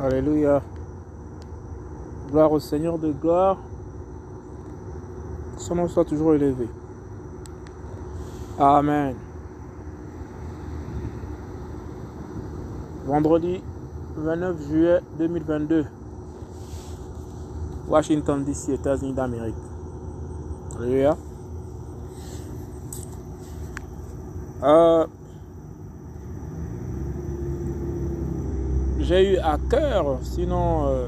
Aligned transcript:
Alléluia. 0.00 0.60
Gloire 2.30 2.50
au 2.50 2.58
Seigneur 2.58 2.98
de 2.98 3.12
gloire. 3.12 3.58
Son 5.56 5.76
nom 5.76 5.88
soit 5.88 6.04
toujours 6.04 6.34
élevé. 6.34 6.68
Amen. 8.58 9.14
Vendredi 13.06 13.62
29 14.16 14.68
juillet 14.68 15.00
2022. 15.18 15.86
Washington 17.88 18.44
DC, 18.44 18.70
États-Unis 18.70 19.12
d'Amérique. 19.12 19.54
Alléluia. 20.78 21.16
Euh, 24.62 25.06
j'ai 29.04 29.34
eu 29.34 29.36
à 29.38 29.58
cœur, 29.70 30.18
sinon 30.22 30.86
euh, 30.86 31.06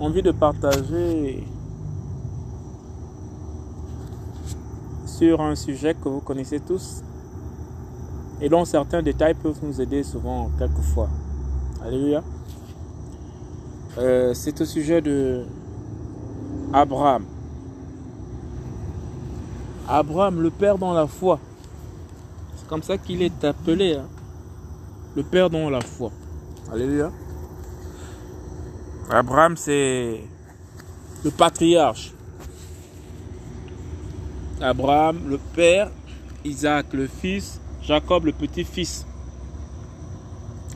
envie 0.00 0.22
de 0.22 0.30
partager 0.30 1.46
sur 5.06 5.42
un 5.42 5.54
sujet 5.54 5.94
que 5.94 6.08
vous 6.08 6.20
connaissez 6.20 6.60
tous 6.60 7.02
et 8.40 8.48
dont 8.48 8.64
certains 8.64 9.02
détails 9.02 9.34
peuvent 9.34 9.60
nous 9.62 9.80
aider 9.80 10.02
souvent, 10.02 10.50
quelquefois. 10.58 11.08
Alléluia. 11.84 12.22
Euh, 13.98 14.32
c'est 14.34 14.58
au 14.60 14.64
sujet 14.64 15.00
de 15.02 15.44
Abraham. 16.72 17.24
Abraham, 19.86 20.40
le 20.40 20.50
père 20.50 20.78
dans 20.78 20.94
la 20.94 21.06
foi. 21.06 21.38
C'est 22.56 22.66
comme 22.66 22.82
ça 22.82 22.96
qu'il 22.96 23.22
est 23.22 23.44
appelé. 23.44 23.96
Hein. 23.96 24.06
Le 25.16 25.22
père 25.22 25.48
dans 25.48 25.70
la 25.70 25.80
foi. 25.80 26.10
Alléluia. 26.72 27.12
Abraham, 29.10 29.56
c'est 29.56 30.20
le 31.24 31.30
patriarche. 31.30 32.12
Abraham, 34.60 35.28
le 35.28 35.38
père, 35.38 35.90
Isaac, 36.44 36.86
le 36.92 37.06
fils, 37.06 37.60
Jacob, 37.82 38.24
le 38.24 38.32
petit-fils. 38.32 39.06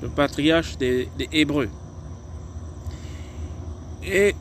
Le 0.03 0.09
patriarche 0.09 0.77
des, 0.79 1.09
des 1.19 1.29
Hébreux. 1.33 1.69
Et 4.05 4.35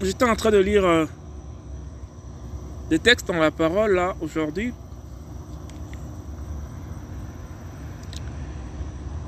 j'étais 0.00 0.24
en 0.24 0.36
train 0.36 0.50
de 0.50 0.58
lire 0.58 0.84
euh, 0.84 1.06
des 2.88 2.98
textes 2.98 3.26
dans 3.26 3.38
la 3.38 3.50
parole 3.50 3.94
là 3.94 4.14
aujourd'hui. 4.20 4.72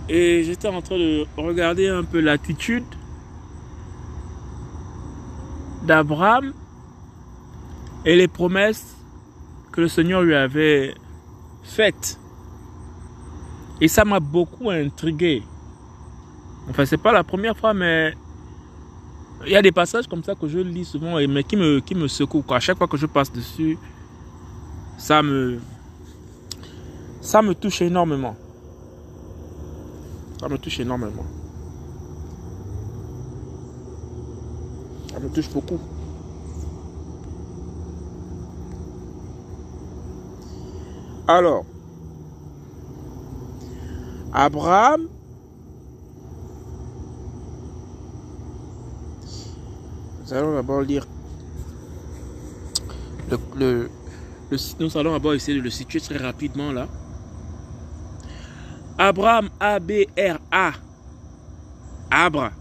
Et 0.08 0.44
j'étais 0.44 0.68
en 0.68 0.82
train 0.82 0.98
de 0.98 1.26
regarder 1.36 1.88
un 1.88 2.04
peu 2.04 2.20
l'attitude 2.20 2.84
d'Abraham 5.82 6.52
et 8.04 8.16
les 8.16 8.28
promesses 8.28 8.96
que 9.72 9.80
le 9.80 9.88
Seigneur 9.88 10.22
lui 10.22 10.34
avait 10.34 10.94
faites. 11.62 12.18
Et 13.80 13.88
ça 13.88 14.04
m'a 14.04 14.20
beaucoup 14.20 14.70
intrigué. 14.70 15.42
Enfin, 16.68 16.84
c'est 16.84 16.98
pas 16.98 17.12
la 17.12 17.24
première 17.24 17.56
fois, 17.56 17.74
mais 17.74 18.14
il 19.46 19.52
y 19.52 19.56
a 19.56 19.62
des 19.62 19.72
passages 19.72 20.06
comme 20.06 20.22
ça 20.22 20.34
que 20.34 20.46
je 20.48 20.58
lis 20.58 20.84
souvent, 20.84 21.16
mais 21.28 21.44
qui 21.44 21.56
me, 21.56 21.80
qui 21.80 21.94
me 21.94 22.08
secouent. 22.08 22.44
À 22.50 22.60
chaque 22.60 22.78
fois 22.78 22.88
que 22.88 22.96
je 22.96 23.06
passe 23.06 23.32
dessus, 23.32 23.78
ça 24.96 25.22
me, 25.22 25.58
ça 27.20 27.42
me 27.42 27.54
touche 27.54 27.82
énormément. 27.82 28.36
Ça 30.40 30.48
me 30.48 30.58
touche 30.58 30.80
énormément. 30.80 31.24
Ça 35.12 35.20
me 35.20 35.28
touche 35.28 35.50
beaucoup. 35.50 35.78
Alors, 41.26 41.64
Abraham 44.32 45.08
Nous 50.24 50.32
allons 50.32 50.54
d'abord 50.54 50.80
lire 50.80 51.06
le, 53.30 53.38
le, 53.56 53.90
le, 54.50 54.56
nous 54.80 54.96
allons 54.96 55.12
d'abord 55.12 55.34
essayer 55.34 55.58
de 55.58 55.62
le 55.62 55.68
situer 55.70 56.00
très 56.00 56.16
rapidement 56.16 56.72
là. 56.72 56.88
Abraham, 59.04 59.50
A-B-R-A. 59.60 60.72
Abra. 62.10 62.52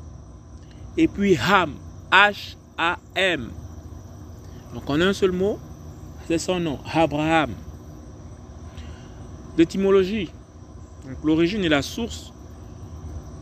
Et 0.97 1.07
puis 1.07 1.37
Ham, 1.37 1.75
H-A-M. 2.11 3.49
Donc 4.73 4.89
en 4.89 4.99
un 4.99 5.13
seul 5.13 5.31
mot, 5.31 5.57
c'est 6.27 6.37
son 6.37 6.59
nom, 6.59 6.79
Abraham. 6.93 7.51
D'étymologie. 9.55 10.29
L'origine 11.23 11.63
et 11.63 11.69
la 11.69 11.81
source 11.81 12.33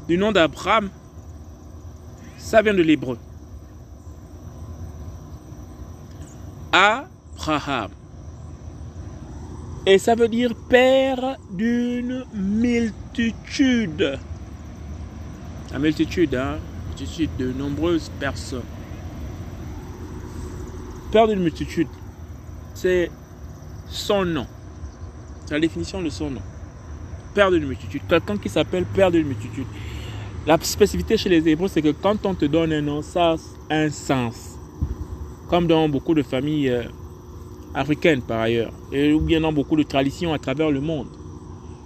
du 0.07 0.15
nom 0.15 0.31
d'Abraham, 0.31 0.91
ça 2.37 2.61
vient 2.61 2.75
de 2.75 2.83
l'hébreu. 2.83 3.17
Abraham. 6.71 7.89
Et 9.85 9.97
ça 9.97 10.13
veut 10.13 10.27
dire 10.27 10.53
père 10.69 11.37
d'une 11.49 12.23
multitude. 12.33 14.19
La 15.71 15.79
multitude, 15.79 16.35
hein? 16.35 16.59
Multitude 16.89 17.31
de 17.39 17.51
nombreuses 17.51 18.11
personnes. 18.19 18.61
Père 21.11 21.27
d'une 21.27 21.39
multitude. 21.39 21.87
C'est 22.75 23.09
son 23.87 24.23
nom. 24.23 24.45
C'est 25.45 25.55
la 25.55 25.59
définition 25.59 25.99
de 25.99 26.09
son 26.09 26.29
nom. 26.29 26.41
Père 27.33 27.49
d'une 27.49 27.65
multitude. 27.65 28.03
Quelqu'un 28.07 28.37
qui 28.37 28.49
s'appelle 28.49 28.85
père 28.85 29.09
d'une 29.09 29.25
multitude. 29.25 29.65
La 30.45 30.59
spécificité 30.61 31.17
chez 31.17 31.29
les 31.29 31.49
Hébreux, 31.49 31.67
c'est 31.67 31.81
que 31.81 31.91
quand 31.91 32.23
on 32.27 32.35
te 32.35 32.45
donne 32.45 32.71
un 32.71 32.81
nom, 32.81 33.01
ça 33.01 33.35
a 33.69 33.75
un 33.75 33.89
sens. 33.89 34.59
Comme 35.49 35.65
dans 35.65 35.89
beaucoup 35.89 36.13
de 36.13 36.21
familles 36.21 36.87
africaines 37.73 38.21
par 38.21 38.41
ailleurs, 38.41 38.73
et 38.91 39.13
ou 39.13 39.21
bien 39.21 39.41
dans 39.41 39.53
beaucoup 39.53 39.75
de 39.75 39.83
traditions 39.83 40.33
à 40.33 40.39
travers 40.39 40.71
le 40.71 40.81
monde. 40.81 41.07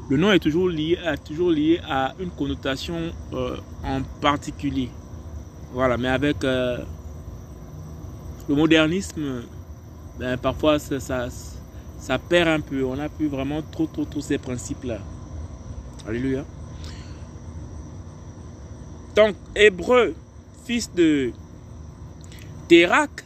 Le 0.10 0.18
nom 0.18 0.32
est 0.32 0.40
toujours 0.40 0.70
lié 0.70 1.00
à, 1.04 1.18
toujours 1.18 1.50
lié 1.50 1.80
à 1.88 2.14
une 2.20 2.30
connotation 2.30 3.12
euh, 3.34 3.58
en 3.84 4.02
particulier. 4.22 4.90
Voilà, 5.74 5.98
mais 5.98 6.10
avec 6.10 6.44
euh, 6.44 6.78
le 8.48 8.56
modernisme, 8.56 9.42
ben, 10.20 10.38
parfois 10.38 10.78
ça, 10.80 11.30
perd 12.30 12.48
un 12.48 12.60
peu. 12.62 12.84
On 12.84 12.96
n'a 12.96 13.10
plus 13.10 13.28
vraiment 13.28 13.62
trop, 13.62 13.88
trop, 13.88 14.06
trop 14.06 14.22
ces 14.22 14.38
principes-là. 14.38 15.00
Alléluia. 16.08 16.46
Donc, 19.16 19.36
Hébreu, 19.56 20.14
fils 20.66 20.94
de 20.94 21.32
Térak, 22.68 23.24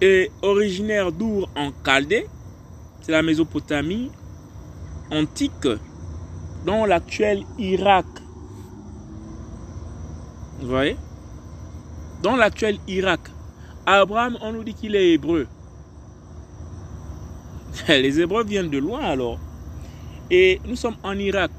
est 0.00 0.30
originaire 0.42 1.12
d'Our 1.12 1.48
en 1.56 1.70
Chaldée, 1.84 2.26
c'est 3.02 3.12
la 3.12 3.22
Mésopotamie 3.22 4.10
antique, 5.10 5.68
dans 6.64 6.86
l'actuel 6.86 7.42
Irak. 7.58 8.06
Vous 10.60 10.68
voyez? 10.68 10.96
Dans 12.22 12.36
l'actuel 12.36 12.78
Irak. 12.86 13.20
Abraham, 13.86 14.36
on 14.42 14.52
nous 14.52 14.62
dit 14.62 14.74
qu'il 14.74 14.94
est 14.94 15.12
hébreu. 15.12 15.46
Les 17.88 18.20
Hébreux 18.20 18.44
viennent 18.44 18.68
de 18.70 18.78
loin 18.78 19.00
alors. 19.00 19.38
Et 20.30 20.60
nous 20.66 20.76
sommes 20.76 20.96
en 21.02 21.18
Irak, 21.18 21.50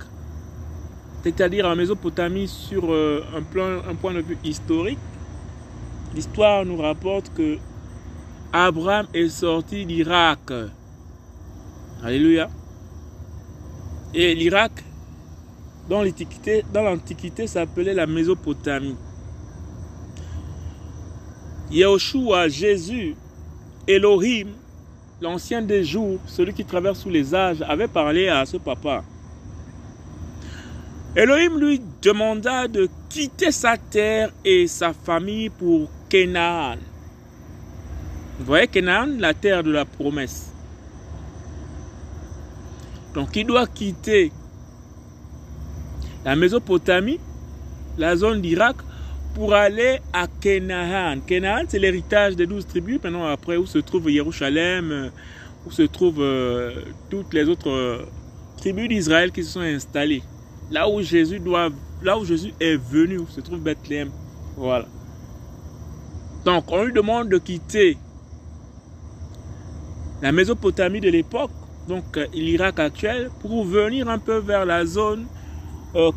c'est-à-dire 1.23 1.65
en 1.65 1.75
Mésopotamie 1.75 2.47
sur 2.47 2.93
euh, 2.93 3.23
un, 3.35 3.41
plan, 3.41 3.79
un 3.89 3.95
point 3.95 4.13
de 4.13 4.21
vue 4.21 4.37
historique. 4.43 4.99
L'histoire 6.15 6.63
nous 6.65 6.77
rapporte 6.77 7.33
que 7.33 7.57
Abraham 8.53 9.07
est 9.13 9.29
sorti 9.29 9.85
d'Irak. 9.85 10.51
Alléluia. 12.03 12.49
Et 14.13 14.35
l'Irak, 14.35 14.71
dans 15.87 16.03
l'Antiquité, 16.03 17.47
s'appelait 17.47 17.93
la 17.93 18.05
Mésopotamie. 18.05 18.97
Yahushua, 21.71 22.49
Jésus, 22.49 23.15
Elohim, 23.87 24.49
l'ancien 25.21 25.61
des 25.61 25.85
jours, 25.85 26.19
celui 26.27 26.53
qui 26.53 26.65
traverse 26.65 26.99
sous 26.99 27.09
les 27.09 27.33
âges, 27.33 27.61
avait 27.61 27.87
parlé 27.87 28.27
à 28.27 28.45
ce 28.45 28.57
papa. 28.57 29.05
Elohim 31.15 31.57
lui 31.57 31.81
demanda 32.01 32.67
de 32.67 32.89
quitter 33.07 33.51
sa 33.51 33.77
terre 33.77 34.33
et 34.43 34.67
sa 34.67 34.91
famille 34.91 35.49
pour 35.49 35.89
Canaan. 36.09 36.90
Vous 38.41 38.47
voyez 38.47 38.67
Canaan, 38.67 39.07
la 39.19 39.33
terre 39.33 39.63
de 39.63 39.71
la 39.71 39.85
promesse. 39.85 40.51
Donc 43.13 43.35
il 43.35 43.45
doit 43.45 43.67
quitter 43.67 44.31
la 46.25 46.35
Mésopotamie 46.35 47.19
la 47.97 48.15
zone 48.15 48.41
d'Irak, 48.41 48.77
pour 49.33 49.53
aller 49.53 49.99
à 50.11 50.27
Canaan. 50.27 51.19
Canaan, 51.25 51.63
c'est 51.67 51.79
l'héritage 51.79 52.35
des 52.35 52.45
douze 52.45 52.65
tribus, 52.67 52.99
maintenant 53.01 53.27
après 53.27 53.57
où 53.57 53.65
se 53.65 53.77
trouve 53.77 54.09
Jérusalem, 54.09 55.11
où 55.65 55.71
se 55.71 55.83
trouvent 55.83 56.21
euh, 56.21 56.71
toutes 57.09 57.33
les 57.33 57.47
autres 57.47 57.69
euh, 57.69 58.05
tribus 58.57 58.89
d'Israël 58.89 59.31
qui 59.31 59.43
se 59.43 59.51
sont 59.51 59.61
installées. 59.61 60.23
Là 60.69 60.89
où 60.89 61.01
Jésus 61.01 61.39
doit, 61.39 61.69
là 62.01 62.17
où 62.17 62.25
Jésus 62.25 62.53
est 62.59 62.75
venu, 62.75 63.19
où 63.19 63.27
se 63.27 63.39
trouve 63.39 63.59
Bethléem. 63.59 64.09
Voilà. 64.57 64.87
Donc 66.43 66.65
on 66.69 66.83
lui 66.83 66.93
demande 66.93 67.29
de 67.29 67.37
quitter 67.37 67.97
la 70.21 70.31
Mésopotamie 70.31 70.99
de 70.99 71.09
l'époque, 71.09 71.51
donc 71.87 72.17
euh, 72.17 72.27
l'Irak 72.33 72.79
actuel, 72.79 73.29
pour 73.41 73.65
venir 73.65 74.09
un 74.09 74.19
peu 74.19 74.37
vers 74.37 74.65
la 74.65 74.85
zone 74.85 75.25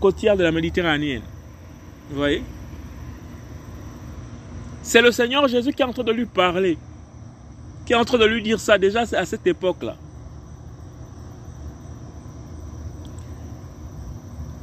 côtière 0.01 0.37
de 0.37 0.45
la 0.45 0.53
Méditerranée. 0.53 1.21
Vous 2.09 2.17
voyez? 2.17 2.45
C'est 4.83 5.03
le 5.03 5.11
Seigneur 5.11 5.49
Jésus 5.49 5.73
qui 5.73 5.83
est 5.83 5.85
en 5.85 5.93
train 5.93 6.05
de 6.05 6.13
lui 6.13 6.27
parler 6.27 6.79
qui 7.85 7.93
est 7.93 7.97
en 7.97 8.05
train 8.05 8.19
de 8.19 8.25
lui 8.25 8.43
dire 8.43 8.59
ça 8.59 8.79
déjà 8.79 9.01
à 9.01 9.25
cette 9.25 9.47
époque-là. 9.47 9.97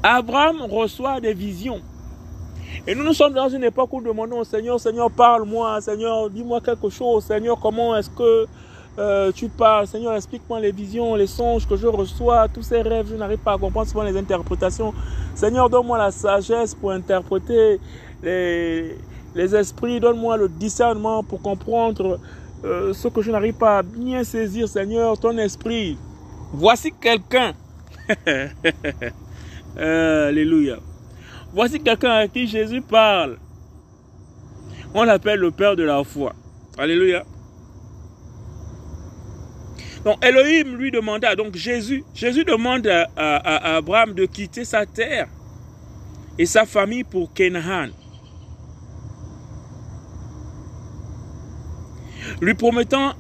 Abraham 0.04 0.62
reçoit 0.62 1.22
des 1.22 1.34
visions. 1.34 1.82
Et 2.88 2.96
nous, 2.96 3.04
nous 3.04 3.14
sommes 3.14 3.34
dans 3.34 3.50
une 3.50 3.64
époque 3.64 3.94
où 3.94 4.02
nous 4.02 4.08
demandons 4.08 4.40
au 4.40 4.44
Seigneur, 4.44 4.80
Seigneur, 4.80 5.12
parle-moi, 5.12 5.80
Seigneur, 5.82 6.30
dis-moi 6.30 6.62
quelque 6.62 6.90
chose, 6.90 7.26
Seigneur, 7.26 7.60
comment 7.60 7.96
est-ce 7.96 8.10
que 8.10 8.48
euh, 9.00 9.32
tu 9.32 9.48
parles, 9.48 9.88
Seigneur, 9.88 10.14
explique-moi 10.16 10.60
les 10.60 10.72
visions, 10.72 11.16
les 11.16 11.28
songes 11.28 11.68
que 11.68 11.78
je 11.78 11.88
reçois, 11.88 12.48
tous 12.50 12.62
ces 12.62 12.82
rêves, 12.82 13.08
je 13.10 13.16
n'arrive 13.16 13.40
pas 13.40 13.54
à 13.54 13.58
comprendre 13.58 13.88
souvent 13.88 14.04
les 14.04 14.18
interprétations. 14.18 14.94
Seigneur, 15.34 15.70
donne-moi 15.70 15.98
la 15.98 16.12
sagesse 16.12 16.76
pour 16.76 16.92
interpréter 16.92 17.80
les, 18.22 18.98
les 19.34 19.56
esprits, 19.56 20.00
donne-moi 20.00 20.38
le 20.38 20.50
discernement 20.50 21.24
pour 21.24 21.42
comprendre 21.42 22.20
euh, 22.64 22.94
ce 22.94 23.08
que 23.08 23.22
je 23.22 23.32
n'arrive 23.32 23.56
pas 23.56 23.80
à 23.80 23.84
bien 23.84 24.24
saisir, 24.24 24.68
Seigneur, 24.68 25.18
ton 25.18 25.38
esprit. 25.38 25.98
Voici 26.54 26.92
quelqu'un. 26.92 27.54
Alléluia. 29.78 30.78
Voici 31.54 31.80
quelqu'un 31.80 32.12
à 32.12 32.28
qui 32.28 32.46
Jésus 32.46 32.82
parle. 32.82 33.38
On 34.94 35.04
l'appelle 35.04 35.40
le 35.40 35.52
Père 35.52 35.78
de 35.78 35.84
la 35.84 36.04
foi. 36.04 36.34
Alléluia. 36.78 37.24
Donc 40.04 40.24
Elohim 40.26 40.78
lui 40.78 40.92
demanda, 40.92 41.36
donc 41.36 41.56
Jésus, 41.56 42.04
Jésus 42.14 42.44
demande 42.44 42.88
à, 42.88 43.76
Abraham 43.76 44.14
de 44.14 44.26
quitter 44.26 44.66
sa 44.66 44.86
terre 44.86 45.28
et 46.38 46.46
sa 46.46 46.66
famille 46.66 47.04
pour 47.04 47.34
Canaan. 47.34 47.90
lui 52.42 52.56
promettant 52.56 53.14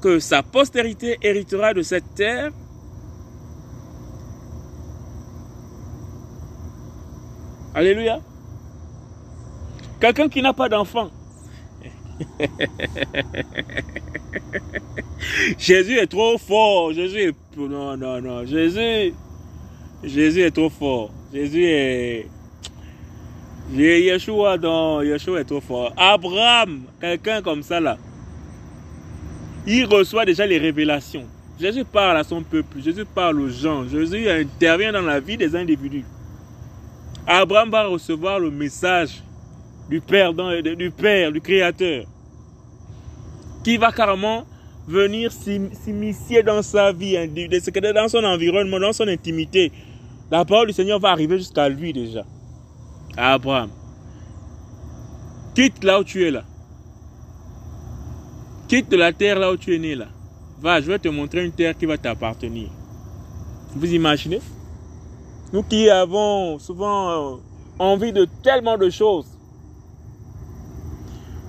que 0.00 0.18
sa 0.18 0.42
postérité 0.42 1.18
héritera 1.22 1.74
de 1.74 1.82
cette 1.82 2.14
terre. 2.14 2.50
Alléluia. 7.74 8.20
Quelqu'un 10.00 10.28
qui 10.28 10.42
n'a 10.42 10.52
pas 10.52 10.68
d'enfant. 10.68 11.10
Jésus 15.58 15.98
est 15.98 16.06
trop 16.06 16.38
fort. 16.38 16.92
Jésus 16.92 17.18
est... 17.18 17.34
Non, 17.56 17.96
non, 17.96 18.20
non. 18.20 18.46
Jésus... 18.46 19.14
Jésus 20.02 20.40
est 20.40 20.50
trop 20.50 20.70
fort. 20.70 21.10
Jésus 21.32 21.64
est... 21.64 22.26
Yeshua, 23.72 24.58
non. 24.58 25.02
Yeshua 25.02 25.40
est 25.40 25.44
trop 25.44 25.60
fort. 25.60 25.92
Abraham, 25.96 26.82
quelqu'un 27.00 27.40
comme 27.42 27.62
ça 27.62 27.80
là 27.80 27.96
il 29.66 29.84
reçoit 29.84 30.24
déjà 30.24 30.46
les 30.46 30.58
révélations. 30.58 31.26
Jésus 31.60 31.84
parle 31.84 32.16
à 32.16 32.24
son 32.24 32.42
peuple, 32.42 32.80
Jésus 32.80 33.04
parle 33.04 33.40
aux 33.40 33.48
gens, 33.48 33.86
Jésus 33.86 34.28
intervient 34.28 34.92
dans 34.92 35.02
la 35.02 35.20
vie 35.20 35.36
des 35.36 35.54
individus. 35.54 36.04
Abraham 37.26 37.70
va 37.70 37.86
recevoir 37.86 38.40
le 38.40 38.50
message 38.50 39.22
du 39.88 40.00
Père, 40.00 40.32
du 40.32 40.90
Père, 40.90 41.30
du 41.30 41.40
Créateur, 41.40 42.06
qui 43.62 43.76
va 43.76 43.92
carrément 43.92 44.44
venir 44.86 45.30
s'immiscer 45.32 46.42
dans 46.42 46.62
sa 46.62 46.92
vie, 46.92 47.16
hein, 47.16 47.28
dans 47.28 48.08
son 48.08 48.24
environnement, 48.24 48.80
dans 48.80 48.92
son 48.92 49.08
intimité. 49.08 49.72
La 50.30 50.44
parole 50.44 50.68
du 50.68 50.72
Seigneur 50.72 50.98
va 50.98 51.10
arriver 51.10 51.38
jusqu'à 51.38 51.68
lui 51.68 51.92
déjà. 51.92 52.24
Abraham. 53.16 53.70
Quitte 55.54 55.84
là 55.84 56.00
où 56.00 56.04
tu 56.04 56.26
es 56.26 56.30
là. 56.30 56.44
Quitte 58.68 58.92
la 58.94 59.12
terre 59.12 59.38
là 59.38 59.52
où 59.52 59.56
tu 59.56 59.74
es 59.74 59.78
né 59.78 59.94
là. 59.94 60.06
Va, 60.60 60.80
je 60.80 60.86
vais 60.86 60.98
te 60.98 61.08
montrer 61.08 61.44
une 61.44 61.52
terre 61.52 61.76
qui 61.76 61.84
va 61.84 61.98
t'appartenir. 61.98 62.70
Vous 63.74 63.92
imaginez? 63.92 64.40
Nous 65.52 65.62
qui 65.62 65.90
avons 65.90 66.58
souvent 66.58 67.10
euh, 67.10 67.36
envie 67.78 68.12
de 68.12 68.26
tellement 68.42 68.78
de 68.78 68.88
choses. 68.88 69.26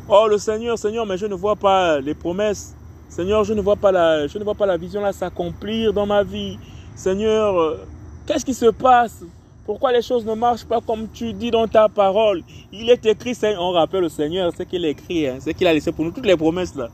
Oh 0.09 0.27
le 0.29 0.37
Seigneur, 0.37 0.77
Seigneur, 0.77 1.05
mais 1.05 1.17
je 1.17 1.25
ne 1.25 1.35
vois 1.35 1.55
pas 1.55 2.01
les 2.01 2.13
promesses. 2.13 2.75
Seigneur, 3.13 3.43
je 3.43 3.53
ne 3.53 3.61
vois 3.61 3.75
pas 3.75 3.91
la, 3.91 4.25
la 4.25 4.77
vision 4.77 4.99
là 4.99 5.13
s'accomplir 5.13 5.93
dans 5.93 6.07
ma 6.07 6.23
vie. 6.23 6.57
Seigneur, 6.95 7.55
euh, 7.59 7.77
qu'est-ce 8.25 8.43
qui 8.43 8.55
se 8.55 8.65
passe? 8.65 9.23
Pourquoi 9.67 9.91
les 9.91 10.01
choses 10.01 10.25
ne 10.25 10.33
marchent 10.33 10.65
pas 10.65 10.81
comme 10.81 11.07
tu 11.13 11.31
dis 11.31 11.51
dans 11.51 11.67
ta 11.67 11.87
parole? 11.89 12.41
Il 12.71 12.89
est 12.89 13.05
écrit, 13.05 13.37
on 13.59 13.69
rappelle 13.69 14.01
le 14.01 14.09
Seigneur, 14.09 14.51
ce 14.57 14.63
qu'il 14.63 14.83
a 14.83 14.87
écrit, 14.87 15.27
hein, 15.27 15.37
ce 15.39 15.51
qu'il 15.51 15.67
a 15.67 15.73
laissé 15.73 15.91
pour 15.91 16.03
nous, 16.05 16.09
toutes 16.09 16.25
les 16.25 16.35
promesses 16.35 16.73
là. 16.73 16.89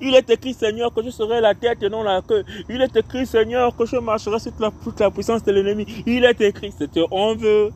Il 0.00 0.14
est 0.14 0.30
écrit, 0.30 0.54
Seigneur, 0.54 0.94
que 0.94 1.02
je 1.02 1.10
serai 1.10 1.40
la 1.40 1.52
tête 1.52 1.82
et 1.82 1.88
non 1.88 2.04
la 2.04 2.22
queue. 2.22 2.44
Il 2.68 2.80
est 2.80 2.94
écrit, 2.94 3.26
Seigneur, 3.26 3.74
que 3.76 3.86
je 3.86 3.96
marcherai 3.96 4.38
sur 4.38 4.52
toute 4.84 5.00
la, 5.00 5.10
puissance 5.10 5.42
de 5.42 5.50
l'ennemi. 5.50 5.84
Il 6.06 6.24
est 6.24 6.40
écrit, 6.42 6.72
c'est 6.78 6.90
on 7.10 7.34
veut 7.34 7.70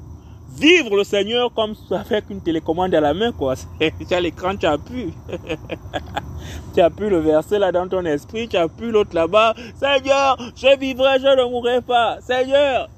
vivre 0.57 0.97
le 0.97 1.03
Seigneur 1.03 1.53
comme 1.53 1.75
avec 1.91 2.31
une 2.31 2.41
télécommande 2.41 2.95
à 2.95 3.01
la 3.01 3.15
main, 3.15 3.33
quoi. 3.33 3.55
Tu 3.81 4.15
as 4.15 4.21
l'écran, 4.21 4.55
tu 4.57 4.67
as 4.67 4.79
pu. 4.79 5.13
tu 6.75 6.81
as 6.81 6.91
pu 6.91 7.09
le 7.09 7.19
verser 7.19 7.59
là 7.59 7.73
dans 7.73 7.89
ton 7.89 8.05
esprit, 8.05 8.49
tu 8.49 8.57
as 8.57 8.69
pu 8.69 8.91
l'autre 8.91 9.15
là-bas. 9.15 9.55
Seigneur, 9.75 10.39
je 10.57 10.79
vivrai, 10.79 11.19
je 11.19 11.37
ne 11.37 11.51
mourrai 11.51 11.81
pas. 11.81 12.19
Seigneur. 12.21 12.89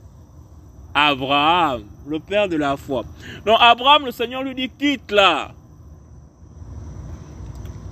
Abraham, 0.94 1.84
le 2.06 2.18
père 2.20 2.48
de 2.48 2.56
la 2.56 2.76
foi. 2.76 3.04
Donc 3.46 3.56
Abraham, 3.60 4.06
le 4.06 4.10
Seigneur 4.10 4.42
lui 4.42 4.54
dit, 4.54 4.68
quitte 4.68 5.10
là 5.10 5.52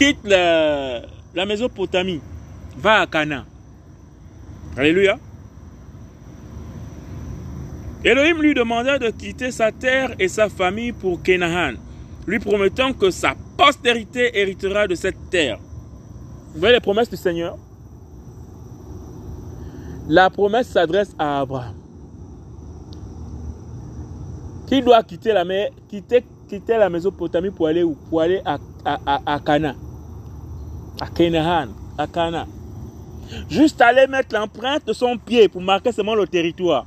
quitte 0.00 0.24
la, 0.24 1.02
la 1.34 1.44
Mésopotamie, 1.44 2.22
va 2.78 3.02
à 3.02 3.06
Cana. 3.06 3.44
Alléluia. 4.74 5.18
Elohim 8.02 8.40
lui 8.40 8.54
demanda 8.54 8.98
de 8.98 9.10
quitter 9.10 9.50
sa 9.50 9.72
terre 9.72 10.14
et 10.18 10.28
sa 10.28 10.48
famille 10.48 10.92
pour 10.92 11.22
Canaan, 11.22 11.74
lui 12.26 12.38
promettant 12.38 12.94
que 12.94 13.10
sa 13.10 13.34
postérité 13.58 14.38
héritera 14.38 14.86
de 14.86 14.94
cette 14.94 15.28
terre. 15.28 15.58
Vous 16.52 16.60
voyez 16.60 16.74
les 16.74 16.80
promesses 16.80 17.10
du 17.10 17.16
Seigneur? 17.16 17.56
La 20.08 20.30
promesse 20.30 20.68
s'adresse 20.68 21.14
à 21.18 21.40
Abraham. 21.40 21.74
Qui 24.66 24.82
doit 24.82 25.02
quitter 25.02 25.32
la, 25.32 25.44
quitter, 25.88 26.24
quitter 26.48 26.78
la 26.78 26.88
Mésopotamie 26.90 27.50
pour 27.50 27.66
aller 27.66 27.82
où? 27.82 27.96
Pour 28.08 28.20
aller 28.20 28.40
à, 28.44 28.58
à, 28.84 29.34
à 29.34 29.40
Cana 29.40 29.74
à 31.00 31.06
Canaan, 31.06 31.68
à 31.96 32.06
Cana. 32.06 32.46
Juste 33.48 33.80
aller 33.80 34.06
mettre 34.06 34.34
l'empreinte 34.34 34.86
de 34.86 34.92
son 34.92 35.16
pied 35.16 35.48
pour 35.48 35.62
marquer 35.62 35.92
seulement 35.92 36.14
le 36.14 36.26
territoire. 36.26 36.84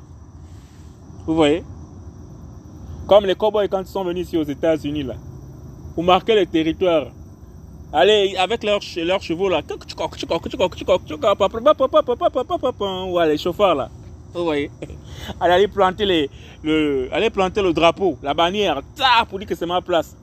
Vous 1.25 1.35
voyez? 1.35 1.63
Comme 3.07 3.25
les 3.25 3.35
cowboys 3.35 3.67
quand 3.67 3.81
ils 3.81 3.87
sont 3.87 4.03
venus 4.03 4.27
ici 4.27 4.37
aux 4.37 4.43
États-Unis, 4.43 5.03
là. 5.03 5.15
Pour 5.95 6.03
marquer 6.03 6.35
le 6.35 6.45
territoire. 6.45 7.07
Allez, 7.95 8.35
avec 8.37 8.63
leurs, 8.63 8.79
leurs 8.97 9.21
chevaux, 9.21 9.49
là. 9.49 9.61
Ouais, 13.07 13.27
les 13.27 13.37
chauffeurs, 13.37 13.75
là. 13.75 13.89
Vous 14.33 14.45
voyez 14.45 14.71
Allez, 15.39 15.53
aller 15.53 15.67
planter, 15.67 16.05
les, 16.05 16.29
le, 16.63 17.07
aller 17.11 17.29
planter 17.29 17.61
le 17.61 17.71
drapeau, 17.71 18.17
la 18.23 18.33
bannière, 18.33 18.81
pour 19.29 19.37
dire 19.37 19.47
que 19.47 19.53
c'est 19.53 19.67
ma 19.67 19.79
place. 19.79 20.17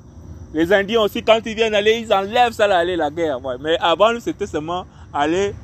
Les 0.52 0.72
Indiens 0.72 1.00
aussi, 1.00 1.22
quand 1.22 1.38
ils 1.46 1.54
viennent 1.54 1.74
aller, 1.74 2.04
ils 2.04 2.12
enlèvent 2.12 2.52
ça, 2.52 2.66
là, 2.66 2.78
aller 2.78 2.96
la 2.96 3.08
guerre. 3.08 3.38
Mais 3.60 3.78
avant, 3.78 4.18
c'était 4.18 4.48
seulement 4.48 4.84
aller 5.12 5.54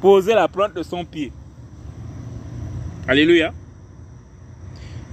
poser 0.00 0.34
la 0.34 0.46
plante 0.46 0.74
de 0.74 0.84
son 0.84 1.04
pied. 1.04 1.32
Alléluia. 3.08 3.52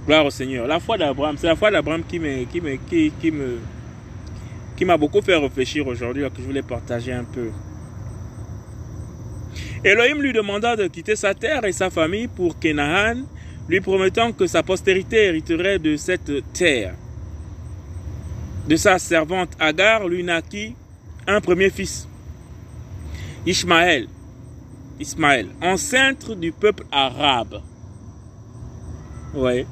Gloire 0.06 0.26
au 0.26 0.30
Seigneur. 0.30 0.68
La 0.68 0.78
foi 0.78 0.96
d'Abraham, 0.96 1.36
c'est 1.36 1.48
la 1.48 1.56
foi 1.56 1.72
d'Abraham 1.72 2.04
qui 2.04 2.20
me, 2.20 2.44
qui 2.44 2.60
me, 2.60 2.76
qui, 2.76 3.10
qui 3.20 3.32
me, 3.32 3.58
qui 4.76 4.84
m'a 4.84 4.96
beaucoup 4.96 5.22
fait 5.22 5.36
réfléchir 5.36 5.86
aujourd'hui, 5.86 6.22
que 6.22 6.40
je 6.40 6.42
voulais 6.42 6.62
partager 6.62 7.12
un 7.12 7.24
peu. 7.24 7.50
Elohim 9.84 10.20
lui 10.20 10.32
demanda 10.32 10.76
de 10.76 10.86
quitter 10.86 11.16
sa 11.16 11.34
terre 11.34 11.64
et 11.64 11.72
sa 11.72 11.90
famille 11.90 12.28
pour 12.28 12.58
Canaan, 12.58 13.22
lui 13.68 13.80
promettant 13.80 14.32
que 14.32 14.46
sa 14.46 14.62
postérité 14.62 15.24
hériterait 15.24 15.78
de 15.78 15.96
cette 15.96 16.52
terre. 16.52 16.94
de 18.68 18.74
sa 18.74 18.98
servante 18.98 19.50
Agar 19.60 20.08
lui 20.08 20.24
naquit 20.24 20.74
un 21.26 21.40
premier 21.40 21.70
fils, 21.70 22.08
Ishmaël. 23.46 24.08
Ismaël, 24.98 25.48
enceinte 25.62 26.32
du 26.32 26.52
peuple 26.52 26.84
arabe. 26.90 27.60
Oui. 29.34 29.66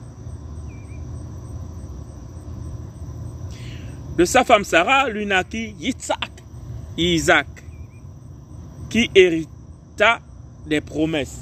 De 4.16 4.24
sa 4.24 4.44
femme 4.44 4.62
Sarah 4.62 5.08
lui 5.08 5.26
naquit 5.26 5.74
Yitzhak, 5.80 6.30
Isaac, 6.96 7.48
qui 8.88 9.10
hérita 9.12 10.20
des 10.66 10.80
promesses. 10.80 11.40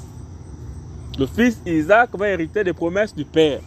Le 1.18 1.26
fils 1.26 1.60
Isaac 1.66 2.16
va 2.16 2.30
hériter 2.30 2.64
des 2.64 2.72
promesses 2.72 3.14
du 3.14 3.26
Père. 3.26 3.60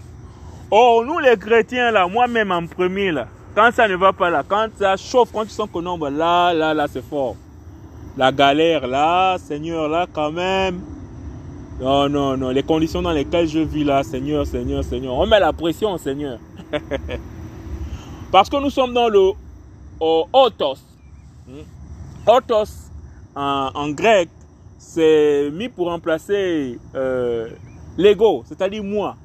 Oh, 0.71 1.03
nous 1.05 1.19
les 1.19 1.37
chrétiens, 1.37 1.91
là, 1.91 2.07
moi-même 2.07 2.51
en 2.51 2.65
premier, 2.65 3.11
là, 3.11 3.27
quand 3.53 3.69
ça 3.71 3.87
ne 3.87 3.95
va 3.95 4.11
pas 4.11 4.31
là, 4.31 4.43
quand 4.47 4.69
ça 4.75 4.97
chauffe, 4.97 5.29
quand 5.31 5.43
tu 5.43 5.51
sens 5.51 5.69
que 5.71 5.79
non, 5.79 5.97
là, 5.97 6.51
là, 6.53 6.73
là, 6.73 6.87
c'est 6.91 7.05
fort. 7.05 7.35
La 8.17 8.31
galère 8.31 8.87
là, 8.87 9.37
Seigneur, 9.37 9.87
là, 9.87 10.07
quand 10.11 10.31
même. 10.31 10.81
Non, 11.79 12.09
non, 12.09 12.37
non, 12.37 12.49
les 12.49 12.63
conditions 12.63 13.03
dans 13.03 13.11
lesquelles 13.11 13.47
je 13.47 13.59
vis 13.59 13.83
là, 13.83 14.01
Seigneur, 14.01 14.47
Seigneur, 14.47 14.83
Seigneur. 14.83 15.13
On 15.13 15.27
met 15.27 15.39
la 15.39 15.53
pression, 15.53 15.95
Seigneur. 15.99 16.39
Parce 18.31 18.49
que 18.49 18.57
nous 18.57 18.69
sommes 18.69 18.93
dans 18.93 19.07
le 19.07 19.31
autos. 19.99 20.77
Autos, 22.27 22.91
en, 23.35 23.89
grec, 23.89 24.29
c'est 24.77 25.49
mis 25.51 25.69
pour 25.69 25.87
remplacer 25.87 26.79
euh, 26.95 27.49
l'ego, 27.97 28.43
c'est-à-dire 28.47 28.83
moi. 28.83 29.15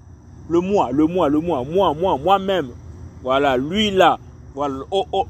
Le 0.48 0.60
moi, 0.60 0.90
le 0.90 1.06
moi, 1.06 1.28
le 1.28 1.40
moi, 1.40 1.64
moi, 1.64 1.94
moi, 1.94 2.18
moi-même. 2.18 2.70
Voilà, 3.22 3.56
lui 3.56 3.90
là. 3.90 4.18
Voilà, 4.54 4.78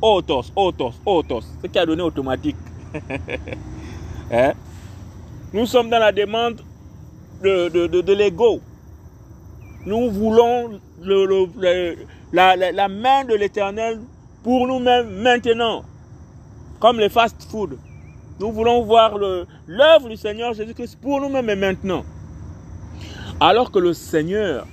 autos, 0.00 0.44
autos, 0.56 0.92
autos. 1.04 1.42
Ce 1.62 1.66
qui 1.66 1.78
a 1.78 1.84
donné 1.84 2.02
automatique. 2.02 2.56
hein? 4.32 4.52
Nous 5.52 5.66
sommes 5.66 5.90
dans 5.90 5.98
la 5.98 6.10
demande 6.10 6.62
de, 7.42 7.68
de, 7.68 8.00
de, 8.00 8.12
l'ego. 8.14 8.60
Nous 9.84 10.10
voulons 10.10 10.80
le, 11.02 11.96
la, 12.32 12.88
main 12.88 13.24
de 13.24 13.34
l'éternel 13.34 14.00
pour 14.42 14.66
nous-mêmes 14.66 15.10
maintenant. 15.22 15.84
Comme 16.78 16.98
les 16.98 17.08
fast-food. 17.08 17.78
Nous 18.38 18.52
voulons 18.52 18.82
voir 18.82 19.18
l'œuvre 19.66 20.08
du 20.08 20.16
Seigneur 20.16 20.54
Jésus-Christ 20.54 20.98
pour 21.00 21.20
nous-mêmes 21.20 21.58
maintenant. 21.58 22.04
Alors 23.38 23.70
que 23.70 23.78
le 23.78 23.92
Seigneur, 23.92 24.66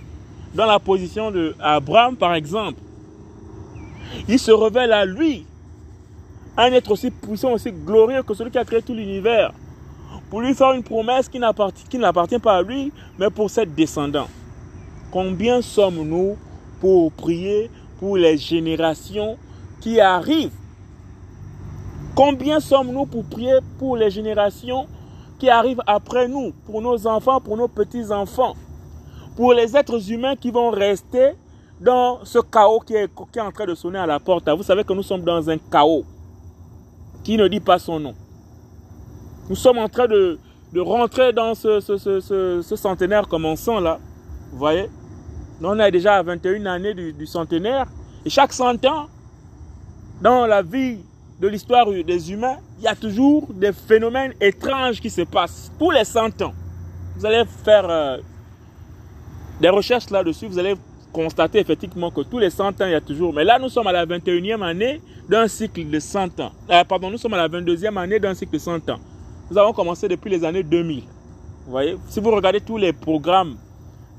dans 0.53 0.65
la 0.65 0.79
position 0.79 1.31
d'Abraham 1.31 2.15
par 2.15 2.33
exemple, 2.33 2.79
il 4.27 4.39
se 4.39 4.51
révèle 4.51 4.93
à 4.93 5.05
lui, 5.05 5.45
un 6.55 6.71
être 6.71 6.91
aussi 6.91 7.11
puissant, 7.11 7.51
aussi 7.51 7.71
glorieux 7.71 8.23
que 8.23 8.33
celui 8.33 8.51
qui 8.51 8.57
a 8.57 8.65
créé 8.65 8.81
tout 8.81 8.93
l'univers, 8.93 9.51
pour 10.29 10.41
lui 10.41 10.53
faire 10.53 10.71
une 10.73 10.83
promesse 10.83 11.27
qui 11.29 11.39
n'appartient 11.39 12.39
pas 12.39 12.57
à 12.57 12.61
lui, 12.61 12.91
mais 13.19 13.29
pour 13.29 13.49
ses 13.49 13.65
descendants. 13.65 14.27
Combien 15.11 15.61
sommes-nous 15.61 16.37
pour 16.79 17.11
prier 17.11 17.69
pour 17.99 18.17
les 18.17 18.37
générations 18.37 19.37
qui 19.81 19.99
arrivent 19.99 20.51
Combien 22.15 22.59
sommes-nous 22.59 23.05
pour 23.05 23.23
prier 23.25 23.59
pour 23.77 23.95
les 23.95 24.09
générations 24.09 24.87
qui 25.37 25.49
arrivent 25.51 25.83
après 25.85 26.27
nous, 26.27 26.51
pour 26.65 26.81
nos 26.81 27.05
enfants, 27.05 27.39
pour 27.39 27.55
nos 27.57 27.67
petits-enfants, 27.67 28.55
pour 29.35 29.53
les 29.53 29.77
êtres 29.77 30.11
humains 30.11 30.35
qui 30.35 30.49
vont 30.49 30.71
rester 30.71 31.33
dans 31.79 32.25
ce 32.25 32.39
chaos 32.39 32.79
qui 32.79 32.95
est, 32.95 33.07
qui 33.31 33.37
est 33.37 33.41
en 33.41 33.51
train 33.51 33.67
de 33.67 33.75
sonner 33.75 33.99
à 33.99 34.07
la 34.07 34.19
porte. 34.19 34.49
Vous 34.49 34.63
savez 34.63 34.83
que 34.83 34.93
nous 34.93 35.03
sommes 35.03 35.21
dans 35.21 35.47
un 35.47 35.59
chaos 35.71 36.05
qui 37.23 37.37
ne 37.37 37.47
dit 37.47 37.59
pas 37.59 37.77
son 37.77 37.99
nom. 37.99 38.15
Nous 39.47 39.55
sommes 39.55 39.77
en 39.77 39.87
train 39.87 40.07
de, 40.07 40.39
de 40.73 40.79
rentrer 40.79 41.33
dans 41.33 41.53
ce, 41.53 41.79
ce, 41.79 41.97
ce, 41.97 42.61
ce, 42.63 42.75
centenaire 42.75 43.27
commençant 43.27 43.79
là. 43.79 43.99
Vous 44.51 44.57
voyez? 44.57 44.89
On 45.61 45.79
est 45.79 45.91
déjà 45.91 46.15
à 46.15 46.23
21 46.23 46.65
années 46.65 46.93
du, 46.93 47.13
du 47.13 47.25
centenaire. 47.25 47.87
Et 48.25 48.29
chaque 48.29 48.53
100 48.53 48.85
ans, 48.85 49.07
dans 50.21 50.45
la 50.45 50.61
vie 50.61 50.99
de 51.39 51.47
l'histoire 51.47 51.87
des 51.91 52.31
humains, 52.31 52.57
il 52.77 52.83
y 52.83 52.87
a 52.87 52.95
toujours 52.95 53.47
des 53.53 53.71
phénomènes 53.71 54.33
étranges 54.41 54.99
qui 54.99 55.09
se 55.09 55.21
passent. 55.21 55.71
Tous 55.77 55.91
les 55.91 56.03
100 56.03 56.41
ans. 56.41 56.53
Vous 57.15 57.25
allez 57.25 57.43
faire 57.63 57.89
euh, 57.89 58.17
des 59.61 59.69
recherches 59.69 60.09
là-dessus. 60.09 60.47
Vous 60.47 60.59
allez 60.59 60.75
constater 61.11 61.59
effectivement 61.59 62.11
que 62.11 62.21
tous 62.21 62.39
les 62.39 62.49
100 62.49 62.67
ans, 62.81 62.85
il 62.85 62.91
y 62.91 62.95
a 62.95 63.01
toujours. 63.01 63.33
Mais 63.33 63.43
là, 63.43 63.57
nous 63.59 63.69
sommes 63.69 63.87
à 63.87 63.91
la 63.91 64.05
21e 64.05 64.63
année 64.63 65.01
d'un 65.27 65.47
cycle 65.47 65.89
de 65.89 65.99
100 65.99 66.39
ans. 66.39 66.51
Euh, 66.69 66.83
pardon, 66.83 67.09
nous 67.09 67.17
sommes 67.17 67.33
à 67.33 67.37
la 67.37 67.47
22e 67.47 67.97
année 67.97 68.19
d'un 68.19 68.33
cycle 68.33 68.53
de 68.53 68.59
100 68.59 68.89
ans. 68.89 68.99
Nous 69.49 69.57
avons 69.57 69.73
commencé 69.73 70.07
depuis 70.07 70.29
les 70.29 70.43
années 70.43 70.63
2000. 70.63 70.99
Vous 70.99 71.71
voyez? 71.71 71.97
Si 72.09 72.19
vous 72.19 72.31
regardez 72.31 72.61
tous 72.61 72.77
les 72.77 72.93
programmes 72.93 73.57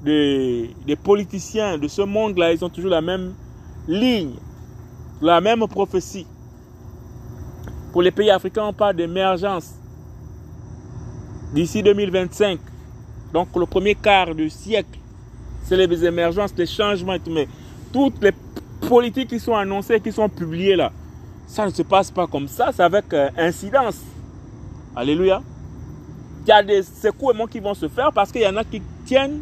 des, 0.04 0.70
des 0.86 0.96
politiciens 0.96 1.78
de 1.78 1.88
ce 1.88 2.02
monde-là, 2.02 2.52
ils 2.52 2.64
ont 2.64 2.68
toujours 2.68 2.90
la 2.90 3.00
même 3.00 3.34
ligne, 3.86 4.34
la 5.20 5.40
même 5.40 5.66
prophétie. 5.66 6.26
Pour 7.92 8.02
les 8.02 8.10
pays 8.10 8.30
africains, 8.30 8.66
on 8.66 8.72
parle 8.72 8.96
d'émergence 8.96 9.74
d'ici 11.52 11.82
2025. 11.82 12.58
Donc 13.32 13.48
le 13.56 13.66
premier 13.66 13.94
quart 13.94 14.34
du 14.34 14.48
siècle 14.50 14.98
c'est 15.68 15.76
les 15.76 16.04
émergences, 16.04 16.54
les 16.56 16.66
changements 16.66 17.12
et 17.12 17.20
tout. 17.20 17.30
Mais 17.30 17.46
toutes 17.92 18.22
les 18.22 18.32
politiques 18.88 19.28
qui 19.28 19.38
sont 19.38 19.54
annoncées, 19.54 20.00
qui 20.00 20.10
sont 20.10 20.28
publiées 20.28 20.76
là, 20.76 20.90
ça 21.46 21.66
ne 21.66 21.70
se 21.70 21.82
passe 21.82 22.10
pas 22.10 22.26
comme 22.26 22.48
ça, 22.48 22.70
c'est 22.74 22.82
avec 22.82 23.12
euh, 23.12 23.28
incidence. 23.36 24.00
Alléluia. 24.96 25.42
Il 26.44 26.48
y 26.48 26.52
a 26.52 26.62
des 26.62 26.82
secouements 26.82 27.46
qui 27.46 27.60
vont 27.60 27.74
se 27.74 27.88
faire 27.88 28.10
parce 28.12 28.32
qu'il 28.32 28.40
y 28.40 28.46
en 28.46 28.56
a 28.56 28.64
qui 28.64 28.80
tiennent 29.04 29.40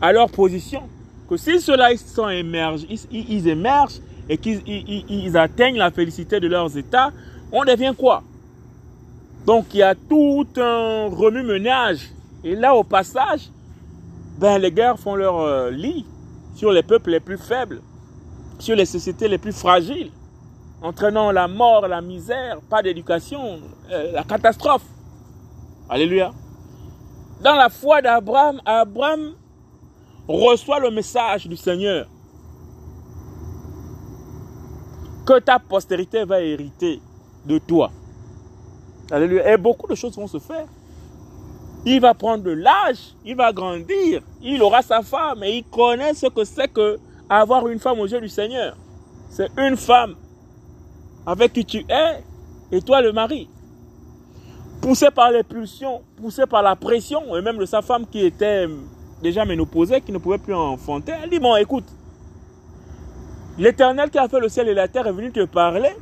à 0.00 0.12
leur 0.12 0.30
position. 0.30 0.82
Que 1.28 1.36
si 1.36 1.60
ceux-là 1.60 1.92
ils, 1.92 2.38
émergent, 2.38 2.86
ils, 3.10 3.48
émergent 3.48 4.00
et 4.28 4.38
qu'ils 4.38 5.36
atteignent 5.36 5.76
la 5.76 5.90
félicité 5.90 6.40
de 6.40 6.48
leurs 6.48 6.76
états, 6.76 7.12
on 7.52 7.64
devient 7.64 7.92
quoi? 7.96 8.22
Donc 9.46 9.66
il 9.74 9.78
y 9.78 9.82
a 9.82 9.94
tout 9.94 10.46
un 10.56 11.08
remue-menage. 11.08 12.10
Et 12.44 12.54
là, 12.54 12.74
au 12.74 12.84
passage, 12.84 13.50
ben, 14.38 14.58
les 14.58 14.70
guerres 14.70 14.98
font 14.98 15.16
leur 15.16 15.40
euh, 15.40 15.70
lit 15.70 16.06
sur 16.54 16.70
les 16.72 16.82
peuples 16.82 17.10
les 17.10 17.20
plus 17.20 17.38
faibles, 17.38 17.80
sur 18.58 18.76
les 18.76 18.86
sociétés 18.86 19.28
les 19.28 19.38
plus 19.38 19.52
fragiles, 19.52 20.10
entraînant 20.82 21.32
la 21.32 21.48
mort, 21.48 21.86
la 21.88 22.00
misère, 22.00 22.60
pas 22.70 22.82
d'éducation, 22.82 23.58
euh, 23.90 24.12
la 24.12 24.22
catastrophe. 24.22 24.84
Alléluia. 25.88 26.30
Dans 27.42 27.54
la 27.54 27.68
foi 27.68 28.00
d'Abraham, 28.02 28.60
Abraham 28.64 29.32
reçoit 30.28 30.78
le 30.78 30.90
message 30.90 31.46
du 31.46 31.56
Seigneur 31.56 32.06
que 35.26 35.38
ta 35.40 35.58
postérité 35.58 36.24
va 36.24 36.40
hériter 36.40 37.00
de 37.46 37.58
toi. 37.58 37.90
Alléluia. 39.10 39.52
Et 39.52 39.56
beaucoup 39.56 39.86
de 39.86 39.94
choses 39.94 40.16
vont 40.16 40.26
se 40.26 40.38
faire. 40.38 40.66
Il 41.84 42.00
va 42.00 42.12
prendre 42.12 42.44
de 42.44 42.50
l'âge, 42.50 43.14
il 43.24 43.36
va 43.36 43.52
grandir, 43.52 44.22
il 44.42 44.62
aura 44.62 44.82
sa 44.82 45.00
femme 45.02 45.42
et 45.44 45.58
il 45.58 45.64
connaît 45.64 46.12
ce 46.12 46.26
que 46.26 46.44
c'est 46.44 46.68
que 46.68 46.98
avoir 47.28 47.68
une 47.68 47.78
femme 47.78 48.00
aux 48.00 48.06
yeux 48.06 48.20
du 48.20 48.28
Seigneur. 48.28 48.76
C'est 49.30 49.48
une 49.56 49.76
femme 49.76 50.16
avec 51.26 51.52
qui 51.52 51.64
tu 51.64 51.84
es 51.88 52.24
et 52.72 52.82
toi 52.82 53.00
le 53.00 53.12
mari. 53.12 53.48
Poussé 54.80 55.10
par 55.10 55.30
les 55.30 55.42
pulsions, 55.42 56.02
poussé 56.16 56.46
par 56.46 56.62
la 56.62 56.76
pression, 56.76 57.36
et 57.36 57.42
même 57.42 57.58
de 57.58 57.66
sa 57.66 57.82
femme 57.82 58.06
qui 58.06 58.24
était 58.24 58.66
déjà 59.22 59.44
ménopausée, 59.44 60.00
qui 60.00 60.12
ne 60.12 60.18
pouvait 60.18 60.38
plus 60.38 60.54
enfanter, 60.54 61.12
elle 61.22 61.30
dit, 61.30 61.38
bon 61.38 61.56
écoute, 61.56 61.86
l'éternel 63.58 64.10
qui 64.10 64.18
a 64.18 64.28
fait 64.28 64.40
le 64.40 64.48
ciel 64.48 64.68
et 64.68 64.74
la 64.74 64.88
terre 64.88 65.06
est 65.06 65.12
venu 65.12 65.32
te 65.32 65.44
parler, 65.44 65.94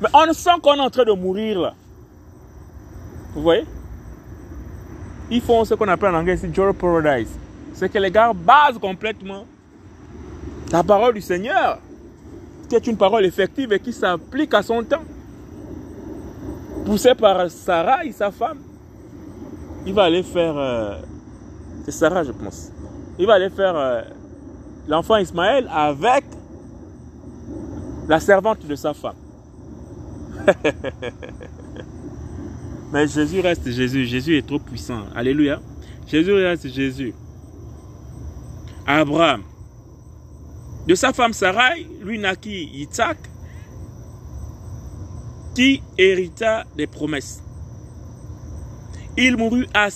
mais 0.00 0.08
on 0.12 0.32
sent 0.32 0.50
qu'on 0.62 0.74
est 0.74 0.80
en 0.80 0.90
train 0.90 1.04
de 1.04 1.12
mourir 1.12 1.60
là. 1.60 1.74
Vous 3.34 3.42
voyez? 3.42 3.64
Ils 5.30 5.40
font 5.40 5.64
ce 5.64 5.74
qu'on 5.74 5.88
appelle 5.88 6.14
en 6.14 6.18
anglais 6.18 6.34
ici 6.34 6.48
Joy 6.52 6.72
Paradise. 6.72 7.30
C'est 7.72 7.88
que 7.88 7.98
les 7.98 8.10
gars 8.10 8.32
basent 8.32 8.78
complètement 8.78 9.44
la 10.72 10.82
parole 10.82 11.14
du 11.14 11.20
Seigneur, 11.20 11.78
qui 12.68 12.74
est 12.74 12.86
une 12.86 12.96
parole 12.96 13.24
effective 13.24 13.72
et 13.72 13.78
qui 13.78 13.92
s'applique 13.92 14.52
à 14.54 14.62
son 14.62 14.82
temps. 14.82 15.04
Poussé 16.84 17.14
par 17.14 17.48
Sarah 17.50 18.04
et 18.04 18.12
sa 18.12 18.30
femme, 18.30 18.58
il 19.86 19.94
va 19.94 20.04
aller 20.04 20.22
faire. 20.22 20.56
Euh, 20.56 20.96
c'est 21.84 21.92
Sarah, 21.92 22.24
je 22.24 22.32
pense. 22.32 22.70
Il 23.18 23.26
va 23.26 23.34
aller 23.34 23.50
faire 23.50 23.76
euh, 23.76 24.02
l'enfant 24.88 25.16
Ismaël 25.16 25.68
avec 25.72 26.24
la 28.08 28.20
servante 28.20 28.66
de 28.66 28.74
sa 28.74 28.94
femme. 28.94 29.16
Mais 32.92 33.06
Jésus 33.06 33.40
reste 33.40 33.70
Jésus. 33.70 34.06
Jésus 34.06 34.36
est 34.36 34.46
trop 34.46 34.58
puissant. 34.58 35.04
Alléluia. 35.14 35.60
Jésus 36.06 36.32
reste 36.32 36.68
Jésus. 36.68 37.14
Abraham. 38.86 39.42
De 40.86 40.94
sa 40.94 41.12
femme 41.12 41.32
Sarai, 41.32 41.86
lui 42.02 42.18
naquit 42.18 42.64
Yitzhak, 42.72 43.18
qui 45.54 45.82
hérita 45.96 46.64
des 46.76 46.86
promesses. 46.88 47.42
Il 49.16 49.36
mourut 49.36 49.66
à 49.74 49.90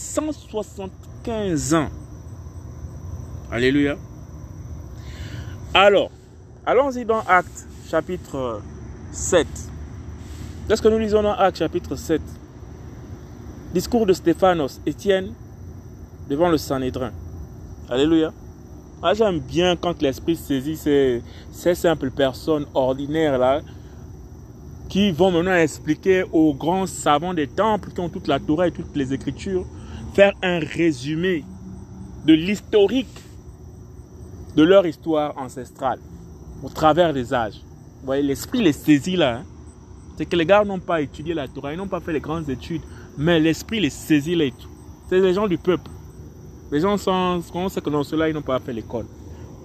175 1.24 1.74
ans. 1.74 1.88
Alléluia. 3.50 3.96
Alors, 5.72 6.10
allons-y 6.66 7.04
dans 7.04 7.20
Actes 7.20 7.66
chapitre 7.88 8.60
7. 9.10 9.46
Qu'est-ce 10.68 10.82
que 10.82 10.88
nous 10.88 10.98
lisons 10.98 11.22
dans 11.22 11.32
Actes 11.32 11.58
chapitre 11.58 11.96
7 11.96 12.20
Discours 13.72 14.06
de 14.06 14.12
Stéphanos, 14.12 14.80
Étienne, 14.84 15.32
devant 16.28 16.50
le 16.50 16.58
Sanhédrin. 16.58 17.12
Alléluia. 17.88 18.32
Ah, 19.02 19.14
J'aime 19.14 19.40
bien 19.40 19.76
quand 19.76 20.00
l'Esprit 20.02 20.36
saisit 20.36 20.76
ces, 20.76 21.22
ces 21.52 21.74
simples 21.74 22.10
personnes 22.10 22.66
ordinaires 22.74 23.38
là 23.38 23.60
qui 24.88 25.10
vont 25.10 25.30
maintenant 25.30 25.56
expliquer 25.56 26.24
aux 26.32 26.52
grands 26.54 26.86
savants 26.86 27.34
des 27.34 27.46
temples 27.46 27.90
qui 27.90 28.00
ont 28.00 28.10
toute 28.10 28.28
la 28.28 28.38
Torah 28.38 28.68
et 28.68 28.70
toutes 28.70 28.94
les 28.94 29.12
Écritures, 29.14 29.66
faire 30.14 30.32
un 30.42 30.60
résumé 30.60 31.44
de 32.24 32.34
l'historique 32.34 33.08
de 34.56 34.62
leur 34.62 34.86
histoire 34.86 35.36
ancestrale 35.36 35.98
au 36.62 36.68
travers 36.68 37.12
des 37.12 37.34
âges. 37.34 37.60
Vous 38.00 38.06
voyez, 38.06 38.22
l'esprit 38.22 38.62
les 38.62 38.72
saisit 38.72 39.16
là. 39.16 39.38
Hein. 39.38 39.44
C'est 40.16 40.26
que 40.26 40.36
les 40.36 40.46
gars 40.46 40.64
n'ont 40.64 40.78
pas 40.78 41.00
étudié 41.00 41.34
la 41.34 41.48
Torah, 41.48 41.72
ils 41.72 41.76
n'ont 41.76 41.88
pas 41.88 42.00
fait 42.00 42.12
les 42.12 42.20
grandes 42.20 42.48
études, 42.48 42.82
mais 43.18 43.40
l'esprit 43.40 43.80
les 43.80 43.90
saisit 43.90 44.36
là 44.36 44.44
et 44.44 44.52
tout. 44.52 44.68
C'est 45.08 45.20
les 45.20 45.34
gens 45.34 45.48
du 45.48 45.58
peuple. 45.58 45.90
Les 46.70 46.80
gens 46.80 46.96
sont, 46.96 47.42
on 47.52 47.68
sait 47.68 47.80
que 47.80 47.90
dans 47.90 48.04
cela, 48.04 48.28
ils 48.28 48.34
n'ont 48.34 48.42
pas 48.42 48.60
fait 48.60 48.72
l'école. 48.72 49.06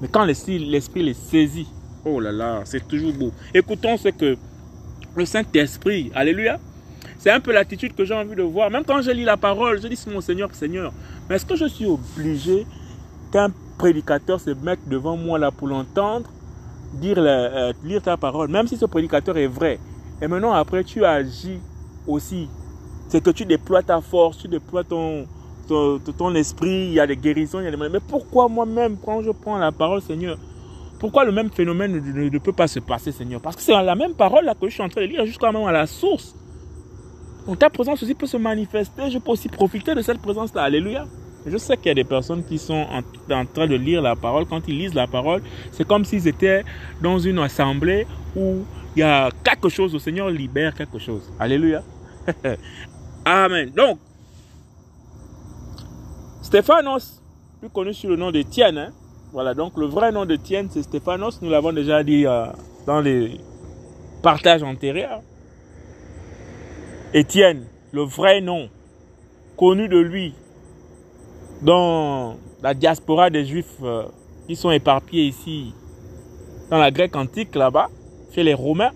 Mais 0.02 0.08
quand 0.08 0.26
l'esprit 0.26 0.58
les 0.60 1.14
saisit, 1.14 1.68
oh 2.06 2.20
là 2.20 2.32
là, 2.32 2.62
c'est 2.66 2.88
toujours 2.88 3.14
beau. 3.14 3.32
Écoutons 3.54 3.98
ce 3.98 4.10
que 4.10 4.36
le 5.16 5.26
Saint-Esprit, 5.26 6.12
alléluia, 6.16 6.60
c'est 7.20 7.32
un 7.32 7.42
peu 7.42 7.52
l'attitude 7.52 7.94
que 7.94 8.06
j'ai 8.06 8.14
envie 8.14 8.34
de 8.34 8.42
voir. 8.42 8.72
Même 8.72 8.86
quand 8.86 9.02
je 9.02 9.12
lis 9.12 9.26
la 9.26 9.36
parole, 9.36 9.82
je 9.82 9.88
dis 9.90 10.02
mon 10.08 10.22
Seigneur, 10.22 10.50
Seigneur. 10.56 10.94
Mais 11.30 11.36
est-ce 11.36 11.46
que 11.46 11.58
je 11.58 11.66
suis 11.66 11.86
obligé 11.86 12.66
qu'un 13.32 13.50
prédicateur 13.78 14.40
se 14.40 14.52
mette 14.52 14.80
devant 14.88 15.18
moi 15.18 15.38
là 15.38 15.52
pour 15.52 15.68
l'entendre, 15.68 16.30
dire, 16.94 17.18
euh, 17.20 17.74
lire 17.84 18.02
ta 18.02 18.16
parole, 18.16 18.50
même 18.50 18.68
si 18.68 18.78
ce 18.78 18.86
prédicateur 18.86 19.38
est 19.38 19.48
vrai? 19.48 19.80
Et 20.22 20.28
maintenant, 20.30 20.54
après, 20.54 20.86
tu 20.86 21.04
agis 21.04 21.60
aussi. 22.08 22.48
C'est 23.10 23.22
que 23.22 23.32
tu 23.32 23.46
déploies 23.46 23.84
ta 23.84 24.00
force, 24.00 24.38
tu 24.38 24.48
déploies 24.48 24.86
ton, 24.86 25.26
esprit, 26.36 26.86
il 26.88 26.94
y 26.94 27.02
a 27.02 27.08
des 27.08 27.18
guérisons, 27.18 27.60
il 27.60 27.66
y 27.66 27.68
a 27.68 27.72
des... 27.72 27.78
Mais 27.78 28.00
pourquoi 28.00 28.48
moi-même, 28.48 28.96
quand 28.98 29.22
je 29.22 29.32
prends 29.32 29.58
la 29.58 29.74
parole, 29.74 30.02
Seigneur, 30.02 30.38
pourquoi 31.00 31.26
le 31.26 31.34
même 31.34 31.50
phénomène 31.50 32.00
ne, 32.00 32.40
peut 32.40 32.54
pas 32.54 32.68
se 32.68 32.80
passer, 32.80 33.12
Seigneur? 33.12 33.42
Parce 33.42 33.58
que 33.58 33.62
c'est 33.62 33.74
la 33.74 33.96
même 33.96 34.14
parole 34.14 34.46
là 34.46 34.54
que 34.54 34.68
je 34.70 34.74
suis 34.74 34.84
en 34.84 34.88
train 34.88 35.02
de 35.02 35.08
lire 35.08 35.26
jusqu'à 35.26 35.52
la 35.52 35.86
source. 35.86 36.39
Donc 37.46 37.60
ta 37.60 37.70
présence 37.70 38.02
aussi 38.04 38.14
peut 38.14 38.28
se 38.28 38.38
manifester, 38.38 39.10
je 39.10 39.18
peux 39.18 39.32
aussi 39.32 39.50
profiter 39.50 39.96
de 39.96 40.02
cette 40.02 40.20
présence-là. 40.22 40.64
Alléluia. 40.64 41.06
Je 41.46 41.58
sais 41.58 41.78
qu'il 41.78 41.88
y 41.88 41.90
a 41.92 41.96
des 41.96 42.04
personnes 42.04 42.44
qui 42.44 42.58
sont 42.58 42.86
en, 43.30 43.46
train 43.46 43.66
de 43.68 43.76
lire 43.76 44.02
la 44.02 44.16
parole. 44.16 44.46
Quand 44.46 44.62
ils 44.68 44.78
lisent 44.78 44.94
la 44.94 45.08
parole, 45.08 45.42
c'est 45.72 45.88
comme 45.88 46.04
s'ils 46.04 46.28
étaient 46.28 46.64
dans 47.02 47.18
une 47.18 47.40
assemblée 47.40 48.06
où 48.36 48.64
il 48.96 49.00
y 49.00 49.04
a 49.04 49.30
quelque 49.44 49.70
chose, 49.70 49.94
le 49.94 50.00
Seigneur 50.00 50.30
libère 50.30 50.74
quelque 50.76 51.00
chose. 51.00 51.32
Alléluia. 51.40 51.82
Amen. 53.26 53.70
Donc, 53.70 54.00
Stéphanos, 56.42 57.22
plus 57.60 57.70
connu 57.70 57.94
sous 57.94 58.08
le 58.08 58.16
nom 58.16 58.32
de 58.32 58.42
Tienne, 58.42 58.78
hein. 58.78 58.90
voilà, 59.32 59.54
donc 59.54 59.78
le 59.78 59.86
vrai 59.86 60.12
nom 60.12 60.26
de 60.26 60.36
Tienne, 60.36 60.68
c'est 60.70 60.84
Stéphanos, 60.84 61.42
nous 61.42 61.50
l'avons 61.50 61.72
déjà 61.72 62.04
dit 62.04 62.26
euh, 62.26 62.48
dans 62.86 63.02
les 63.02 63.40
partages 64.22 64.64
antérieurs. 64.64 65.22
Étienne, 67.12 67.66
le 67.92 68.04
vrai 68.04 68.40
nom 68.40 68.70
connu 69.58 69.88
de 69.88 69.98
lui 69.98 70.36
dans 71.64 72.36
la 72.62 72.76
diaspora 72.76 73.32
des 73.32 73.46
Juifs 73.46 73.78
euh, 73.82 74.04
qui 74.48 74.56
sont 74.56 74.70
éparpillés 74.70 75.26
ici, 75.26 75.74
dans 76.70 76.78
la 76.78 76.92
Grèce 76.92 77.16
antique 77.16 77.56
là-bas, 77.56 77.88
chez 78.32 78.44
les 78.44 78.54
Romains. 78.54 78.92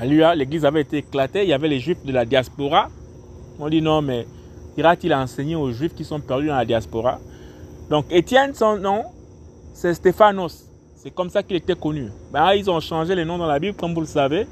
L'église 0.00 0.64
avait 0.64 0.82
été 0.82 0.98
éclatée, 0.98 1.42
il 1.42 1.48
y 1.48 1.52
avait 1.52 1.66
les 1.66 1.80
Juifs 1.80 2.04
de 2.04 2.12
la 2.12 2.24
diaspora. 2.24 2.88
On 3.58 3.68
dit 3.68 3.82
non, 3.82 4.00
mais 4.00 4.24
ira-t-il 4.76 5.12
enseigner 5.12 5.56
aux 5.56 5.72
Juifs 5.72 5.94
qui 5.94 6.04
sont 6.04 6.20
perdus 6.20 6.46
dans 6.46 6.56
la 6.56 6.64
diaspora? 6.64 7.18
Donc 7.90 8.04
Étienne, 8.10 8.54
son 8.54 8.76
nom, 8.76 9.02
c'est 9.74 9.92
Stéphanos. 9.92 10.70
C'est 10.94 11.12
comme 11.12 11.30
ça 11.30 11.42
qu'il 11.42 11.56
était 11.56 11.74
connu. 11.74 12.10
Ben, 12.32 12.52
ils 12.52 12.70
ont 12.70 12.78
changé 12.78 13.16
les 13.16 13.24
noms 13.24 13.38
dans 13.38 13.46
la 13.46 13.58
Bible, 13.58 13.76
comme 13.76 13.92
vous 13.92 14.02
le 14.02 14.06
savez. 14.06 14.46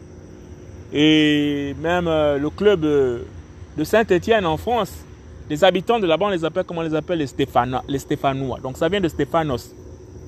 Et 0.92 1.74
même 1.80 2.06
euh, 2.06 2.38
le 2.38 2.50
club 2.50 2.80
de 2.80 3.84
Saint-Étienne 3.84 4.46
en 4.46 4.56
France, 4.56 4.92
les 5.50 5.62
habitants 5.62 5.98
de 5.98 6.06
là-bas, 6.06 6.26
on 6.26 6.30
les 6.30 6.44
appelle, 6.44 6.64
comment 6.64 6.82
les 6.82 6.94
appelle 6.94 7.18
les, 7.18 7.28
les 7.88 7.98
Stéphanois. 7.98 8.60
Donc 8.60 8.76
ça 8.76 8.88
vient 8.88 9.00
de 9.00 9.08
Stéphanos. 9.08 9.74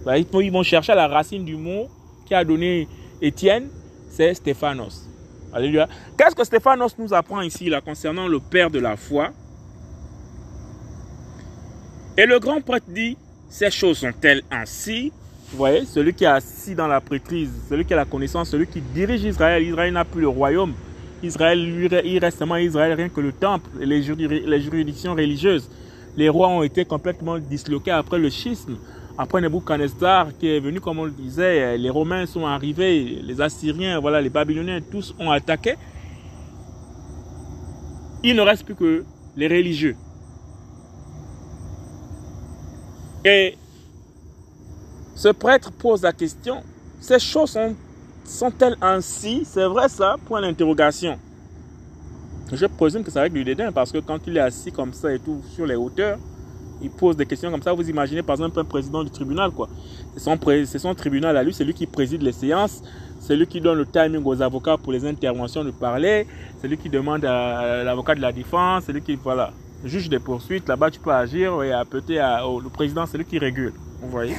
Ben, 0.05 0.17
ils 0.17 0.53
vont 0.53 0.63
chercher 0.63 0.95
la 0.95 1.09
racine 1.09 1.45
du 1.45 1.57
mot 1.57 1.89
qui 2.27 2.35
a 2.35 2.45
donné 2.45 2.87
Étienne, 3.23 3.69
c'est 4.11 4.35
Stéphanos. 4.35 5.09
Alléluia. 5.53 5.89
Qu'est-ce 6.19 6.35
que 6.35 6.45
Stéphanos 6.45 6.99
nous 6.99 7.15
apprend 7.15 7.41
ici 7.41 7.71
là, 7.71 7.81
concernant 7.81 8.29
le 8.29 8.41
Père 8.41 8.71
de 8.71 8.79
la 8.79 8.97
foi? 8.97 9.31
Et 12.19 12.27
le 12.27 12.39
grand 12.39 12.61
prêtre 12.61 12.87
dit, 12.89 13.17
ces 13.49 13.71
choses 13.71 13.99
sont-elles 13.99 14.43
ainsi? 14.51 15.13
Vous 15.51 15.59
voyez, 15.59 15.85
celui 15.87 16.13
qui 16.13 16.25
est 16.25 16.29
assis 16.29 16.75
dans 16.75 16.89
la 16.89 17.01
prêtrise, 17.01 17.51
celui 17.69 17.85
qui 17.85 17.95
a 17.95 17.97
la 17.97 18.05
connaissance, 18.05 18.51
celui 18.51 18.67
qui 18.67 18.81
dirige 18.81 19.23
Israël, 19.23 19.63
Israël 19.63 19.93
n'a 19.93 20.05
plus 20.05 20.21
le 20.21 20.29
royaume. 20.29 20.75
Israël, 21.23 21.59
il 22.05 22.19
reste 22.19 22.39
seulement 22.39 22.57
Israël, 22.57 22.93
rien 22.95 23.09
que 23.09 23.21
le 23.21 23.33
temple 23.33 23.71
les, 23.79 24.03
juridictions 24.03 25.15
religieuses. 25.15 25.71
Les 26.17 26.29
rois 26.29 26.49
ont 26.49 26.63
été 26.63 26.85
complètement 26.85 27.39
disloqués 27.39 27.93
après 27.93 28.19
le 28.19 28.29
schisme. 28.29 28.77
Après 29.19 29.41
Nebuchadnezzar 29.41 30.37
qui 30.37 30.49
est 30.49 30.61
venu, 30.61 30.81
comme 30.81 30.99
on 30.99 31.05
le 31.05 31.11
disait, 31.11 31.79
les 31.79 31.91
Romains 31.91 32.27
sont 32.27 32.45
arrivés, 32.45 33.21
les 33.23 33.41
Assyriens, 33.41 34.01
voilà, 34.01 34.21
les 34.21 34.29
Babyloniens, 34.29 34.81
tous 34.91 35.15
ont 35.19 35.31
attaqué. 35.31 35.77
Il 38.25 38.35
ne 38.35 38.43
reste 38.43 38.65
plus 38.65 38.75
que 38.75 39.05
les 39.37 39.47
religieux. 39.47 39.97
Et 43.25 43.57
ce 45.17 45.29
prêtre 45.29 45.73
pose 45.73 46.03
la 46.03 46.13
question, 46.13 46.63
ces 47.01 47.19
choses 47.19 47.59
sont-elles 48.25 48.77
ainsi? 48.83 49.47
C'est 49.47 49.65
vrai 49.65 49.89
ça? 49.89 50.17
Point 50.27 50.43
d'interrogation. 50.43 51.19
Je 52.53 52.67
présume 52.67 53.03
que 53.03 53.11
c'est 53.11 53.19
avec 53.19 53.33
du 53.33 53.43
dédain 53.43 53.73
parce 53.73 53.91
que 53.91 53.99
quand 53.99 54.19
il 54.27 54.37
est 54.37 54.41
assis 54.41 54.71
comme 54.71 54.93
ça 54.93 55.13
et 55.13 55.19
tout 55.19 55.41
sur 55.55 55.67
les 55.67 55.75
hauteurs, 55.75 56.19
il 56.83 56.91
pose 56.91 57.17
des 57.17 57.25
questions 57.25 57.51
comme 57.51 57.63
ça. 57.63 57.73
Vous 57.73 57.89
imaginez 57.89 58.23
par 58.23 58.35
exemple 58.35 58.61
un 58.61 58.65
président 58.65 59.03
du 59.03 59.11
tribunal, 59.11 59.51
quoi. 59.53 59.71
C'est 60.15 60.21
son, 60.21 60.39
son, 60.79 60.95
tribunal 60.95 61.35
à 61.35 61.43
lui, 61.43 61.55
c'est 61.55 61.65
lui 61.65 61.73
qui 61.73 61.87
préside 61.87 62.21
les 62.21 62.33
séances, 62.33 62.83
c'est 63.19 63.37
lui 63.37 63.47
qui 63.47 63.61
donne 63.61 63.79
le 63.79 63.87
timing 63.87 64.23
aux 64.23 64.43
avocats 64.43 64.77
pour 64.77 64.93
les 64.93 65.07
interventions 65.07 65.65
de 65.65 65.71
parler, 65.71 66.27
c'est 66.61 66.69
lui 66.69 66.77
qui 66.77 66.91
demande 66.91 67.25
à 67.25 67.83
l'avocat 67.83 68.15
de 68.15 68.21
la 68.21 68.33
défense, 68.33 68.85
c'est 68.85 68.93
lui 68.93 69.01
qui, 69.01 69.17
voilà 69.17 69.51
juge 69.85 70.09
des 70.09 70.19
poursuites, 70.19 70.69
là-bas 70.69 70.91
tu 70.91 71.01
peux 71.01 71.13
agir 71.13 71.63
et 71.63 71.73
appeler 71.73 72.19
à, 72.19 72.43
le 72.43 72.69
président, 72.69 73.07
c'est 73.07 73.19
lui 73.19 73.25
qui 73.25 73.39
régule. 73.39 73.73
Vous 74.01 74.09
voyez? 74.09 74.35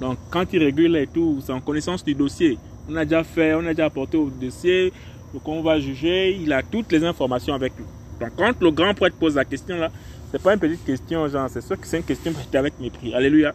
Donc 0.00 0.18
quand 0.30 0.52
il 0.52 0.62
régule 0.62 0.96
et 0.96 1.06
tout, 1.06 1.40
c'est 1.44 1.52
en 1.52 1.60
connaissance 1.60 2.04
du 2.04 2.14
dossier. 2.14 2.58
On 2.88 2.96
a 2.96 3.04
déjà 3.04 3.24
fait, 3.24 3.54
on 3.54 3.66
a 3.66 3.74
déjà 3.74 3.86
apporté 3.86 4.16
au 4.16 4.30
dossier, 4.30 4.92
donc 5.32 5.46
on 5.46 5.62
va 5.62 5.80
juger, 5.80 6.36
il 6.36 6.52
a 6.52 6.62
toutes 6.62 6.92
les 6.92 7.04
informations 7.04 7.54
avec 7.54 7.72
lui. 7.76 7.84
Donc 8.20 8.30
quand 8.36 8.60
le 8.60 8.70
grand 8.70 8.94
prêtre 8.94 9.16
pose 9.16 9.36
la 9.36 9.44
question 9.44 9.76
là, 9.76 9.90
c'est 10.30 10.42
pas 10.42 10.54
une 10.54 10.60
petite 10.60 10.84
question, 10.84 11.26
genre, 11.28 11.48
c'est 11.48 11.60
sûr 11.60 11.80
que 11.80 11.86
c'est 11.86 11.98
une 11.98 12.04
question 12.04 12.32
avec 12.54 12.78
mépris. 12.80 13.14
Alléluia. 13.14 13.54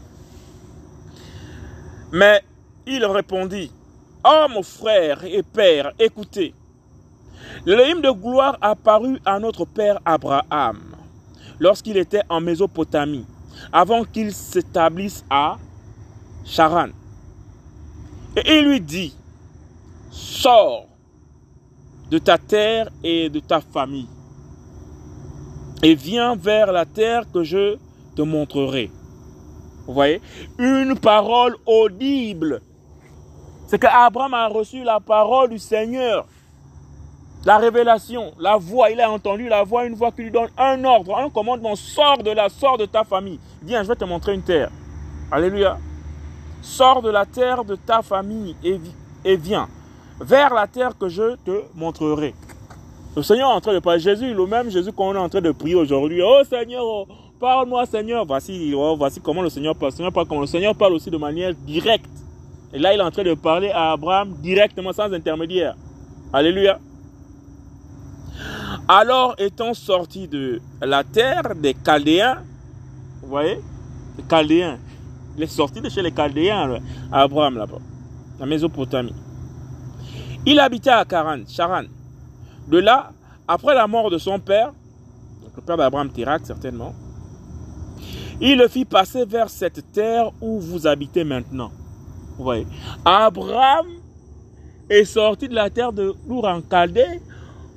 Mais 2.12 2.42
il 2.88 3.06
répondit, 3.06 3.72
Oh 4.24 4.46
mon 4.50 4.64
frère 4.64 5.24
et 5.26 5.44
père, 5.44 5.94
écoutez, 6.00 6.54
hymne 7.66 8.02
de 8.02 8.12
gloire 8.12 8.58
apparut 8.62 9.20
à 9.26 9.40
notre 9.40 9.66
père 9.66 10.00
Abraham 10.06 10.80
lorsqu'il 11.60 11.98
était 11.98 12.22
en 12.30 12.40
Mésopotamie, 12.40 13.26
avant 13.72 14.04
qu'il 14.04 14.34
s'établisse 14.34 15.26
à 15.30 15.58
Charan. 16.46 16.90
Et 18.36 18.60
il 18.60 18.68
lui 18.68 18.82
dit, 18.82 19.16
sors 20.10 20.88
de 22.10 22.18
ta 22.18 22.38
terre 22.38 22.90
et 23.04 23.30
de 23.30 23.40
ta 23.40 23.62
famille 23.62 24.08
et 25.84 25.96
viens 25.96 26.36
vers 26.36 26.72
la 26.72 26.86
terre 26.86 27.24
que 27.32 27.44
je 27.44 27.78
te 28.16 28.22
montrerai. 28.22 28.92
Vous 29.88 29.94
voyez? 29.94 30.22
Une 30.60 30.98
parole 30.98 31.56
audible. 31.66 32.62
C'est 33.68 33.80
qu'Abraham 33.80 34.34
a 34.34 34.48
reçu 34.48 34.84
la 34.84 35.00
parole 35.00 35.50
du 35.50 35.60
Seigneur. 35.60 36.28
La 37.44 37.58
révélation, 37.58 38.34
la 38.40 38.58
voix, 38.58 38.92
il 38.92 39.02
a 39.02 39.10
entendu 39.10 39.48
la 39.48 39.64
voix, 39.64 39.86
une 39.86 39.96
voix 39.96 40.12
qui 40.12 40.22
lui 40.22 40.32
donne 40.32 40.50
un 40.60 40.84
ordre, 40.84 41.18
un 41.18 41.30
commandement. 41.30 41.76
Sors 41.76 42.22
de 42.22 42.30
la 42.30 42.50
sort 42.50 42.78
de 42.78 42.86
ta 42.86 43.04
famille. 43.04 43.40
Viens, 43.64 43.82
je 43.82 43.88
vais 43.88 43.96
te 43.96 44.06
montrer 44.06 44.36
une 44.36 44.44
terre. 44.44 44.70
Alléluia. 45.32 45.78
sors 46.62 47.02
de 47.02 47.10
la 47.10 47.26
terre 47.26 47.64
de 47.66 47.76
ta 47.76 48.04
famille 48.04 48.56
et, 48.64 49.36
viens 49.38 49.68
vers 50.20 50.54
la 50.54 50.68
terre 50.68 50.96
que 50.96 51.10
je 51.10 51.36
te 51.44 51.64
montrerai. 51.74 52.36
Le 53.16 53.24
Seigneur 53.24 53.50
est 53.50 53.54
en 53.56 53.62
train 53.62 53.74
de 53.74 53.80
parler. 53.80 54.00
Jésus, 54.00 54.36
le 54.36 54.46
même 54.46 54.70
Jésus 54.70 54.92
qu'on 54.92 55.16
est 55.16 55.18
en 55.18 55.28
train 55.28 55.42
de 55.42 55.52
prier 55.52 55.74
aujourd'hui. 55.74 56.22
Oh 56.24 56.44
Seigneur, 56.48 56.84
oh, 56.86 57.08
parle-moi 57.40 57.88
Seigneur. 57.88 58.24
Voici, 58.24 58.72
oh, 58.76 58.96
voici 58.96 59.20
comment 59.20 59.42
le 59.42 59.50
Seigneur 59.50 59.76
parle. 59.76 59.92
Le 59.92 59.96
Seigneur 59.96 60.14
parle, 60.14 60.42
le 60.42 60.46
Seigneur 60.46 60.76
parle 60.76 60.94
aussi 60.94 61.10
de 61.10 61.18
manière 61.18 61.56
directe. 61.56 62.06
Et 62.72 62.78
là, 62.78 62.94
il 62.94 63.00
est 63.00 63.04
en 63.04 63.10
train 63.10 63.24
de 63.24 63.34
parler 63.34 63.72
à 63.72 63.94
Abraham 63.94 64.34
directement, 64.44 64.94
sans 64.94 65.12
intermédiaire. 65.12 65.76
Alléluia. 66.32 66.80
Alors 68.88 69.36
étant 69.38 69.74
sorti 69.74 70.28
de 70.28 70.62
la 70.82 71.04
terre 71.04 71.56
des 71.56 71.74
Chaldéens, 71.74 72.44
vous 73.22 73.30
voyez, 73.30 73.60
les 74.18 74.24
Chaldéens, 74.24 74.80
il 75.38 75.44
est 75.44 75.48
sorti 75.48 75.82
de 75.82 75.90
chez 75.90 76.02
les 76.02 76.12
Chaldéens, 76.12 76.80
Abraham 77.12 77.58
là-bas, 77.58 77.80
la 78.40 78.46
Mésopotamie. 78.46 79.16
Il 80.46 80.60
habitait 80.60 80.90
à 80.90 81.06
Charan, 81.10 81.40
Charan. 81.48 81.84
De 82.68 82.80
là, 82.80 83.12
après 83.48 83.76
la 83.76 83.88
mort 83.88 84.10
de 84.10 84.18
son 84.18 84.40
père, 84.40 84.74
le 85.56 85.62
père 85.62 85.78
d'Abraham 85.78 86.10
Térac 86.10 86.46
certainement, 86.46 86.94
il 88.40 88.58
le 88.58 88.68
fit 88.68 88.86
passer 88.86 89.26
vers 89.26 89.50
cette 89.50 89.92
terre 89.92 90.32
où 90.42 90.60
vous 90.60 90.88
habitez 90.88 91.24
maintenant. 91.24 91.72
Vous 92.38 92.44
voyez, 92.44 92.66
Abraham 93.06 93.86
est 94.90 95.06
sorti 95.06 95.48
de 95.48 95.54
la 95.54 95.70
terre 95.70 95.94
de 95.94 96.14
Lour 96.28 96.46
en 96.46 96.62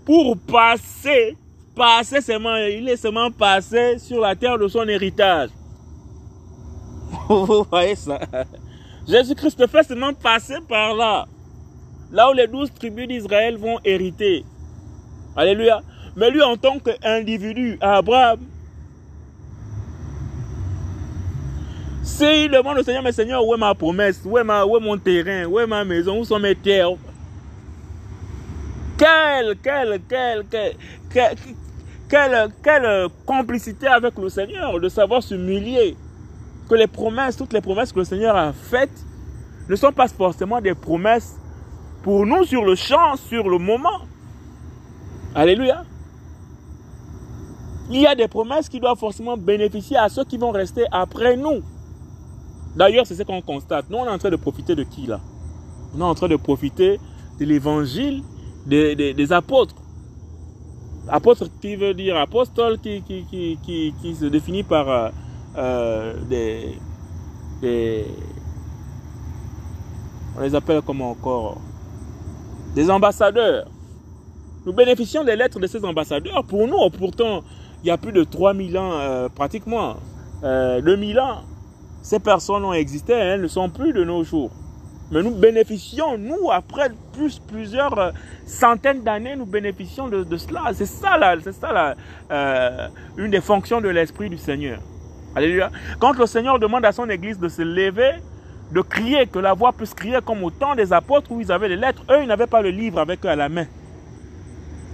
pour 0.05 0.37
passer, 0.38 1.37
passer 1.75 2.21
seulement, 2.21 2.57
il 2.57 2.88
est 2.88 2.97
seulement 2.97 3.31
passé 3.31 3.99
sur 3.99 4.21
la 4.21 4.35
terre 4.35 4.59
de 4.59 4.69
son 4.69 4.87
héritage. 4.87 5.51
Vous 7.29 7.64
voyez 7.71 7.95
ça? 7.95 8.19
Jésus-Christ 9.09 9.67
fait 9.67 9.83
seulement 9.83 10.12
passer 10.12 10.57
par 10.69 10.95
là. 10.95 11.27
Là 12.12 12.31
où 12.31 12.33
les 12.33 12.47
douze 12.47 12.73
tribus 12.73 13.09
d'Israël 13.09 13.57
vont 13.57 13.79
hériter. 13.85 14.45
Alléluia. 15.37 15.83
Mais 16.17 16.31
lui, 16.31 16.43
en 16.43 16.57
tant 16.57 16.79
qu'individu, 16.79 17.77
Abraham, 17.81 18.38
s'il 22.03 22.51
demande 22.51 22.79
au 22.79 22.83
Seigneur, 22.83 23.03
mais 23.03 23.12
Seigneur, 23.12 23.45
où 23.45 23.55
est 23.55 23.59
ma 23.59 23.75
promesse? 23.75 24.21
Où 24.25 24.38
est, 24.38 24.45
ma, 24.45 24.64
où 24.64 24.77
est 24.77 24.81
mon 24.81 24.97
terrain? 24.97 25.47
Où 25.47 25.59
est 25.59 25.67
ma 25.67 25.85
maison? 25.85 26.21
Où 26.21 26.25
sont 26.25 26.38
mes 26.38 26.55
terres? 26.55 26.90
Quelle, 28.97 29.57
quelle, 29.63 30.01
quelle, 30.09 30.45
quelle, 32.09 32.53
quelle, 32.63 33.09
complicité 33.27 33.87
avec 33.87 34.17
le 34.19 34.29
Seigneur 34.29 34.79
de 34.81 34.89
savoir 34.89 35.23
s'humilier. 35.23 35.97
Que 36.69 36.75
les 36.75 36.87
promesses, 36.87 37.37
toutes 37.37 37.53
les 37.53 37.61
promesses 37.61 37.93
que 37.93 37.99
le 37.99 38.05
Seigneur 38.05 38.35
a 38.37 38.53
faites 38.53 39.05
ne 39.69 39.77
sont 39.77 39.93
pas 39.93 40.09
forcément 40.09 40.61
des 40.61 40.75
promesses 40.75 41.37
pour 42.03 42.25
nous 42.25 42.45
sur 42.45 42.65
le 42.65 42.75
champ, 42.75 43.17
sur 43.17 43.49
le 43.49 43.59
moment. 43.59 44.01
Alléluia. 45.35 45.85
Il 47.91 48.01
y 48.01 48.07
a 48.07 48.15
des 48.15 48.29
promesses 48.29 48.69
qui 48.69 48.81
doivent 48.81 48.99
forcément 48.99 49.37
bénéficier 49.37 49.97
à 49.97 50.09
ceux 50.09 50.25
qui 50.25 50.39
vont 50.39 50.53
rester 50.53 50.85
après 50.91 51.37
nous. 51.37 51.63
D'ailleurs, 52.77 53.07
c'est 53.07 53.15
ce 53.15 53.23
qu'on 53.23 53.43
constate. 53.43 53.91
Nous, 53.91 53.99
on 53.99 54.07
est 54.07 54.11
en 54.11 54.19
train 54.19 54.31
de 54.31 54.37
profiter 54.37 54.75
de 54.75 54.85
qui 54.85 55.07
là? 55.07 55.21
On 55.95 56.01
est 56.01 56.05
en 56.05 56.15
train 56.15 56.29
de 56.29 56.37
profiter 56.37 56.99
de 57.39 57.45
l'évangile 57.45 58.23
des, 58.66 59.14
des, 59.14 59.33
apôtres. 59.33 59.74
Apôtre 61.09 61.48
qui 61.61 61.77
veut 61.77 61.94
dire 61.94 62.16
apostole 62.16 62.79
qui, 62.79 63.03
qui, 63.03 63.24
qui, 63.31 63.94
qui, 64.00 64.14
se 64.14 64.24
définit 64.24 64.62
par 64.62 64.88
euh, 64.88 65.09
euh, 65.57 66.14
des, 66.29 68.07
On 70.37 70.40
les 70.40 70.55
appelle 70.55 70.81
comment 70.83 71.11
encore? 71.11 71.59
Des 72.74 72.90
ambassadeurs. 72.90 73.66
Nous 74.66 74.72
bénéficions 74.72 75.24
des 75.24 75.37
lettres 75.37 75.61
de 75.61 75.66
ces 75.66 75.85
ambassadeurs. 75.85 76.42
Pour 76.44 76.66
nous, 76.66 76.79
pourtant, 76.98 77.42
il 77.83 77.88
y 77.88 77.90
a 77.90 77.98
plus 77.98 78.12
de 78.12 78.24
3000 78.24 78.79
ans, 78.79 78.92
euh, 78.94 79.29
pratiquement, 79.29 79.96
2000 80.42 81.20
ans, 81.20 81.42
ces 82.03 82.18
personnes 82.18 82.64
ont 82.64 82.72
existé, 82.74 83.12
elles 83.14 83.40
ne 83.40 83.46
sont 83.46 83.70
plus 83.70 83.92
de 83.92 84.05
nos 84.05 84.24
jours. 84.24 84.50
Mais 85.14 85.22
nous 85.22 85.31
bénéficions, 85.31 86.18
nous, 86.18 86.50
après 86.50 86.90
plus, 87.12 87.38
plusieurs 87.38 87.96
euh, 87.96 88.11
centaines 88.46 89.05
d'années, 89.05 89.37
nous 89.37 89.46
bénéficions 89.46 90.09
de, 90.09 90.37
cela. 90.37 90.72
C'est 90.74 90.87
ça, 90.87 91.16
là, 91.16 91.37
c'est 91.40 91.53
ça, 91.53 91.72
là, 91.72 91.94
euh, 92.33 92.88
une 93.16 93.31
des 93.31 93.40
fonctions 93.40 93.81
de 93.81 93.88
l'Esprit 93.88 94.29
du 94.29 94.37
Seigneur. 94.37 94.81
Alléluia. 95.37 95.70
Quand 96.00 96.18
le 96.18 96.27
Seigneur 96.27 96.59
demande 96.59 96.85
à 96.85 96.90
son 96.90 97.09
Église 97.09 97.38
de 97.38 97.48
se 97.48 97.62
lever, 97.62 98.14
de 98.72 98.81
crier, 98.81 99.29
que 99.29 99.38
la 99.38 99.53
voix 99.53 99.72
puisse 99.72 99.94
crier 99.94 100.18
comme 100.24 100.42
au 100.42 100.50
temps 100.50 100.74
des 100.74 100.92
apôtres 100.92 101.31
où 101.31 101.40
ils 101.40 101.53
avaient 101.53 101.68
les 101.68 101.77
lettres, 101.77 102.03
eux, 102.11 102.22
ils 102.22 102.27
n'avaient 102.27 102.48
pas 102.48 102.61
le 102.61 102.70
livre 102.70 102.98
avec 102.98 103.24
eux 103.24 103.29
à 103.29 103.37
la 103.37 103.48
main. 103.48 103.66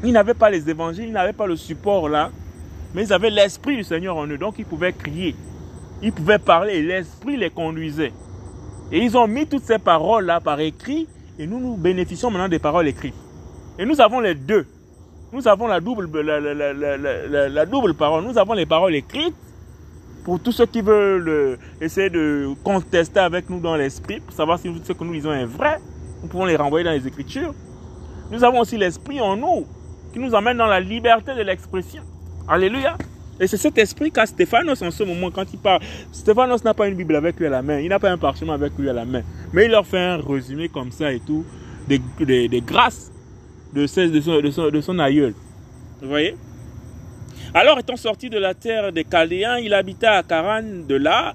Ils 0.04 0.12
n'avaient 0.12 0.34
pas 0.34 0.50
les 0.50 0.68
évangiles, 0.68 1.06
ils 1.06 1.12
n'avaient 1.12 1.32
pas 1.32 1.46
le 1.46 1.56
support 1.56 2.10
là, 2.10 2.30
mais 2.92 3.06
ils 3.06 3.12
avaient 3.14 3.30
l'Esprit 3.30 3.76
du 3.76 3.84
Seigneur 3.84 4.16
en 4.18 4.26
eux, 4.26 4.36
donc 4.36 4.56
ils 4.58 4.66
pouvaient 4.66 4.92
crier. 4.92 5.34
Ils 6.02 6.12
pouvaient 6.12 6.38
parler 6.38 6.82
l'Esprit 6.82 7.38
les 7.38 7.48
conduisait. 7.48 8.12
Et 8.92 8.98
ils 8.98 9.16
ont 9.16 9.26
mis 9.26 9.46
toutes 9.46 9.64
ces 9.64 9.78
paroles-là 9.78 10.40
par 10.40 10.60
écrit 10.60 11.06
et 11.38 11.46
nous, 11.46 11.60
nous 11.60 11.76
bénéficions 11.76 12.30
maintenant 12.30 12.48
des 12.48 12.58
paroles 12.58 12.88
écrites. 12.88 13.14
Et 13.78 13.86
nous 13.86 14.00
avons 14.00 14.20
les 14.20 14.34
deux. 14.34 14.66
Nous 15.32 15.46
avons 15.46 15.68
la 15.68 15.80
double, 15.80 16.10
la, 16.20 17.66
double 17.66 17.94
parole. 17.94 18.24
Nous 18.24 18.36
avons 18.36 18.52
les 18.52 18.66
paroles 18.66 18.94
écrites 18.94 19.34
pour 20.24 20.40
tous 20.40 20.52
ceux 20.52 20.66
qui 20.66 20.82
veulent 20.82 21.28
euh, 21.28 21.56
essayer 21.80 22.10
de 22.10 22.50
contester 22.62 23.20
avec 23.20 23.48
nous 23.48 23.60
dans 23.60 23.74
l'esprit, 23.76 24.20
pour 24.20 24.34
savoir 24.34 24.58
si 24.58 24.70
ce 24.84 24.92
que 24.92 25.04
nous 25.04 25.12
lisons 25.12 25.32
est 25.32 25.46
vrai. 25.46 25.78
Nous 26.20 26.28
pouvons 26.28 26.44
les 26.44 26.56
renvoyer 26.56 26.84
dans 26.84 26.90
les 26.90 27.06
Écritures. 27.06 27.54
Nous 28.30 28.44
avons 28.44 28.60
aussi 28.60 28.76
l'esprit 28.76 29.20
en 29.20 29.36
nous 29.36 29.66
qui 30.12 30.18
nous 30.18 30.34
emmène 30.34 30.58
dans 30.58 30.66
la 30.66 30.80
liberté 30.80 31.34
de 31.34 31.42
l'expression. 31.42 32.02
Alléluia. 32.48 32.98
Et 33.40 33.46
c'est 33.46 33.56
cet 33.56 33.78
esprit 33.78 34.10
qu'a 34.10 34.26
Stéphanos 34.26 34.82
en 34.82 34.90
ce 34.90 35.02
moment 35.02 35.30
quand 35.30 35.46
il 35.50 35.58
parle. 35.58 35.80
Stéphanos 36.12 36.62
n'a 36.62 36.74
pas 36.74 36.86
une 36.86 36.94
Bible 36.94 37.16
avec 37.16 37.40
lui 37.40 37.46
à 37.46 37.50
la 37.50 37.62
main, 37.62 37.80
il 37.80 37.88
n'a 37.88 37.98
pas 37.98 38.10
un 38.10 38.18
parchemin 38.18 38.52
avec 38.52 38.72
lui 38.78 38.88
à 38.90 38.92
la 38.92 39.06
main. 39.06 39.22
Mais 39.54 39.64
il 39.64 39.70
leur 39.70 39.86
fait 39.86 39.98
un 39.98 40.18
résumé 40.18 40.68
comme 40.68 40.92
ça 40.92 41.10
et 41.10 41.20
tout, 41.20 41.44
des, 41.88 41.98
des, 42.48 42.60
grâces 42.60 43.10
de, 43.74 43.86
son, 43.86 44.08
de, 44.08 44.50
son, 44.50 44.68
de 44.68 44.80
son 44.82 44.98
aïeul. 44.98 45.34
Vous 46.02 46.08
voyez? 46.08 46.36
Alors 47.54 47.78
étant 47.78 47.96
sorti 47.96 48.28
de 48.28 48.38
la 48.38 48.54
terre 48.54 48.92
des 48.92 49.04
Chaldéens, 49.04 49.56
il 49.56 49.72
habita 49.72 50.18
à 50.18 50.22
Charan 50.22 50.62
de 50.86 50.94
là. 50.94 51.34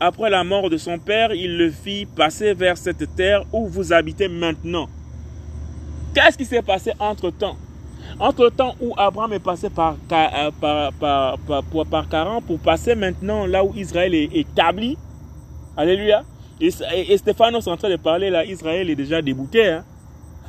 Après 0.00 0.30
la 0.30 0.42
mort 0.42 0.68
de 0.68 0.76
son 0.78 0.98
père, 0.98 1.32
il 1.32 1.56
le 1.58 1.70
fit 1.70 2.06
passer 2.06 2.54
vers 2.54 2.76
cette 2.76 3.14
terre 3.14 3.44
où 3.52 3.68
vous 3.68 3.92
habitez 3.92 4.26
maintenant. 4.26 4.88
Qu'est-ce 6.14 6.36
qui 6.36 6.44
s'est 6.44 6.62
passé 6.62 6.92
entre-temps? 6.98 7.56
Entre 8.18 8.44
le 8.44 8.50
temps 8.50 8.74
où 8.80 8.94
Abraham 8.96 9.32
est 9.32 9.38
passé 9.38 9.70
par, 9.70 9.96
euh, 10.12 10.50
par, 10.60 10.92
par, 10.92 11.38
par, 11.90 12.08
Caran 12.08 12.40
pour 12.40 12.58
passer 12.58 12.94
maintenant 12.94 13.46
là 13.46 13.64
où 13.64 13.72
Israël 13.76 14.14
est 14.14 14.34
établi. 14.34 14.96
Alléluia. 15.76 16.24
Et, 16.60 16.70
et, 17.08 17.18
Stéphanos 17.18 17.66
est 17.66 17.70
en 17.70 17.76
train 17.76 17.90
de 17.90 17.96
parler 17.96 18.30
là, 18.30 18.44
Israël 18.44 18.88
est 18.90 18.94
déjà 18.94 19.20
débouté. 19.22 19.68
Hein. 19.68 19.84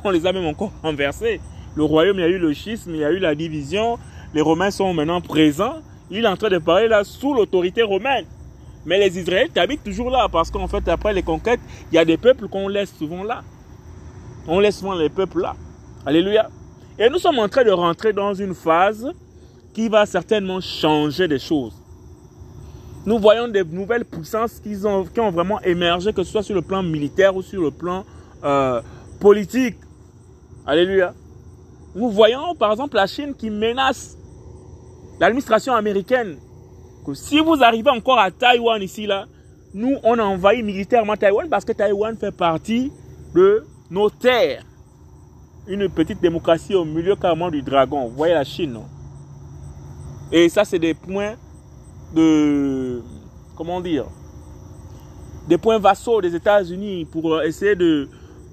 On 0.04 0.10
les 0.10 0.26
a 0.26 0.32
même 0.32 0.46
encore 0.46 0.72
renversés. 0.82 1.40
Le 1.74 1.82
royaume, 1.82 2.18
il 2.18 2.20
y 2.20 2.24
a 2.24 2.28
eu 2.28 2.38
le 2.38 2.52
schisme, 2.52 2.94
il 2.94 3.00
y 3.00 3.04
a 3.04 3.10
eu 3.10 3.18
la 3.18 3.34
division. 3.34 3.98
Les 4.32 4.40
Romains 4.40 4.70
sont 4.70 4.92
maintenant 4.94 5.20
présents. 5.20 5.76
Il 6.10 6.24
est 6.24 6.28
en 6.28 6.36
train 6.36 6.50
de 6.50 6.58
parler 6.58 6.88
là 6.88 7.02
sous 7.02 7.34
l'autorité 7.34 7.82
romaine. 7.82 8.26
Mais 8.86 8.98
les 8.98 9.18
Israélites 9.18 9.56
habitent 9.56 9.82
toujours 9.82 10.10
là 10.10 10.28
parce 10.30 10.50
qu'en 10.50 10.68
fait, 10.68 10.86
après 10.88 11.12
les 11.12 11.22
conquêtes, 11.22 11.60
il 11.90 11.94
y 11.94 11.98
a 11.98 12.04
des 12.04 12.18
peuples 12.18 12.48
qu'on 12.48 12.68
laisse 12.68 12.94
souvent 12.94 13.22
là. 13.24 13.42
On 14.46 14.60
laisse 14.60 14.78
souvent 14.78 14.94
les 14.94 15.08
peuples 15.08 15.40
là. 15.40 15.56
Alléluia. 16.04 16.50
Et 16.98 17.08
nous 17.10 17.18
sommes 17.18 17.40
en 17.40 17.48
train 17.48 17.64
de 17.64 17.72
rentrer 17.72 18.12
dans 18.12 18.34
une 18.34 18.54
phase 18.54 19.10
qui 19.72 19.88
va 19.88 20.06
certainement 20.06 20.60
changer 20.60 21.26
des 21.26 21.40
choses. 21.40 21.74
Nous 23.04 23.18
voyons 23.18 23.48
des 23.48 23.64
nouvelles 23.64 24.04
puissances 24.04 24.60
qui 24.60 24.76
ont, 24.86 25.04
qui 25.04 25.18
ont 25.18 25.30
vraiment 25.30 25.60
émergé, 25.62 26.12
que 26.12 26.22
ce 26.22 26.30
soit 26.30 26.44
sur 26.44 26.54
le 26.54 26.62
plan 26.62 26.82
militaire 26.82 27.34
ou 27.34 27.42
sur 27.42 27.60
le 27.60 27.72
plan 27.72 28.04
euh, 28.44 28.80
politique. 29.20 29.76
Alléluia. 30.64 31.12
Nous 31.96 32.10
voyons 32.10 32.54
par 32.54 32.70
exemple 32.70 32.94
la 32.94 33.08
Chine 33.08 33.34
qui 33.36 33.50
menace 33.50 34.16
l'administration 35.20 35.74
américaine. 35.74 36.36
Que 37.04 37.12
si 37.12 37.40
vous 37.40 37.62
arrivez 37.62 37.90
encore 37.90 38.18
à 38.18 38.30
Taïwan 38.30 38.80
ici, 38.80 39.06
là, 39.06 39.26
nous, 39.74 39.96
on 40.04 40.18
a 40.18 40.22
envahi 40.22 40.62
militairement 40.62 41.16
Taïwan 41.16 41.48
parce 41.48 41.64
que 41.64 41.72
Taïwan 41.72 42.16
fait 42.16 42.30
partie 42.30 42.92
de 43.34 43.64
nos 43.90 44.08
terres 44.08 44.64
une 45.66 45.88
petite 45.88 46.20
démocratie 46.20 46.74
au 46.74 46.84
milieu 46.84 47.16
carrément 47.16 47.50
du 47.50 47.62
dragon. 47.62 48.08
Vous 48.08 48.16
voyez 48.16 48.34
la 48.34 48.44
Chine, 48.44 48.78
Et 50.32 50.48
ça, 50.48 50.64
c'est 50.64 50.78
des 50.78 50.94
points 50.94 51.34
de... 52.14 53.00
Comment 53.56 53.80
dire? 53.80 54.06
Des 55.48 55.58
points 55.58 55.78
vassaux 55.78 56.20
des 56.20 56.34
États-Unis 56.34 57.06
pour 57.06 57.42
essayer 57.42 57.76
de 57.76 58.08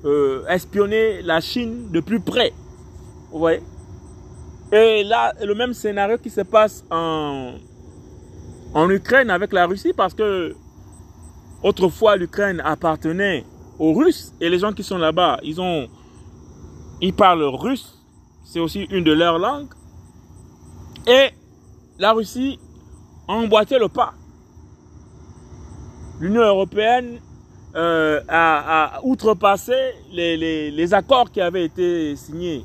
euh, 0.05 0.45
espionner 0.47 1.21
la 1.21 1.41
Chine 1.41 1.89
de 1.91 1.99
plus 1.99 2.19
près. 2.19 2.53
Vous 3.31 3.39
voyez? 3.39 3.61
Et 4.71 5.03
là, 5.03 5.33
le 5.43 5.53
même 5.53 5.73
scénario 5.73 6.17
qui 6.17 6.29
se 6.29 6.41
passe 6.41 6.85
en, 6.89 7.53
en 8.73 8.89
Ukraine 8.89 9.29
avec 9.29 9.51
la 9.51 9.65
Russie 9.65 9.93
parce 9.93 10.13
que 10.13 10.55
autrefois 11.61 12.15
l'Ukraine 12.15 12.61
appartenait 12.63 13.45
aux 13.79 13.93
Russes 13.93 14.33
et 14.39 14.49
les 14.49 14.59
gens 14.59 14.71
qui 14.71 14.83
sont 14.83 14.97
là-bas, 14.97 15.39
ils 15.43 15.59
ont, 15.59 15.87
ils 17.01 17.13
parlent 17.13 17.43
russe, 17.43 17.97
c'est 18.43 18.59
aussi 18.59 18.83
une 18.91 19.03
de 19.03 19.11
leurs 19.11 19.39
langues. 19.39 19.73
Et 21.07 21.29
la 21.97 22.13
Russie 22.13 22.59
a 23.27 23.33
emboîté 23.33 23.79
le 23.79 23.87
pas. 23.87 24.13
L'Union 26.19 26.41
européenne 26.41 27.19
euh, 27.75 28.21
a, 28.27 28.99
outrepassé 29.03 29.73
les, 30.11 30.93
accords 30.93 31.31
qui 31.31 31.41
avaient 31.41 31.65
été 31.65 32.15
signés 32.15 32.63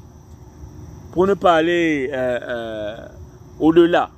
pour 1.12 1.26
ne 1.26 1.34
pas 1.34 1.54
aller 1.54 2.10
euh, 2.12 2.38
euh, 2.42 2.96
au-delà 3.58 4.10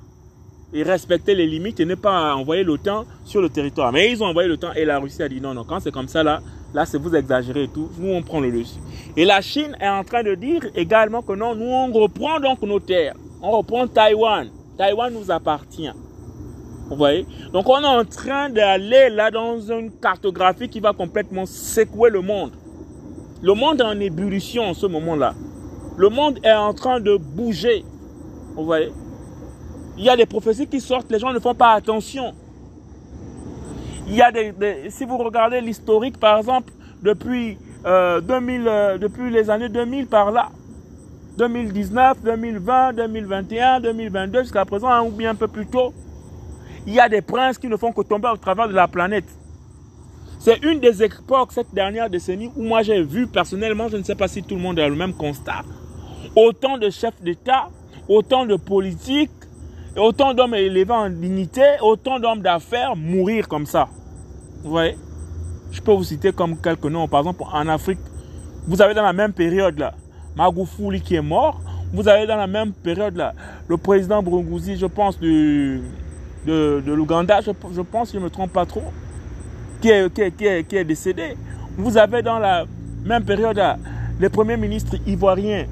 et 0.72 0.82
respecter 0.82 1.34
les 1.34 1.46
limites 1.46 1.78
et 1.80 1.84
ne 1.84 1.94
pas 1.94 2.34
envoyer 2.34 2.64
l'OTAN 2.64 3.04
sur 3.24 3.40
le 3.40 3.48
territoire. 3.48 3.92
Mais 3.92 4.10
ils 4.10 4.22
ont 4.22 4.26
envoyé 4.26 4.48
l'OTAN 4.48 4.72
et 4.74 4.84
la 4.84 4.98
Russie 4.98 5.22
a 5.22 5.28
dit 5.28 5.40
non, 5.40 5.54
non, 5.54 5.64
quand 5.64 5.80
c'est 5.80 5.92
comme 5.92 6.08
ça 6.08 6.22
là, 6.22 6.40
là 6.74 6.86
c'est 6.86 6.98
vous 6.98 7.14
exagérez 7.14 7.64
et 7.64 7.68
tout, 7.68 7.88
nous 7.98 8.12
on 8.12 8.22
prend 8.22 8.40
le 8.40 8.50
dessus. 8.52 8.78
Et 9.16 9.24
la 9.24 9.40
Chine 9.40 9.76
est 9.80 9.88
en 9.88 10.04
train 10.04 10.22
de 10.22 10.34
dire 10.34 10.62
également 10.74 11.22
que 11.22 11.32
non, 11.32 11.54
nous 11.54 11.66
on 11.66 11.92
reprend 11.92 12.40
donc 12.40 12.62
nos 12.62 12.80
terres, 12.80 13.14
on 13.42 13.50
reprend 13.50 13.86
Taïwan, 13.86 14.48
Taïwan 14.76 15.12
nous 15.12 15.30
appartient. 15.30 15.90
Vous 16.90 16.96
voyez? 16.96 17.26
Donc 17.52 17.68
on 17.68 17.80
est 17.80 17.86
en 17.86 18.04
train 18.04 18.48
d'aller 18.48 19.10
là 19.10 19.30
dans 19.30 19.60
une 19.60 19.90
cartographie 19.90 20.68
qui 20.68 20.80
va 20.80 20.94
complètement 20.94 21.44
secouer 21.44 22.08
le 22.08 22.22
monde. 22.22 22.52
Le 23.42 23.52
monde 23.52 23.80
est 23.80 23.84
en 23.84 24.00
ébullition 24.00 24.64
en 24.64 24.74
ce 24.74 24.86
moment-là. 24.86 25.34
Le 25.98 26.08
monde 26.08 26.38
est 26.42 26.54
en 26.54 26.72
train 26.72 26.98
de 26.98 27.16
bouger. 27.16 27.84
Vous 28.56 28.64
voyez? 28.64 28.90
Il 29.98 30.04
y 30.04 30.08
a 30.08 30.16
des 30.16 30.26
prophéties 30.26 30.66
qui 30.66 30.80
sortent, 30.80 31.10
les 31.10 31.18
gens 31.18 31.32
ne 31.32 31.38
font 31.38 31.54
pas 31.54 31.72
attention. 31.72 32.32
Il 34.08 34.14
y 34.14 34.22
a 34.22 34.32
des, 34.32 34.54
si 34.88 35.04
vous 35.04 35.18
regardez 35.18 35.60
l'historique, 35.60 36.18
par 36.18 36.38
exemple, 36.38 36.72
depuis, 37.02 37.58
2000, 37.84 37.86
euh, 37.86 38.20
euh, 38.70 38.98
depuis 38.98 39.30
les 39.30 39.50
années 39.50 39.68
2000 39.68 40.06
par 40.06 40.30
là, 40.30 40.48
2019, 41.36 42.22
2020, 42.24 42.94
2021, 42.94 43.80
2022 43.80 44.42
jusqu'à 44.42 44.64
présent, 44.64 44.88
hein, 44.88 45.02
ou 45.02 45.10
bien 45.10 45.30
un 45.30 45.34
peu 45.34 45.46
plus 45.46 45.66
tôt, 45.66 45.92
il 46.86 46.94
y 46.94 47.00
a 47.00 47.08
des 47.08 47.20
princes 47.20 47.58
qui 47.58 47.68
ne 47.68 47.76
font 47.76 47.92
que 47.92 48.00
tomber 48.00 48.28
au 48.28 48.36
travers 48.38 48.66
de 48.66 48.72
la 48.72 48.88
planète. 48.88 49.26
C'est 50.38 50.64
une 50.64 50.80
des 50.80 51.02
époques, 51.02 51.52
cette 51.52 51.74
dernière 51.74 52.08
décennie, 52.08 52.50
où 52.56 52.62
moi 52.62 52.82
j'ai 52.82 53.02
vu 53.02 53.26
personnellement, 53.26 53.88
je 53.88 53.98
ne 53.98 54.02
sais 54.02 54.14
pas 54.14 54.26
si 54.26 54.42
tout 54.42 54.54
le 54.54 54.62
monde 54.62 54.78
a 54.78 54.88
le 54.88 54.94
même 54.96 55.12
constat, 55.12 55.62
autant 56.34 56.78
de 56.78 56.88
chefs 56.88 57.20
d'État, 57.20 57.68
autant 58.08 58.46
de 58.46 58.56
politiques, 58.56 59.30
autant 59.96 60.34
d'hommes 60.34 60.54
élevés 60.54 60.92
en 60.92 61.10
dignité, 61.10 61.62
autant 61.80 62.18
d'hommes 62.18 62.40
d'affaires 62.40 62.94
mourir 62.96 63.48
comme 63.48 63.66
ça. 63.66 63.88
Vous 64.62 64.70
voyez? 64.70 64.96
Je 65.70 65.80
peux 65.80 65.92
vous 65.92 66.04
citer 66.04 66.32
comme 66.32 66.56
quelques 66.56 66.86
noms. 66.86 67.08
Par 67.08 67.20
exemple, 67.20 67.42
en 67.52 67.68
Afrique, 67.68 67.98
vous 68.66 68.80
avez 68.80 68.94
dans 68.94 69.02
la 69.02 69.12
même 69.12 69.32
période 69.32 69.78
là, 69.78 69.94
Magoufouli 70.36 71.00
qui 71.00 71.14
est 71.14 71.22
mort. 71.22 71.60
Vous 71.92 72.06
avez 72.06 72.26
dans 72.26 72.36
la 72.36 72.46
même 72.46 72.72
période 72.72 73.16
là, 73.16 73.32
le 73.66 73.76
président 73.78 74.22
Brunguzi, 74.22 74.76
je 74.76 74.86
pense, 74.86 75.18
du, 75.18 75.80
de, 76.46 76.82
l'Ouganda, 76.86 77.40
je, 77.40 77.50
pense, 77.80 78.12
je 78.12 78.18
ne 78.18 78.24
me 78.24 78.30
trompe 78.30 78.52
pas 78.52 78.66
trop, 78.66 78.84
qui 79.80 79.88
est, 79.88 80.10
qui, 80.36 80.76
est, 80.76 80.84
décédé. 80.84 81.36
Vous 81.76 81.96
avez 81.96 82.22
dans 82.22 82.38
la 82.38 82.64
même 83.04 83.24
période 83.24 83.60
les 84.20 84.28
premiers 84.28 84.56
ministres 84.56 84.96
ivoiriens 85.06 85.66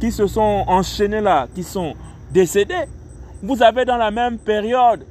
qui 0.00 0.10
se 0.10 0.26
sont 0.26 0.64
enchaînés 0.66 1.20
là, 1.20 1.46
qui 1.54 1.62
sont 1.62 1.94
décédés. 2.32 2.84
Vous 3.42 3.60
avez 3.60 3.84
dans 3.84 3.96
la 3.96 4.12
même 4.12 4.38
période, 4.38 5.04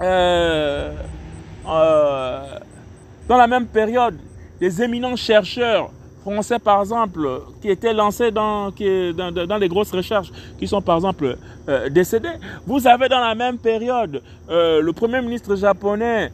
euh, 0.00 0.92
euh, 1.68 2.40
dans 3.28 3.36
la 3.36 3.46
même 3.46 3.66
période, 3.66 4.16
des 4.58 4.82
éminents 4.82 5.14
chercheurs 5.14 5.90
français, 6.22 6.58
par 6.58 6.80
exemple, 6.80 7.42
qui 7.62 7.70
étaient 7.70 7.94
lancés 7.94 8.32
dans, 8.32 8.72
dans, 8.72 9.58
les 9.58 9.68
grosses 9.68 9.92
recherches, 9.92 10.32
qui 10.58 10.66
sont, 10.66 10.82
par 10.82 10.96
exemple, 10.96 11.38
euh, 11.68 11.88
décédés. 11.88 12.34
Vous 12.66 12.84
avez 12.88 13.08
dans 13.08 13.20
la 13.20 13.36
même 13.36 13.58
période 13.58 14.22
le 14.48 14.90
premier 14.90 15.20
ministre 15.20 15.54
japonais, 15.54 16.32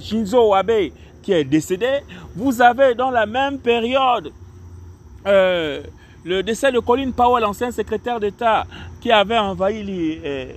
Shinzo 0.00 0.52
Abe, 0.52 0.90
qui 1.22 1.32
est 1.32 1.44
décédé. 1.44 2.00
Vous 2.34 2.60
avez 2.60 2.96
dans 2.96 3.12
la 3.12 3.24
même 3.24 3.58
période 3.60 4.32
le 6.24 6.42
décès 6.42 6.72
de 6.72 6.78
Colin 6.78 7.10
Powell, 7.10 7.44
ancien 7.44 7.70
secrétaire 7.70 8.20
d'État, 8.20 8.66
qui 9.00 9.12
avait 9.12 9.38
envahi 9.38 9.82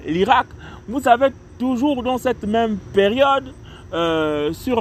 l'Irak. 0.06 0.48
Vous 0.88 1.08
avez 1.08 1.30
toujours 1.60 2.02
dans 2.04 2.18
cette 2.18 2.44
même 2.44 2.78
période 2.94 3.54
sur 4.54 4.80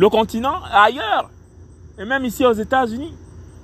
le 0.00 0.08
continent, 0.08 0.60
ailleurs, 0.72 1.30
et 1.98 2.04
même 2.04 2.24
ici 2.24 2.44
aux 2.46 2.52
États-Unis. 2.52 3.14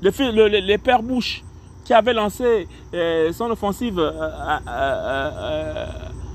les 0.03 0.79
pères 0.79 1.03
Bush 1.03 1.43
qui 1.87 1.95
avaient 1.95 2.13
lancé 2.13 2.67
euh, 2.95 3.33
son 3.33 3.49
offensive 3.49 3.99
euh, 4.01 4.11
euh, 4.69 5.87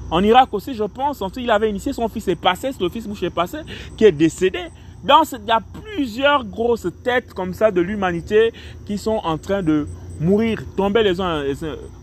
en 0.09 0.23
Irak 0.23 0.47
aussi, 0.53 0.73
je 0.73 0.85
pense. 0.85 1.21
Il 1.35 1.51
avait 1.51 1.69
initié, 1.69 1.91
son 1.91 2.07
fils 2.07 2.27
est 2.29 2.35
passé, 2.37 2.71
le 2.79 2.89
fils 2.89 3.05
Bush 3.05 3.21
est 3.23 3.29
passé, 3.29 3.57
qui 3.97 4.05
est 4.05 4.13
décédé. 4.13 4.59
Dans 5.03 5.21
a 5.21 5.59
plusieurs 6.01 6.43
grosses 6.45 6.87
têtes 7.03 7.31
comme 7.31 7.53
ça 7.53 7.69
de 7.69 7.79
l'humanité 7.79 8.51
qui 8.87 8.97
sont 8.97 9.21
en 9.23 9.37
train 9.37 9.61
de 9.61 9.87
mourir, 10.19 10.63
tomber 10.75 11.03
les 11.03 11.21
uns. 11.21 11.43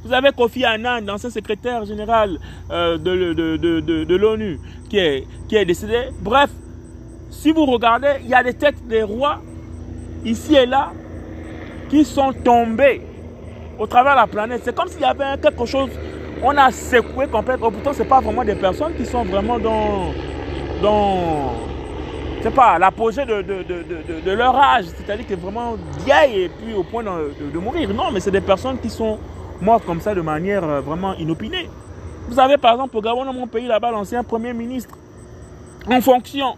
Vous 0.05 0.13
avez 0.13 0.31
Kofi 0.31 0.65
Annan, 0.65 1.01
l'ancien 1.05 1.31
secrétaire 1.31 1.85
général 1.85 2.39
de, 2.71 4.15
l'ONU, 4.15 4.61
qui 4.89 4.99
est, 4.99 5.25
qui 5.49 5.57
est 5.57 5.65
décédé. 5.65 6.11
Bref, 6.21 6.49
si 7.31 7.51
vous 7.51 7.67
regardez, 7.67 8.13
il 8.23 8.29
y 8.29 8.35
a 8.35 8.43
des 8.45 8.55
têtes 8.55 8.87
des 8.87 9.03
rois, 9.03 9.41
ici 10.25 10.55
et 10.55 10.67
là, 10.67 10.93
qui 11.89 12.05
sont 12.05 12.33
tombés 12.33 13.03
au 13.81 13.87
travers 13.89 14.13
de 14.13 14.21
la 14.21 14.27
planète. 14.29 14.61
C'est 14.65 14.77
comme 14.77 14.87
s'il 14.87 15.01
y 15.01 15.05
avait 15.05 15.41
quelque 15.43 15.67
chose, 15.67 15.91
on 16.41 16.57
a 16.57 16.71
secoué 16.71 17.27
complètement. 17.27 17.73
Pourtant, 17.73 17.93
ce 17.93 18.05
pas 18.05 18.21
vraiment 18.21 18.45
des 18.45 18.55
personnes 18.55 18.95
qui 18.95 19.05
sont 19.05 19.25
vraiment 19.25 19.59
dans, 19.59 20.13
dans 20.83 21.69
c'est 22.43 22.55
pas, 22.55 22.79
l'apogée 22.79 23.25
de, 23.25 23.43
de, 23.43 24.31
leur 24.33 24.55
âge. 24.57 24.87
C'est-à-dire 24.97 25.27
que 25.27 25.35
vraiment 25.35 25.77
vieilles 26.05 26.43
et 26.43 26.49
puis 26.49 26.75
au 26.75 26.83
point 26.83 27.03
de, 27.03 27.59
mourir. 27.59 27.93
Non, 27.95 28.11
mais 28.13 28.21
c'est 28.21 28.31
des 28.31 28.41
personnes 28.41 28.79
qui 28.79 28.91
sont 28.91 29.19
mortes 29.61 29.85
comme 29.85 30.01
ça 30.01 30.15
de 30.15 30.21
manière 30.21 30.65
euh, 30.65 30.81
vraiment 30.81 31.15
inopinée. 31.15 31.69
Vous 32.29 32.39
avez 32.39 32.57
par 32.59 32.73
exemple 32.73 32.97
au 32.97 33.01
Gabon, 33.01 33.25
dans 33.25 33.33
mon 33.33 33.47
pays, 33.47 33.67
là-bas, 33.67 33.91
l'ancien 33.91 34.23
premier 34.23 34.53
ministre 34.53 34.95
en 35.91 36.01
fonction 36.01 36.57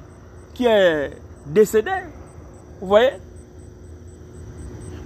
qui 0.55 0.67
est 0.67 1.11
décédé. 1.47 1.91
Vous 2.81 2.89
voyez? 2.89 3.13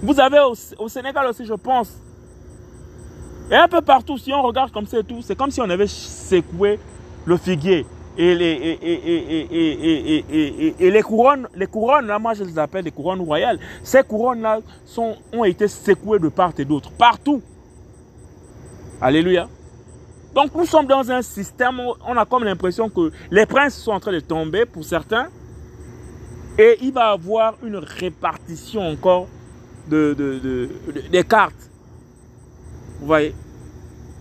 Vous 0.01 0.19
avez 0.19 0.39
au, 0.39 0.87
Sénégal 0.87 1.25
aussi, 1.27 1.45
je 1.45 1.53
pense. 1.53 1.93
Et 3.49 3.55
un 3.55 3.67
peu 3.67 3.81
partout, 3.81 4.17
si 4.17 4.33
on 4.33 4.41
regarde 4.41 4.71
comme 4.71 4.85
ça 4.85 4.99
et 4.99 5.03
tout, 5.03 5.21
c'est 5.21 5.35
comme 5.35 5.51
si 5.51 5.61
on 5.61 5.69
avait 5.69 5.87
secoué 5.87 6.79
le 7.25 7.37
figuier. 7.37 7.85
Et 8.17 8.33
les, 8.33 8.79
et, 10.79 10.91
les 10.91 11.01
couronnes, 11.01 11.49
les 11.53 11.67
couronnes, 11.67 12.07
là, 12.07 12.17
moi 12.17 12.33
je 12.33 12.45
les 12.45 12.57
appelle 12.57 12.85
les 12.85 12.91
couronnes 12.91 13.19
royales. 13.21 13.59
Ces 13.83 14.03
couronnes-là 14.03 14.59
ont 15.33 15.43
été 15.43 15.67
secouées 15.67 16.19
de 16.19 16.29
part 16.29 16.53
et 16.57 16.63
d'autre, 16.63 16.91
partout. 16.91 17.41
Alléluia. 19.01 19.49
Donc 20.33 20.53
nous 20.53 20.65
sommes 20.65 20.85
dans 20.85 21.09
un 21.11 21.21
système 21.21 21.79
où 21.79 21.93
on 22.07 22.17
a 22.17 22.25
comme 22.25 22.43
l'impression 22.43 22.89
que 22.89 23.11
les 23.31 23.45
princes 23.45 23.75
sont 23.77 23.91
en 23.91 23.99
train 23.99 24.11
de 24.11 24.19
tomber 24.19 24.65
pour 24.65 24.83
certains. 24.83 25.27
Et 26.57 26.77
il 26.81 26.93
va 26.93 27.11
avoir 27.11 27.55
une 27.63 27.77
répartition 27.77 28.81
encore 28.81 29.27
de, 29.89 30.69
des 31.11 31.23
cartes. 31.23 31.69
Vous 32.99 33.07
voyez 33.07 33.35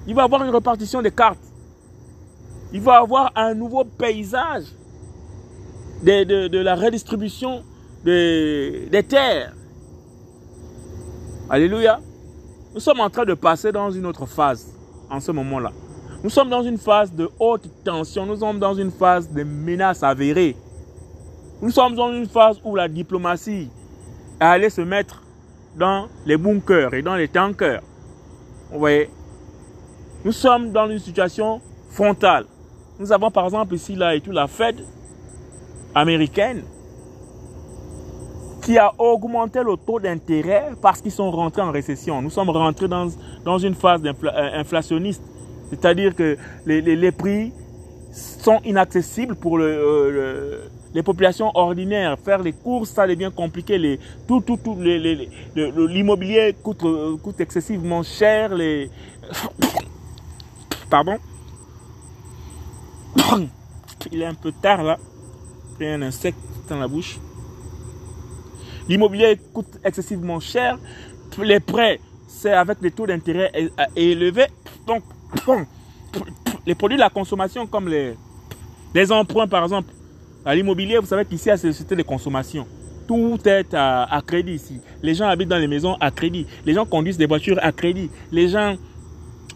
Il 0.07 0.15
va 0.15 0.25
avoir 0.25 0.43
une 0.45 0.51
répartition 0.51 1.01
des 1.01 1.13
cartes. 1.13 1.39
Il 2.75 2.81
va 2.81 2.99
avoir 2.99 3.31
un 3.37 3.55
nouveau 3.55 3.85
paysage 3.85 4.65
de, 6.03 6.59
la 6.59 6.75
redistribution 6.75 7.63
des, 8.05 8.89
des 8.91 9.05
terres. 9.05 9.53
Alléluia. 11.49 12.01
Nous 12.75 12.81
sommes 12.81 12.99
en 12.99 13.09
train 13.09 13.25
de 13.25 13.35
passer 13.35 13.71
dans 13.71 13.93
une 13.93 14.05
autre 14.05 14.27
phase 14.27 14.75
en 15.09 15.21
ce 15.21 15.31
moment-là. 15.31 15.71
Nous 16.25 16.31
sommes 16.31 16.51
dans 16.51 16.65
une 16.65 16.77
phase 16.77 17.13
de 17.13 17.31
haute 17.39 17.71
tension, 17.85 18.27
nous 18.27 18.37
sommes 18.37 18.59
dans 18.59 18.75
une 18.75 18.91
phase 18.91 19.31
de 19.31 19.45
menace 19.45 20.03
avérée. 20.03 20.57
Nous 21.63 21.71
sommes 21.71 21.95
dans 21.95 22.13
une 22.13 22.27
phase 22.27 22.61
où 22.65 22.75
la 22.75 22.89
diplomatie 22.89 23.69
est 24.41 24.45
allée 24.45 24.71
se 24.71 24.81
mettre 24.81 25.23
dans 25.77 26.09
les 26.27 26.37
bunkers 26.37 26.93
et 26.93 27.03
dans 27.03 27.15
les 27.15 27.29
tankers. 27.29 27.83
Vous 28.73 28.81
voyez? 28.81 29.09
Nous 30.25 30.33
sommes 30.33 30.73
dans 30.73 30.91
une 30.91 30.99
situation 30.99 31.61
frontale. 31.89 32.47
Nous 32.99 33.13
avons 33.13 33.31
par 33.31 33.45
exemple 33.45 33.75
ici 33.75 33.97
et 34.15 34.21
tout 34.21 34.33
la 34.33 34.47
Fed 34.47 34.77
américaine 35.95 36.63
qui 38.63 38.79
a 38.79 38.93
augmenté 38.99 39.63
le 39.63 39.77
taux 39.77 40.01
d'intérêt 40.01 40.71
parce 40.81 41.01
qu'ils 41.01 41.13
sont 41.13 41.31
rentrés 41.31 41.63
en 41.63 41.71
récession. 41.71 42.23
Nous 42.23 42.31
sommes 42.31 42.51
rentrés 42.51 42.89
dans, 42.89 43.09
dans 43.45 43.59
une 43.59 43.75
phase 43.75 44.01
euh, 44.05 44.51
inflationniste 44.55 45.23
c'est-à-dire 45.71 46.15
que 46.15 46.37
les, 46.67 47.13
prix 47.13 47.53
sont 48.13 48.61
inaccessibles 48.65 49.35
pour 49.35 49.59
le, 49.59 50.63
les 50.95 51.03
populations 51.03 51.51
ordinaires. 51.55 52.17
Faire 52.25 52.43
les 52.43 52.53
courses, 52.53 52.91
ça 52.91 53.07
devient 53.07 53.31
compliqué. 53.35 53.79
Les, 53.79 53.99
tout, 54.29 54.41
tout, 54.41 54.57
tout, 54.57 54.77
l'immobilier 55.57 56.55
coûte, 56.63 56.85
coûte 57.23 57.41
excessivement 57.41 58.03
cher. 58.03 58.55
Les, 58.55 58.91
pardon. 60.91 61.17
Il 64.13 64.23
est 64.23 64.27
un 64.27 64.35
peu 64.35 64.53
tard 64.53 64.83
là. 64.83 64.99
Il 65.81 65.87
y 65.87 65.89
a 65.89 65.95
un 65.95 66.03
insecte 66.03 66.39
dans 66.69 66.79
la 66.79 66.89
bouche. 66.89 67.19
L'immobilier 68.89 69.39
coûte 69.53 69.79
excessivement 69.85 70.41
cher. 70.41 70.79
Les 71.39 71.59
prêts, 71.59 72.01
c'est 72.29 72.53
avec 72.53 72.81
des 72.81 72.91
taux 72.91 73.07
d'intérêt 73.07 73.51
élevés. 73.97 74.47
Donc, 74.87 75.03
les 76.67 76.75
produits 76.75 76.97
de 76.97 77.03
la 77.03 77.11
consommation 77.11 77.67
comme 77.67 77.89
les, 77.89 79.13
emprunts 79.13 79.49
par 79.49 79.65
exemple, 79.65 79.93
à 80.45 80.55
l'immobilier, 80.55 80.99
vous 80.99 81.07
savez 81.07 81.25
qu'ici, 81.25 81.49
à 81.51 81.55
la 81.55 81.59
société 81.59 81.97
de 81.97 82.03
consommation, 82.03 82.67
tout 83.09 83.39
est 83.47 83.75
à, 83.75 84.23
crédit 84.27 84.53
ici. 84.53 84.81
Les 85.03 85.15
gens 85.15 85.27
habitent 85.27 85.49
dans 85.49 85.59
les 85.59 85.67
maisons 85.67 85.97
à 86.01 86.11
crédit. 86.11 86.47
Les 86.65 86.75
gens 86.75 86.85
conduisent 86.85 87.19
des 87.19 87.27
voitures 87.27 87.59
à 87.63 87.73
crédit. 87.73 88.11
Les 88.31 88.49
gens 88.49 88.77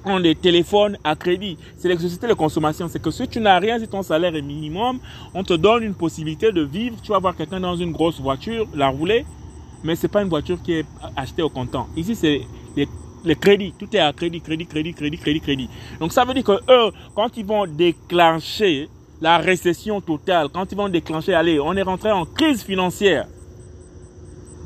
ont 0.04 0.20
des 0.20 0.34
téléphones 0.34 0.96
à 1.04 1.16
crédit. 1.16 1.56
C'est 1.76 1.88
les 1.88 1.98
sociétés 1.98 2.28
de 2.28 2.34
consommation. 2.34 2.88
C'est 2.88 3.00
que 3.00 3.10
si 3.10 3.26
tu 3.28 3.40
n'as 3.40 3.58
rien, 3.58 3.78
si 3.78 3.88
ton 3.88 4.02
salaire 4.02 4.34
est 4.34 4.42
minimum, 4.42 4.98
on 5.34 5.42
te 5.42 5.54
donne 5.54 5.82
une 5.82 5.94
possibilité 5.94 6.52
de 6.52 6.62
vivre. 6.62 6.96
Tu 7.02 7.10
vas 7.10 7.18
voir 7.18 7.36
quelqu'un 7.36 7.60
dans 7.60 7.76
une 7.76 7.92
grosse 7.92 8.20
voiture, 8.20 8.66
la 8.74 8.88
rouler, 8.88 9.24
mais 9.84 9.96
c'est 9.96 10.08
pas 10.08 10.22
une 10.22 10.28
voiture 10.28 10.60
qui 10.62 10.72
est 10.72 10.86
achetée 11.16 11.42
au 11.42 11.48
comptant. 11.48 11.88
Ici, 11.96 12.14
c'est 12.14 12.40
les, 12.76 12.88
les, 13.24 13.36
crédits. 13.36 13.74
Tout 13.78 13.88
est 13.94 14.00
à 14.00 14.12
crédit, 14.12 14.40
crédit, 14.40 14.66
crédit, 14.66 14.94
crédit, 14.94 15.18
crédit, 15.18 15.40
crédit. 15.40 15.68
Donc 16.00 16.12
ça 16.12 16.24
veut 16.24 16.34
dire 16.34 16.44
que 16.44 16.52
eux, 16.52 16.92
quand 17.14 17.36
ils 17.36 17.44
vont 17.44 17.66
déclencher 17.66 18.88
la 19.20 19.38
récession 19.38 20.00
totale, 20.00 20.48
quand 20.52 20.70
ils 20.70 20.76
vont 20.76 20.88
déclencher, 20.88 21.34
allez, 21.34 21.58
on 21.58 21.74
est 21.74 21.82
rentré 21.82 22.10
en 22.10 22.24
crise 22.24 22.62
financière. 22.62 23.26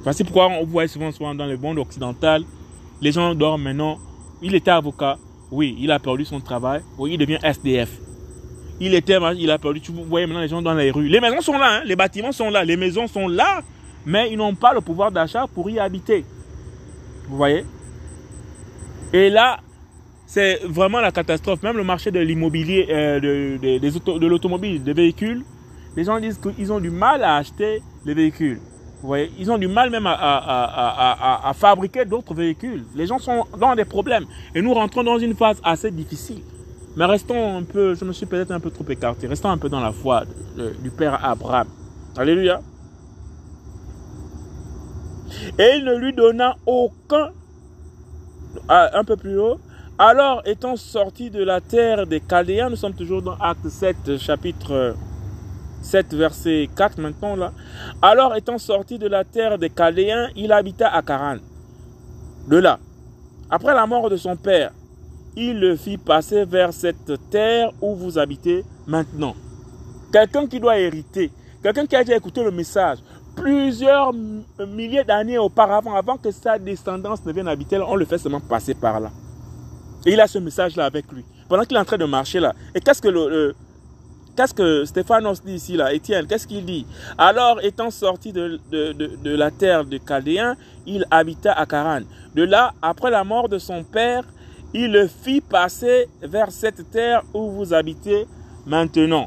Voici 0.03 0.25
pourquoi 0.25 0.49
on 0.49 0.65
voit 0.65 0.89
souvent, 0.89 1.13
souvent 1.13 1.35
dans 1.35 1.47
le 1.47 1.57
monde 1.57 1.79
occidental, 1.79 2.45
les 3.01 3.13
gens 3.13 3.35
dorment 3.35 3.63
maintenant. 3.63 3.99
Il 4.43 4.55
était 4.55 4.71
avocat, 4.71 5.19
oui, 5.51 5.77
il 5.79 5.91
a 5.91 5.99
perdu 5.99 6.25
son 6.25 6.41
travail, 6.41 6.81
oui, 6.99 7.13
il 7.13 7.19
devient 7.19 7.39
SDF. 7.43 7.91
Il 8.81 8.95
était, 8.95 9.19
il 9.37 9.51
a 9.51 9.59
perdu, 9.59 9.81
tu 9.81 9.93
voyez 9.93 10.27
maintenant 10.27 10.41
les 10.41 10.49
gens 10.49 10.63
dans 10.63 10.75
les 10.75 10.91
rues. 10.91 11.09
Les 11.09 11.21
maisons 11.21 11.41
sont 11.41 11.59
là, 11.59 11.79
hein, 11.79 11.83
les 11.85 11.95
bâtiments 11.95 12.33
sont 12.33 12.51
là, 12.51 12.65
les 12.65 12.77
maisons 12.77 13.07
sont 13.07 13.29
là, 13.29 13.63
mais 14.05 14.31
ils 14.33 14.37
n'ont 14.37 14.55
pas 14.55 14.75
le 14.75 14.81
pouvoir 14.81 15.13
d'achat 15.13 15.47
pour 15.55 15.71
y 15.71 15.79
habiter. 15.79 16.25
Vous 17.29 17.37
voyez? 17.37 17.65
Et 19.13 19.31
là, 19.31 19.61
c'est 20.27 20.61
vraiment 20.65 21.01
la 21.01 21.13
catastrophe. 21.13 21.63
Même 21.63 21.77
le 21.77 21.85
marché 21.85 22.11
de 22.11 22.19
l'immobilier, 22.19 22.87
euh, 22.89 23.21
de, 23.21 24.27
l'automobile, 24.27 24.83
des 24.83 24.95
véhicules, 24.95 25.45
les 25.95 26.05
gens 26.05 26.19
disent 26.19 26.39
qu'ils 26.39 26.73
ont 26.73 26.81
du 26.81 26.91
mal 26.91 27.23
à 27.23 27.37
acheter 27.37 27.83
les 28.05 28.15
véhicules. 28.15 28.59
Vous 29.03 29.09
voyez, 29.09 29.33
ils 29.39 29.51
ont 29.51 29.59
du 29.59 29.69
mal 29.69 29.91
même 29.91 30.07
à, 30.07 31.53
fabriquer 31.55 32.05
d'autres 32.05 32.35
véhicules. 32.35 32.85
Les 32.95 33.07
gens 33.07 33.19
sont 33.19 33.45
dans 33.59 33.75
des 33.75 33.85
problèmes. 33.85 34.25
Et 34.55 34.63
nous 34.63 34.73
rentrons 34.73 35.03
dans 35.03 35.19
une 35.19 35.35
phase 35.35 35.61
assez 35.65 35.91
difficile. 35.91 36.43
Mais 36.97 37.05
restons 37.05 37.59
un 37.59 37.63
peu, 37.65 37.95
je 37.95 38.05
me 38.05 38.13
suis 38.13 38.27
peut-être 38.27 38.53
un 38.53 38.61
peu 38.61 38.71
trop 38.71 38.85
écarté, 38.89 39.27
restons 39.27 39.49
un 39.49 39.59
peu 39.59 39.69
dans 39.69 39.81
la 39.81 39.93
foi 39.93 40.25
du 40.83 40.91
Père 40.91 41.25
Abraham. 41.25 41.67
Alléluia. 42.17 42.61
Et 45.59 45.77
il 45.79 45.85
ne 45.85 45.97
lui 45.97 46.13
donna 46.13 46.57
aucun, 46.67 47.31
un 48.69 49.05
peu 49.05 49.17
plus 49.17 49.39
haut, 49.39 49.59
alors, 49.99 50.43
étant 50.47 50.75
sorti 50.75 51.31
de 51.31 51.45
la 51.45 51.61
terre 51.61 52.07
des 52.07 52.21
Chaldéens, 52.21 52.71
nous 52.71 52.77
sommes 52.77 52.95
toujours 52.95 53.23
dans 53.23 53.37
Acte 53.37 53.69
7, 53.69 54.17
chapitre 54.19 54.97
7, 55.83 56.15
verset 56.15 56.69
4 56.77 56.99
maintenant 56.99 57.37
là. 57.37 57.53
Alors, 58.01 58.35
étant 58.37 58.59
sorti 58.59 58.99
de 58.99 59.09
la 59.09 59.25
terre 59.25 59.59
des 59.59 59.71
Chaldéens, 59.71 60.29
il 60.37 60.53
habita 60.53 60.89
à 60.89 61.03
Caran. 61.03 61.37
De 62.49 62.57
là, 62.57 62.79
après 63.51 63.75
la 63.75 63.87
mort 63.87 64.09
de 64.09 64.17
son 64.17 64.37
père, 64.37 64.73
il 65.37 65.61
le 65.61 65.77
fit 65.77 65.99
passer 65.99 66.45
vers 66.45 66.73
cette 66.73 67.13
terre 67.31 67.71
où 67.81 67.95
vous 67.95 68.19
habitez 68.19 68.65
maintenant. 68.87 69.35
Quelqu'un 70.13 70.47
qui 70.47 70.61
doit 70.61 70.79
hériter, 70.79 71.31
quelqu'un 71.63 71.87
qui 71.87 71.97
a 71.97 72.05
déjà 72.05 72.17
écouté 72.17 72.43
le 72.43 72.51
message 72.51 72.99
plusieurs 73.35 74.13
milliers 74.67 75.05
d'années 75.05 75.39
auparavant, 75.39 75.95
avant 75.95 76.17
que 76.17 76.31
sa 76.31 76.59
descendance 76.59 77.25
ne 77.25 77.33
vienne 77.33 77.49
habiter, 77.49 77.79
on 77.79 77.97
le 77.97 78.05
fait 78.05 78.19
seulement 78.19 78.41
passer 78.41 78.75
par 78.75 79.01
là. 79.01 79.11
Et 80.05 80.13
il 80.13 80.21
a 80.21 80.27
ce 80.27 80.39
message-là 80.39 80.85
avec 80.85 81.11
lui. 81.13 81.25
Pendant 81.49 81.65
qu'il 81.65 81.77
est 81.77 81.81
en 81.81 81.85
train 81.85 81.99
de 81.99 82.05
marcher 82.05 82.41
là. 82.41 82.55
Et 82.75 82.81
qu'est-ce 82.81 83.01
que 83.01 83.09
le, 83.09 83.55
qu'est-ce 84.37 84.55
que 84.55 84.85
Stéphanos 84.85 85.43
dit 85.45 85.55
ici 85.55 85.77
là? 85.77 85.93
Étienne, 85.93 86.27
qu'est-ce 86.27 86.47
qu'il 86.47 86.65
dit? 86.65 86.87
Alors, 87.19 87.61
étant 87.63 87.91
sorti 87.91 88.33
de, 88.33 88.61
la 89.25 89.51
terre 89.51 89.85
de 89.85 89.99
Chaldéen, 89.99 90.57
il 90.87 91.07
habita 91.11 91.53
à 91.53 91.67
Caran. 91.67 92.01
De 92.35 92.43
là, 92.43 92.75
après 92.83 93.11
la 93.11 93.25
mort 93.25 93.49
de 93.49 93.59
son 93.59 93.85
père, 93.85 94.25
il 94.75 94.93
le 94.93 95.07
fit 95.07 95.41
passer 95.41 96.09
vers 96.23 96.51
cette 96.51 96.91
terre 96.91 97.23
où 97.35 97.51
vous 97.51 97.75
habitez 97.75 98.27
maintenant. 98.67 99.27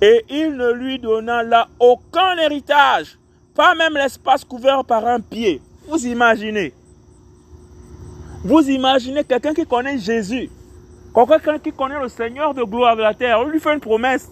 Et 0.00 0.24
il 0.28 0.56
ne 0.56 0.72
lui 0.72 0.98
donna 0.98 1.42
là 1.42 1.68
aucun 1.80 2.36
héritage, 2.38 3.18
pas 3.54 3.74
même 3.74 3.94
l'espace 3.94 4.44
couvert 4.44 4.84
par 4.84 5.06
un 5.06 5.20
pied. 5.20 5.60
Vous 5.88 6.06
imaginez? 6.06 6.72
Vous 8.44 8.68
imaginez 8.70 9.24
quelqu'un 9.24 9.54
qui 9.54 9.66
connaît 9.66 9.98
Jésus, 9.98 10.50
quelqu'un 11.26 11.58
qui 11.58 11.72
connaît 11.72 12.00
le 12.00 12.08
Seigneur 12.08 12.54
de 12.54 12.62
gloire 12.62 12.96
de 12.96 13.02
la 13.02 13.14
terre, 13.14 13.40
on 13.40 13.44
lui 13.44 13.58
fait 13.60 13.72
une 13.72 13.80
promesse 13.80 14.30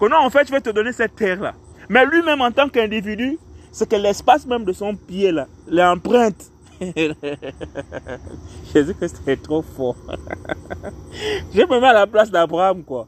que 0.00 0.08
non, 0.08 0.18
en 0.18 0.30
fait, 0.30 0.46
je 0.46 0.52
vais 0.52 0.60
te 0.60 0.70
donner 0.70 0.92
cette 0.92 1.14
terre-là. 1.14 1.54
Mais 1.88 2.04
lui-même, 2.04 2.40
en 2.40 2.50
tant 2.50 2.68
qu'individu, 2.68 3.38
c'est 3.72 3.88
que 3.88 3.96
l'espace 3.96 4.46
même 4.46 4.64
de 4.64 4.72
son 4.72 4.94
pied, 4.94 5.32
là, 5.32 5.46
l'empreinte. 5.68 6.50
Jésus 8.72 8.94
Christ 8.94 9.22
est 9.26 9.42
trop 9.42 9.62
fort. 9.62 9.96
je 11.54 11.62
me 11.62 11.80
mets 11.80 11.88
à 11.88 11.92
la 11.92 12.06
place 12.06 12.30
d'Abraham, 12.30 12.84
quoi. 12.84 13.06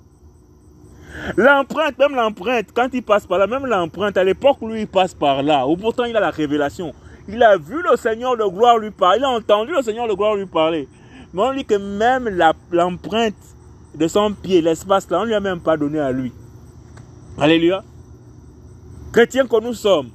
L'empreinte, 1.36 1.98
même 1.98 2.14
l'empreinte, 2.14 2.68
quand 2.74 2.88
il 2.92 3.02
passe 3.02 3.26
par 3.26 3.38
là, 3.38 3.46
même 3.46 3.66
l'empreinte, 3.66 4.16
à 4.16 4.24
l'époque, 4.24 4.58
lui, 4.62 4.82
il 4.82 4.88
passe 4.88 5.14
par 5.14 5.42
là. 5.42 5.66
Ou 5.66 5.76
pourtant, 5.76 6.04
il 6.04 6.16
a 6.16 6.20
la 6.20 6.30
révélation. 6.30 6.94
Il 7.28 7.42
a 7.42 7.56
vu 7.56 7.82
le 7.82 7.96
Seigneur 7.96 8.36
de 8.36 8.44
gloire 8.44 8.78
lui 8.78 8.90
parler. 8.90 9.18
Il 9.18 9.24
a 9.24 9.30
entendu 9.30 9.72
le 9.72 9.82
Seigneur 9.82 10.08
de 10.08 10.14
gloire 10.14 10.34
lui 10.34 10.46
parler. 10.46 10.88
Mais 11.32 11.42
on 11.42 11.54
dit 11.54 11.64
que 11.64 11.74
même 11.74 12.28
l'empreinte 12.72 13.34
de 13.94 14.08
son 14.08 14.32
pied, 14.32 14.60
l'espace 14.60 15.08
là, 15.10 15.18
on 15.18 15.22
ne 15.22 15.26
lui 15.26 15.34
a 15.34 15.40
même 15.40 15.60
pas 15.60 15.76
donné 15.76 15.98
à 15.98 16.12
lui. 16.12 16.32
Alléluia. 17.38 17.82
Chrétiens 19.12 19.46
que 19.46 19.60
nous 19.60 19.74
sommes, 19.74 20.10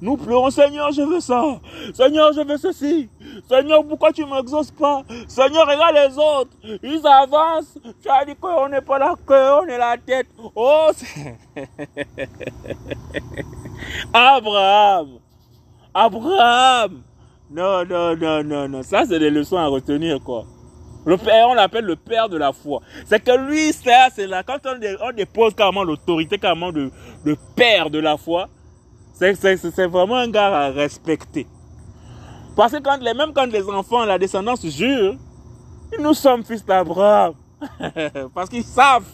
nous 0.00 0.16
pleurons, 0.16 0.50
Seigneur, 0.50 0.92
je 0.92 1.02
veux 1.02 1.20
ça. 1.20 1.42
Seigneur, 1.94 2.32
je 2.32 2.40
veux 2.40 2.58
ceci. 2.58 3.08
Seigneur, 3.48 3.84
pourquoi 3.86 4.12
tu 4.12 4.24
ne 4.24 4.30
m'exauces 4.30 4.70
pas? 4.70 5.02
Seigneur, 5.26 5.66
regarde 5.66 5.94
les 5.94 6.18
autres. 6.18 6.50
Ils 6.82 7.06
avancent. 7.06 7.78
Tu 8.02 8.08
as 8.08 8.24
dit 8.24 8.36
qu'on 8.36 8.68
n'est 8.68 8.82
pas 8.82 8.98
la 8.98 9.14
queue, 9.26 9.50
on 9.62 9.66
est 9.66 9.78
la 9.78 9.96
tête. 9.96 10.28
Oh, 10.54 10.90
Abraham. 14.12 15.18
Abraham 15.94 17.02
Non, 17.56 17.86
non, 17.86 18.14
non, 18.16 18.44
non, 18.44 18.68
non. 18.68 18.82
Ça, 18.82 19.04
c'est 19.08 19.18
des 19.18 19.30
leçons 19.30 19.56
à 19.56 19.66
retenir, 19.66 20.20
quoi. 20.20 20.44
Le 21.06 21.16
père, 21.16 21.48
on 21.48 21.54
l'appelle 21.54 21.86
le 21.86 21.96
père 21.96 22.28
de 22.28 22.36
la 22.36 22.52
foi. 22.52 22.82
C'est 23.06 23.24
que 23.24 23.30
lui, 23.48 23.72
ça, 23.72 24.08
c'est 24.14 24.26
là. 24.26 24.42
Quand 24.42 24.58
on, 24.66 25.12
dépose 25.12 25.54
carrément 25.54 25.82
l'autorité, 25.82 26.36
carrément 26.36 26.70
de, 26.70 26.90
père 27.54 27.88
de 27.88 27.98
la 27.98 28.18
foi, 28.18 28.50
c'est 29.14 29.86
vraiment 29.86 30.16
un 30.16 30.28
gars 30.28 30.66
à 30.66 30.68
respecter. 30.68 31.46
Parce 32.54 32.72
que 32.72 33.14
même 33.16 33.32
quand 33.32 33.46
les 33.46 33.66
enfants, 33.70 34.04
la 34.04 34.18
descendance 34.18 34.66
jurent, 34.66 35.16
nous 35.98 36.12
sommes 36.12 36.44
fils 36.44 36.62
d'Abraham. 36.62 37.32
Parce 38.34 38.50
qu'ils 38.50 38.64
savent 38.64 39.08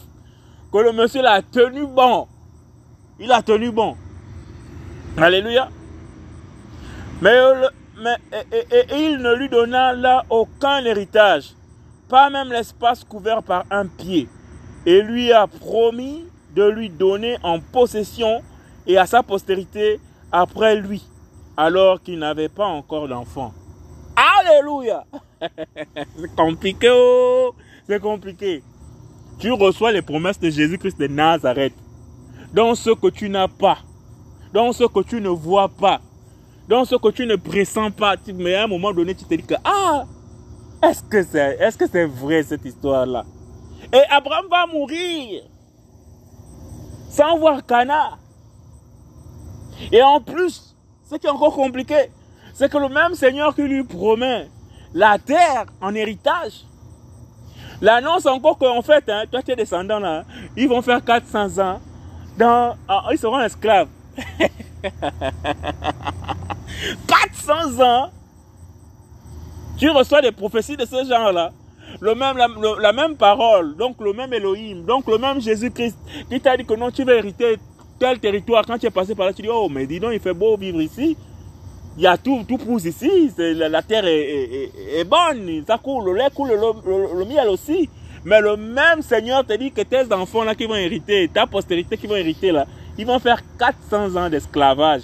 que 0.72 0.78
le 0.78 0.90
monsieur 0.90 1.22
l'a 1.22 1.42
tenu 1.42 1.86
bon. 1.86 2.26
Il 3.20 3.30
a 3.30 3.40
tenu 3.40 3.70
bon. 3.70 3.96
Alléluia. 5.16 5.68
Mais, 7.20 7.38
et, 8.06 8.84
il 8.96 9.18
ne 9.18 9.34
lui 9.34 9.48
donna 9.48 9.92
là 9.92 10.24
aucun 10.30 10.84
héritage, 10.84 11.54
pas 12.08 12.30
même 12.30 12.50
l'espace 12.50 13.04
couvert 13.04 13.42
par 13.42 13.64
un 13.70 13.86
pied, 13.86 14.28
et 14.86 15.02
lui 15.02 15.32
a 15.32 15.46
promis 15.46 16.24
de 16.54 16.64
lui 16.64 16.90
donner 16.90 17.38
en 17.42 17.60
possession 17.60 18.42
et 18.86 18.98
à 18.98 19.06
sa 19.06 19.22
postérité 19.22 20.00
après 20.30 20.76
lui, 20.76 21.02
alors 21.56 22.02
qu'il 22.02 22.18
n'avait 22.18 22.48
pas 22.48 22.66
encore 22.66 23.08
d'enfant. 23.08 23.52
Alléluia 24.16 25.04
C'est 26.16 26.34
compliqué, 26.36 26.88
oh 26.90 27.54
c'est 27.88 28.00
compliqué. 28.00 28.62
Tu 29.38 29.50
reçois 29.50 29.92
les 29.92 30.02
promesses 30.02 30.38
de 30.38 30.50
Jésus-Christ 30.50 30.98
de 30.98 31.08
Nazareth 31.08 31.74
dans 32.52 32.74
ce 32.74 32.90
que 32.90 33.08
tu 33.08 33.28
n'as 33.28 33.48
pas, 33.48 33.78
dans 34.52 34.72
ce 34.72 34.84
que 34.84 35.00
tu 35.00 35.20
ne 35.20 35.28
vois 35.28 35.68
pas, 35.68 36.00
dans 36.72 36.86
ce 36.86 36.96
que 36.96 37.10
tu 37.10 37.26
ne 37.26 37.36
pressens 37.36 37.90
pas, 37.90 38.14
mais 38.34 38.54
à 38.54 38.64
un 38.64 38.66
moment 38.66 38.94
donné, 38.94 39.14
tu 39.14 39.26
te 39.26 39.34
dis 39.34 39.42
que, 39.42 39.56
ah, 39.62 40.06
est-ce 40.82 41.02
que 41.02 41.22
c'est 41.22 41.58
est 41.60 41.68
-ce 41.68 41.86
c'est 41.92 42.06
vrai 42.06 42.42
cette 42.42 42.64
histoire-là? 42.64 43.26
Et 43.92 44.00
Abraham 44.08 44.46
va 44.50 44.66
mourir 44.66 45.42
sans 47.10 47.36
voir 47.36 47.66
Cana. 47.66 48.16
Et 49.92 50.02
en 50.02 50.18
plus, 50.22 50.74
ce 51.04 51.16
qui 51.16 51.26
est 51.26 51.30
encore 51.30 51.54
compliqué, 51.54 52.10
c'est 52.54 52.72
que 52.72 52.78
le 52.78 52.88
même 52.88 53.14
Seigneur 53.14 53.54
qui 53.54 53.64
lui 53.64 53.84
promet 53.84 54.48
la 54.94 55.18
terre 55.18 55.66
en 55.78 55.94
héritage, 55.94 56.64
l'annonce 57.82 58.24
encore 58.24 58.56
qu'en 58.56 58.80
fait, 58.80 59.06
hein, 59.10 59.24
toi 59.30 59.42
tes 59.42 59.56
descendants 59.56 60.00
là, 60.00 60.24
ils 60.56 60.70
vont 60.70 60.80
faire 60.80 61.04
400 61.04 61.58
ans, 61.58 61.80
dans, 62.38 62.76
ah, 62.88 63.08
ils 63.12 63.18
seront 63.18 63.40
esclaves. 63.40 63.88
400 67.06 67.82
ans, 67.82 68.10
tu 69.78 69.90
reçois 69.90 70.20
des 70.22 70.32
prophéties 70.32 70.76
de 70.76 70.84
ce 70.84 71.04
genre-là. 71.04 71.52
Le 72.00 72.14
même, 72.14 72.38
la, 72.80 72.92
même 72.92 73.16
parole, 73.16 73.76
donc 73.76 73.96
le 74.00 74.12
même 74.12 74.32
Elohim, 74.32 74.84
donc 74.86 75.06
le 75.08 75.18
même 75.18 75.40
Jésus-Christ 75.40 75.98
qui 76.30 76.40
t'a 76.40 76.56
dit 76.56 76.64
que 76.64 76.74
non, 76.74 76.90
tu 76.90 77.04
vas 77.04 77.14
hériter 77.14 77.58
tel 77.98 78.18
territoire. 78.18 78.64
Quand 78.66 78.78
tu 78.78 78.86
es 78.86 78.90
passé 78.90 79.14
par 79.14 79.26
là, 79.26 79.32
tu 79.32 79.42
dis, 79.42 79.48
oh, 79.52 79.68
mais 79.68 79.86
dis 79.86 80.00
donc, 80.00 80.12
il 80.12 80.20
fait 80.20 80.32
beau 80.32 80.56
vivre 80.56 80.80
ici. 80.80 81.16
Il 81.96 82.02
y 82.02 82.06
a 82.06 82.16
tout, 82.16 82.44
pousse 82.44 82.84
ici. 82.84 83.30
La, 83.36 83.68
la, 83.68 83.82
terre 83.82 84.04
est, 84.06 85.04
bonne. 85.04 85.62
Ça 85.66 85.78
coule, 85.78 86.06
le 86.06 86.14
lait 86.14 86.30
coule, 86.34 86.50
le, 86.50 87.24
miel 87.24 87.48
aussi. 87.48 87.88
Mais 88.24 88.40
le 88.40 88.56
même 88.56 89.02
Seigneur 89.02 89.44
te 89.44 89.52
dit 89.54 89.70
que 89.70 89.82
tes 89.82 90.10
enfants 90.12 90.44
là 90.44 90.54
qui 90.54 90.64
vont 90.64 90.76
hériter, 90.76 91.28
ta 91.28 91.46
postérité 91.46 91.96
qui 91.96 92.06
vont 92.06 92.16
hériter 92.16 92.52
là, 92.52 92.66
ils 92.96 93.04
vont 93.04 93.18
faire 93.18 93.42
400 93.58 94.16
ans 94.16 94.30
d'esclavage. 94.30 95.02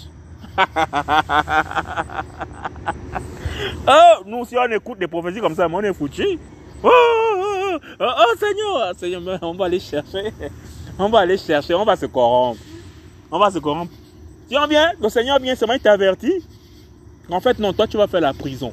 oh, 3.86 4.22
nous, 4.26 4.44
si 4.44 4.56
on 4.56 4.70
écoute 4.70 4.98
des 4.98 5.06
prophéties 5.06 5.40
comme 5.40 5.54
ça, 5.54 5.68
on 5.70 5.82
est 5.82 5.92
foutu. 5.92 6.38
Oh, 6.82 6.90
oh, 6.90 7.78
oh, 8.00 8.04
oh, 8.04 8.34
Seigneur, 8.38 8.92
Seigneur, 8.96 9.38
on 9.42 9.54
va 9.54 9.66
aller 9.66 9.80
chercher. 9.80 10.32
On 10.98 11.08
va 11.08 11.20
aller 11.20 11.38
chercher, 11.38 11.74
on 11.74 11.84
va 11.84 11.96
se 11.96 12.06
corrompre. 12.06 12.60
On 13.30 13.38
va 13.38 13.50
se 13.50 13.58
corrompre. 13.58 13.92
Si 14.48 14.56
on 14.56 14.66
le 15.00 15.08
Seigneur 15.08 15.38
vient 15.38 15.54
seulement, 15.54 15.74
il 15.74 15.80
t'avertit. 15.80 16.42
En 17.30 17.40
fait, 17.40 17.58
non, 17.58 17.72
toi, 17.72 17.86
tu 17.86 17.96
vas 17.96 18.06
faire 18.06 18.20
la 18.20 18.32
prison. 18.32 18.72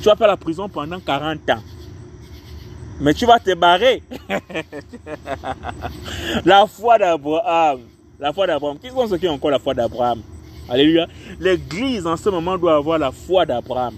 Tu 0.00 0.04
vas 0.04 0.16
faire 0.16 0.28
la 0.28 0.36
prison 0.36 0.68
pendant 0.68 1.00
40 1.00 1.50
ans. 1.50 1.62
Mais 3.00 3.14
tu 3.14 3.26
vas 3.26 3.40
te 3.40 3.54
barrer. 3.54 4.02
la 6.44 6.66
foi 6.66 6.98
d'Abraham. 6.98 7.80
La 8.20 8.32
foi 8.32 8.46
d'Abraham. 8.46 8.78
Qui 8.78 8.90
sont 8.90 9.08
ceux 9.08 9.16
qui 9.16 9.26
ont 9.26 9.32
encore 9.32 9.50
la 9.50 9.58
foi 9.58 9.74
d'Abraham? 9.74 10.22
Alléluia. 10.68 11.06
L'église 11.40 12.06
en 12.06 12.16
ce 12.16 12.28
moment 12.30 12.56
doit 12.56 12.76
avoir 12.76 12.98
la 12.98 13.12
foi 13.12 13.44
d'Abraham. 13.44 13.94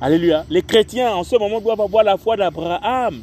Alléluia. 0.00 0.44
Les 0.48 0.62
chrétiens 0.62 1.12
en 1.14 1.24
ce 1.24 1.36
moment 1.36 1.60
doivent 1.60 1.80
avoir 1.80 2.04
la 2.04 2.16
foi 2.16 2.36
d'Abraham. 2.36 3.22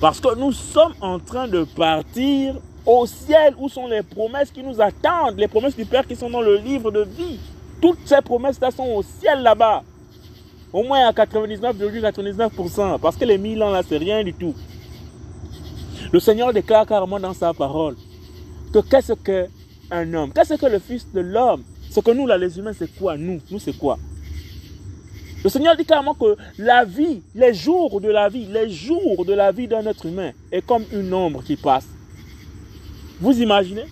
Parce 0.00 0.20
que 0.20 0.34
nous 0.36 0.52
sommes 0.52 0.94
en 1.00 1.18
train 1.18 1.48
de 1.48 1.64
partir 1.64 2.54
au 2.86 3.06
ciel 3.06 3.54
où 3.58 3.68
sont 3.68 3.86
les 3.86 4.02
promesses 4.02 4.50
qui 4.50 4.62
nous 4.62 4.80
attendent, 4.80 5.36
les 5.36 5.48
promesses 5.48 5.76
du 5.76 5.84
Père 5.84 6.06
qui 6.06 6.16
sont 6.16 6.30
dans 6.30 6.40
le 6.40 6.56
livre 6.56 6.90
de 6.90 7.02
vie. 7.02 7.38
Toutes 7.80 7.98
ces 8.04 8.20
promesses-là 8.22 8.70
sont 8.70 8.86
au 8.86 9.02
ciel 9.02 9.42
là-bas. 9.42 9.82
Au 10.72 10.82
moins 10.82 11.06
à 11.08 11.12
99,99%. 11.12 12.98
parce 13.00 13.16
que 13.16 13.24
les 13.24 13.38
mille 13.38 13.62
ans 13.62 13.70
là, 13.70 13.82
c'est 13.86 13.98
rien 13.98 14.22
du 14.22 14.34
tout. 14.34 14.54
Le 16.12 16.20
Seigneur 16.20 16.52
déclare 16.52 16.86
carrément 16.86 17.20
dans 17.20 17.34
sa 17.34 17.52
parole 17.52 17.96
que 18.72 18.78
qu'est-ce 18.80 19.12
qu'un 19.88 20.14
homme 20.14 20.32
Qu'est-ce 20.32 20.54
que 20.54 20.66
le 20.66 20.78
Fils 20.78 21.06
de 21.12 21.20
l'homme? 21.20 21.62
Ce 21.90 22.00
que 22.00 22.10
nous, 22.10 22.26
là, 22.26 22.36
les 22.36 22.58
humains, 22.58 22.72
c'est 22.72 22.94
quoi? 22.96 23.16
Nous, 23.16 23.40
nous, 23.50 23.58
c'est 23.58 23.76
quoi? 23.76 23.98
Le 25.42 25.48
Seigneur 25.48 25.76
dit 25.76 25.84
carrément 25.84 26.14
que 26.14 26.36
la 26.58 26.84
vie, 26.84 27.22
les 27.34 27.54
jours 27.54 28.00
de 28.00 28.08
la 28.08 28.28
vie, 28.28 28.46
les 28.46 28.68
jours 28.68 29.24
de 29.24 29.32
la 29.32 29.52
vie 29.52 29.68
d'un 29.68 29.86
être 29.86 30.04
humain 30.06 30.32
est 30.50 30.66
comme 30.66 30.84
une 30.92 31.14
ombre 31.14 31.42
qui 31.44 31.56
passe. 31.56 31.86
Vous 33.20 33.40
imaginez? 33.40 33.86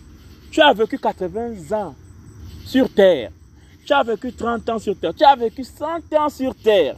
Tu 0.50 0.60
as 0.60 0.72
vécu 0.72 0.98
80 0.98 1.76
ans 1.76 1.94
sur 2.64 2.88
terre. 2.88 3.30
Tu 3.84 3.92
as 3.92 4.02
vécu 4.02 4.32
30 4.32 4.68
ans 4.70 4.78
sur 4.78 4.96
terre. 4.98 5.14
Tu 5.14 5.24
as 5.24 5.36
vécu 5.36 5.62
100 5.62 5.86
ans 6.18 6.28
sur 6.28 6.54
terre. 6.54 6.96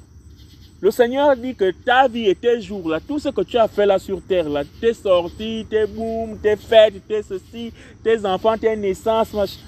Le 0.81 0.93
Seigneur 0.93 1.37
dit 1.37 1.57
que 1.57 1.72
ta 1.72 2.07
vie 2.07 2.26
et 2.26 2.37
tes 2.37 2.61
jours, 2.61 2.89
là, 2.89 3.01
tout 3.01 3.18
ce 3.18 3.31
que 3.31 3.41
tu 3.41 3.57
as 3.59 3.66
fait 3.66 3.85
là 3.85 3.99
sur 3.99 4.22
terre, 4.22 4.49
là, 4.49 4.62
tes 4.81 4.95
sorties, 4.95 5.66
tes 5.68 5.87
booms, 5.87 6.39
tes 6.39 6.55
fêtes, 6.55 7.07
tes 7.09 7.22
ceci, 7.22 7.72
tes 8.05 8.24
enfants, 8.24 8.57
tes 8.57 8.76
naissances, 8.76 9.59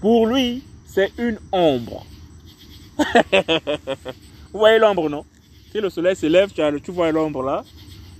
pour 0.00 0.26
lui, 0.26 0.62
c'est 0.86 1.10
une 1.18 1.38
ombre. 1.50 2.06
Vous 4.52 4.58
voyez 4.58 4.78
l'ombre, 4.78 5.10
non? 5.10 5.24
Si 5.72 5.80
le 5.80 5.90
soleil 5.90 6.14
se 6.14 6.26
lève, 6.26 6.50
tu, 6.52 6.90
vois 6.90 7.10
l'ombre 7.10 7.42
là. 7.42 7.64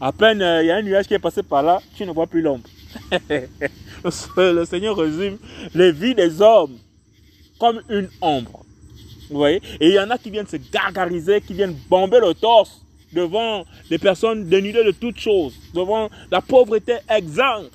À 0.01 0.13
peine 0.13 0.41
euh, 0.43 0.63
il 0.63 0.67
y 0.67 0.71
a 0.71 0.77
un 0.77 0.83
nuage 0.83 1.07
qui 1.07 1.15
est 1.15 1.19
passé 1.19 1.43
par 1.43 1.63
là, 1.63 1.81
tu 1.95 2.05
ne 2.05 2.13
vois 2.13 2.27
plus 2.27 2.43
l'ombre. 2.43 2.65
le 4.37 4.65
Seigneur 4.65 4.97
résume 4.97 5.39
les 5.75 5.93
vies 5.93 6.15
des 6.15 6.41
hommes 6.41 6.79
comme 7.59 7.83
une 7.89 8.09
ombre. 8.21 8.65
Vous 9.31 9.37
voyez? 9.39 9.63
Et 9.81 9.89
il 9.89 9.95
y 9.95 10.01
en 10.01 10.11
a 10.11 10.19
qui 10.19 10.31
viennent 10.31 10.47
se 10.47 10.57
gargariser, 10.57 11.41
qui 11.41 11.55
viennent 11.55 11.77
bomber 11.89 12.19
le 12.21 12.35
torse 12.35 12.83
devant 13.13 13.65
les 13.89 13.99
personnes 13.99 14.49
dénudées 14.49 14.85
de 14.85 14.91
toutes 14.91 15.19
choses, 15.19 15.55
devant 15.73 16.11
la 16.31 16.41
pauvreté 16.41 16.95
exempte. 17.09 17.71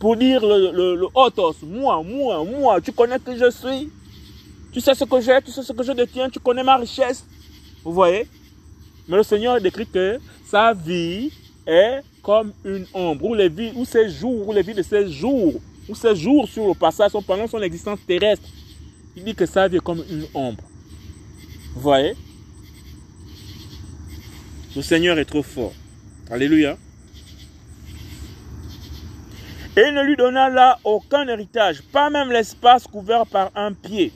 Pour 0.00 0.16
dire 0.16 0.40
le, 0.40 0.70
le, 0.70 0.94
le 0.94 1.06
moi, 1.66 2.02
moi, 2.02 2.44
moi, 2.44 2.80
tu 2.80 2.92
connais 2.92 3.18
que 3.18 3.36
je 3.36 3.50
suis. 3.50 3.90
Tu 4.72 4.80
sais 4.80 4.94
ce 4.94 5.04
que 5.04 5.20
j'ai, 5.20 5.40
tu 5.44 5.50
sais 5.50 5.62
ce 5.62 5.72
que 5.72 5.82
je 5.82 5.92
détiens, 5.92 6.30
tu 6.30 6.38
connais 6.38 6.62
ma 6.62 6.76
richesse. 6.76 7.26
Vous 7.84 7.92
voyez? 7.92 8.26
Mais 9.08 9.16
le 9.16 9.22
Seigneur 9.22 9.60
décrit 9.60 9.86
que 9.86 10.18
sa 10.46 10.72
vie 10.72 11.32
est 11.66 12.00
comme 12.22 12.52
une 12.64 12.86
ombre, 12.94 13.24
ou 13.24 13.34
les 13.34 13.48
vies, 13.48 13.72
ses 13.84 14.08
jours, 14.08 14.48
ou 14.48 14.52
les 14.52 14.62
vies 14.62 14.74
de 14.74 14.82
ses 14.82 15.10
jours, 15.10 15.54
ou 15.88 15.94
ses 15.94 16.14
jours 16.14 16.46
sur 16.46 16.66
le 16.68 16.74
passage 16.74 17.10
sont 17.10 17.22
pendant 17.22 17.46
son 17.46 17.60
existence 17.62 17.98
terrestre. 18.06 18.46
Il 19.18 19.24
dit 19.24 19.34
que 19.34 19.46
sa 19.46 19.66
vie 19.66 19.78
est 19.78 19.80
comme 19.80 20.04
une 20.08 20.26
ombre. 20.32 20.62
Vous 21.74 21.80
voyez? 21.80 22.14
Le 24.76 24.80
Seigneur 24.80 25.18
est 25.18 25.24
trop 25.24 25.42
fort. 25.42 25.72
Alléluia. 26.30 26.78
Et 29.76 29.82
il 29.88 29.92
ne 29.92 30.04
lui 30.04 30.14
donna 30.14 30.48
là 30.48 30.78
aucun 30.84 31.26
héritage, 31.26 31.82
pas 31.82 32.10
même 32.10 32.30
l'espace 32.30 32.86
couvert 32.86 33.26
par 33.26 33.50
un 33.56 33.72
pied. 33.72 34.12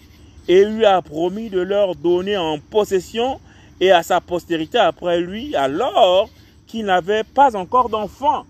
Et 0.47 0.65
lui 0.65 0.85
a 0.85 1.03
promis 1.03 1.51
de 1.51 1.61
leur 1.61 1.97
donner 1.97 2.37
en 2.37 2.61
possession 2.61 3.41
et 3.81 3.91
à 3.91 4.05
sa 4.05 4.21
postérité 4.21 4.79
après 4.79 5.21
lui, 5.21 5.57
alors 5.57 6.31
qu'il 6.69 6.85
n'avait 6.85 7.25
pas 7.25 7.57
encore 7.57 7.89
d'enfant. 7.89 8.47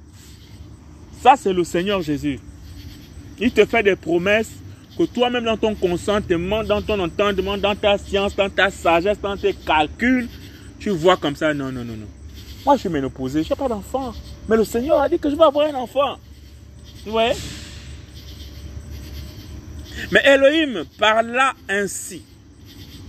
Ça, 1.23 1.33
c'est 1.39 1.55
le 1.55 1.65
Seigneur 1.65 2.03
Jésus. 2.03 2.41
Il 3.41 3.53
te 3.53 3.65
fait 3.65 3.83
des 3.83 3.97
promesses 3.97 4.53
que 4.97 5.05
toi-même 5.05 5.45
dans 5.45 5.57
ton 5.57 5.75
consentement, 5.75 6.63
dans 6.65 6.83
ton 6.83 6.99
entendement, 7.01 7.57
dans 7.57 7.75
ta 7.75 7.99
science, 7.99 8.37
dans 8.37 8.51
ta 8.51 8.71
sagesse, 8.71 9.21
dans 9.21 9.37
tes 9.37 9.55
calculs, 9.55 10.29
tu 10.79 10.91
vois 10.91 11.17
comme 11.17 11.37
ça, 11.37 11.55
non, 11.55 11.73
non, 11.73 11.85
non, 11.85 11.97
non. 11.97 12.09
Moi, 12.65 12.77
je 12.77 12.81
suis 12.81 12.89
ménopausé, 12.89 13.43
je 13.43 13.51
n'ai 13.51 13.57
pas 13.57 13.69
d'enfant. 13.69 14.13
Mais 14.49 14.57
le 14.57 14.65
Seigneur 14.65 15.01
a 15.01 15.09
dit 15.09 15.19
que 15.19 15.31
je 15.31 15.37
vais 15.37 15.45
avoir 15.45 15.69
un 15.69 15.75
enfant. 15.75 16.17
Voyez? 17.07 17.35
Mais 20.11 20.23
Elohim 20.25 20.85
parla 20.99 21.55
ainsi. 21.69 22.23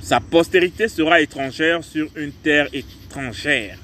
Sa 0.02 0.20
postérité 0.20 0.88
sera 0.88 1.22
étrangère 1.22 1.84
sur 1.84 2.08
une 2.16 2.32
terre 2.32 2.68
étrangère. 2.74 3.78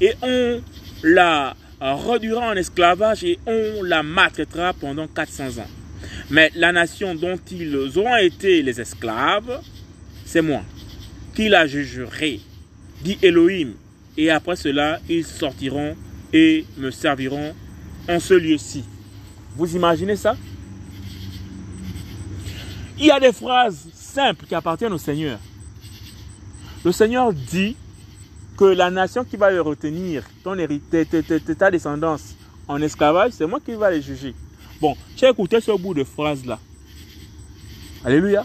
Et 0.00 0.12
on 0.22 0.62
la 1.02 1.54
réduira 1.80 2.50
en 2.50 2.52
esclavage 2.52 3.24
et 3.24 3.38
on 3.46 3.82
la 3.82 4.02
maltraitera 4.02 4.72
pendant 4.74 5.06
400 5.06 5.58
ans. 5.58 5.83
Mais 6.30 6.50
la 6.54 6.72
nation 6.72 7.14
dont 7.14 7.38
ils 7.50 7.76
auront 7.76 8.16
été 8.16 8.62
les 8.62 8.80
esclaves, 8.80 9.60
c'est 10.24 10.42
moi 10.42 10.62
qui 11.34 11.48
la 11.48 11.66
jugerai, 11.66 12.40
dit 13.02 13.18
Elohim. 13.22 13.72
Et 14.16 14.30
après 14.30 14.56
cela, 14.56 15.00
ils 15.08 15.24
sortiront 15.24 15.96
et 16.32 16.64
me 16.78 16.90
serviront 16.90 17.54
en 18.08 18.20
ce 18.20 18.34
lieu-ci. 18.34 18.84
Vous 19.56 19.74
imaginez 19.74 20.16
ça? 20.16 20.36
Il 22.98 23.06
y 23.06 23.10
a 23.10 23.18
des 23.18 23.32
phrases 23.32 23.88
simples 23.92 24.46
qui 24.46 24.54
appartiennent 24.54 24.92
au 24.92 24.98
Seigneur. 24.98 25.38
Le 26.84 26.92
Seigneur 26.92 27.32
dit 27.32 27.76
que 28.56 28.64
la 28.64 28.90
nation 28.90 29.24
qui 29.24 29.36
va 29.36 29.50
le 29.50 29.60
retenir, 29.60 30.22
ton 30.44 30.56
hérité, 30.56 31.04
ta 31.58 31.70
descendance 31.70 32.36
en 32.68 32.80
esclavage, 32.80 33.32
c'est 33.32 33.46
moi 33.46 33.58
qui 33.58 33.74
vais 33.74 33.90
les 33.90 34.02
juger. 34.02 34.34
Bon, 34.80 34.96
tu 35.16 35.24
as 35.24 35.30
écouté 35.30 35.60
ce 35.60 35.72
bout 35.72 35.94
de 35.94 36.04
phrase-là. 36.04 36.58
Alléluia. 38.04 38.44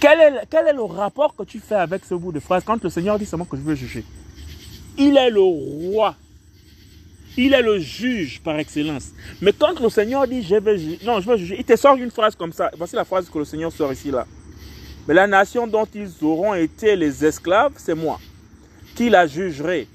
Quel 0.00 0.20
est, 0.20 0.46
quel 0.50 0.66
est 0.68 0.72
le 0.72 0.82
rapport 0.82 1.34
que 1.34 1.42
tu 1.42 1.58
fais 1.58 1.74
avec 1.74 2.04
ce 2.04 2.14
bout 2.14 2.32
de 2.32 2.40
phrase 2.40 2.62
quand 2.64 2.82
le 2.82 2.90
Seigneur 2.90 3.18
dit 3.18 3.26
seulement 3.26 3.44
que 3.44 3.56
je 3.56 3.62
veux 3.62 3.74
juger? 3.74 4.04
Il 4.96 5.16
est 5.16 5.30
le 5.30 5.40
roi. 5.40 6.14
Il 7.36 7.54
est 7.54 7.62
le 7.62 7.78
juge 7.78 8.40
par 8.40 8.58
excellence. 8.58 9.12
Mais 9.40 9.52
quand 9.52 9.78
le 9.80 9.88
Seigneur 9.88 10.26
dit 10.26 10.42
je 10.42 10.56
vais 10.56 10.78
juger, 10.78 10.98
non, 11.04 11.20
je 11.20 11.30
veux 11.30 11.36
juger, 11.36 11.56
il 11.58 11.64
te 11.64 11.76
sort 11.76 11.96
une 11.96 12.10
phrase 12.10 12.34
comme 12.34 12.52
ça. 12.52 12.70
Voici 12.76 12.96
la 12.96 13.04
phrase 13.04 13.28
que 13.30 13.38
le 13.38 13.44
Seigneur 13.44 13.72
sort 13.72 13.92
ici 13.92 14.10
là. 14.10 14.26
Mais 15.06 15.14
la 15.14 15.26
nation 15.26 15.66
dont 15.66 15.86
ils 15.94 16.10
auront 16.22 16.54
été 16.54 16.94
les 16.94 17.24
esclaves, 17.24 17.72
c'est 17.76 17.94
moi 17.94 18.20
qui 18.94 19.08
la 19.08 19.26
jugerai 19.26 19.86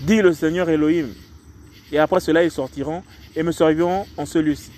dit 0.00 0.22
le 0.22 0.32
Seigneur 0.32 0.68
Elohim. 0.70 1.08
Et 1.92 1.98
après 1.98 2.20
cela, 2.20 2.44
ils 2.44 2.50
sortiront 2.50 3.02
et 3.34 3.42
me 3.42 3.52
serviront 3.52 4.06
en 4.16 4.26
celui-ci. 4.26 4.70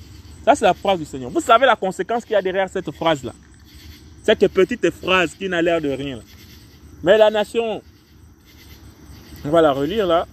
Ça, 0.45 0.55
c'est 0.55 0.65
la 0.65 0.75
phrase 0.75 0.99
du 0.99 1.05
Seigneur. 1.05 1.31
Vous 1.31 1.41
savez 1.41 1.67
la 1.67 1.77
conséquence 1.77 2.25
qu'il 2.25 2.33
y 2.33 2.37
a 2.37 2.43
derrière 2.43 2.69
cette 2.69 2.91
phrase-là. 2.91 3.33
Cette 4.23 4.47
petite 4.49 4.91
phrase 4.91 5.35
qui 5.35 5.49
n'a 5.49 5.61
l'air 5.61 5.81
de 5.81 5.91
rien. 5.91 6.21
Mais 7.03 7.19
la 7.19 7.31
nation, 7.31 7.83
on 9.45 9.51
va 9.51 9.61
la 9.61 9.73
relire 9.73 10.07
là. 10.07 10.27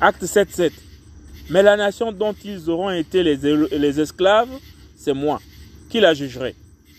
Acte 0.00 0.24
7, 0.24 0.50
7. 0.50 0.72
Mais 1.50 1.62
la 1.62 1.76
nation 1.76 2.12
dont 2.12 2.34
ils 2.44 2.70
auront 2.70 2.90
été 2.90 3.22
les, 3.22 3.36
les 3.36 4.00
esclaves, 4.00 4.50
c'est 4.96 5.12
moi 5.12 5.40
qui 5.88 6.00
la 6.00 6.14
jugerai, 6.14 6.54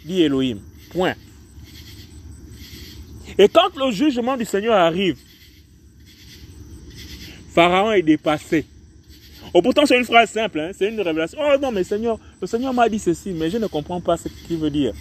dit 0.06 0.22
Elohim. 0.22 0.60
Point. 0.92 1.16
Et 3.38 3.48
quand 3.48 3.76
le 3.78 3.92
jugement 3.92 4.36
du 4.36 4.46
Seigneur 4.46 4.76
arrive, 4.76 5.18
Pharaon 7.54 7.92
est 7.92 8.02
dépassé. 8.02 8.66
Oh, 9.54 9.62
pourtant, 9.62 9.86
c'est 9.86 9.98
une 9.98 10.06
phrase 10.06 10.30
simple, 10.30 10.60
hein, 10.60 10.72
c'est 10.78 10.88
une 10.88 11.02
révélation. 11.02 11.38
Oh 11.42 11.58
non, 11.62 11.72
mais 11.72 11.84
Seigneur, 11.84 12.18
le 12.40 12.48
Seigneur 12.48 12.74
m'a 12.74 12.88
dit 12.88 13.00
ceci, 13.00 13.32
mais 13.32 13.50
je 13.50 13.58
ne 13.58 13.68
comprends 13.68 14.00
pas 14.00 14.16
ce 14.16 14.30
qu'il 14.48 14.58
veut 14.58 14.70
dire. 14.70 14.94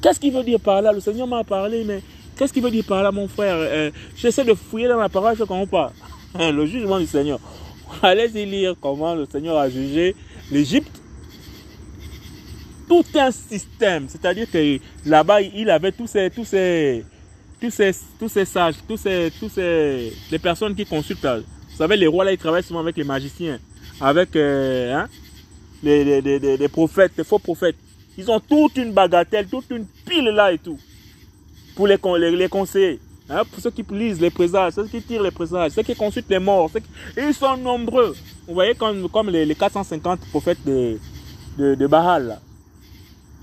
Qu'est-ce 0.00 0.20
qu'il 0.20 0.32
veut 0.32 0.44
dire 0.44 0.60
par 0.60 0.80
là? 0.80 0.92
Le 0.92 1.00
Seigneur 1.00 1.26
m'a 1.26 1.42
parlé, 1.42 1.82
mais 1.84 2.00
qu'est-ce 2.36 2.52
qu'il 2.52 2.62
veut 2.62 2.70
dire 2.70 2.84
par 2.86 3.02
là, 3.02 3.10
mon 3.10 3.26
frère? 3.26 3.56
Euh, 3.56 3.90
J'essaie 4.16 4.44
de 4.44 4.54
fouiller 4.54 4.86
dans 4.86 4.98
la 4.98 5.08
parole, 5.08 5.34
je 5.34 5.42
ne 5.42 5.46
comprends 5.46 5.66
pas. 5.66 5.92
le 6.52 6.66
jugement 6.66 7.00
du 7.00 7.06
Seigneur. 7.06 7.40
Allez-y 8.02 8.46
lire 8.46 8.74
comment 8.80 9.14
le 9.16 9.26
Seigneur 9.26 9.56
a 9.56 9.68
jugé 9.68 10.14
l'Égypte. 10.52 11.02
Tout 12.88 13.04
un 13.16 13.30
système, 13.32 14.06
c'est-à-dire 14.08 14.50
que 14.50 14.78
là-bas, 15.04 15.42
il 15.42 15.68
avait 15.68 15.92
tous 15.92 16.06
ces, 16.06 16.30
tous 16.30 16.54
tous 17.60 17.70
ces, 17.70 17.90
tous 18.18 18.28
ces 18.28 18.44
sages, 18.44 18.74
tous 18.86 18.96
ces, 18.96 19.32
tous 19.38 19.48
ces, 19.48 20.12
les 20.30 20.38
personnes 20.38 20.74
qui 20.74 20.84
consultent. 20.86 21.24
Vous 21.24 21.76
savez, 21.76 21.96
les 21.96 22.06
rois 22.06 22.24
là, 22.24 22.32
ils 22.32 22.38
travaillent 22.38 22.62
souvent 22.62 22.80
avec 22.80 22.96
les 22.96 23.04
magiciens, 23.04 23.58
avec 24.00 24.34
euh, 24.36 24.94
hein, 24.94 25.08
les, 25.82 26.20
les, 26.20 26.56
les, 26.56 26.68
prophètes, 26.68 27.12
les 27.16 27.24
faux 27.24 27.38
prophètes. 27.38 27.76
Ils 28.16 28.30
ont 28.30 28.40
toute 28.40 28.76
une 28.76 28.92
bagatelle, 28.92 29.46
toute 29.46 29.70
une 29.70 29.86
pile 30.06 30.24
là 30.26 30.52
et 30.52 30.58
tout, 30.58 30.78
pour 31.76 31.86
les, 31.86 31.98
les, 32.36 32.48
conseiller. 32.48 33.00
Hein, 33.30 33.42
pour 33.50 33.60
ceux 33.62 33.70
qui 33.70 33.84
lisent 33.90 34.20
les 34.20 34.30
présages, 34.30 34.72
ceux 34.74 34.86
qui 34.86 35.02
tirent 35.02 35.22
les 35.22 35.30
présages, 35.30 35.72
ceux 35.72 35.82
qui 35.82 35.94
consultent 35.94 36.30
les 36.30 36.38
morts, 36.38 36.70
ils 37.16 37.34
sont 37.34 37.56
nombreux. 37.56 38.16
Vous 38.46 38.54
voyez 38.54 38.74
comme, 38.74 39.08
comme 39.08 39.30
les, 39.30 39.54
450 39.54 40.20
prophètes 40.30 40.64
de, 40.64 40.98
de, 41.58 41.74
de 41.74 41.86
Baal. 41.86 42.38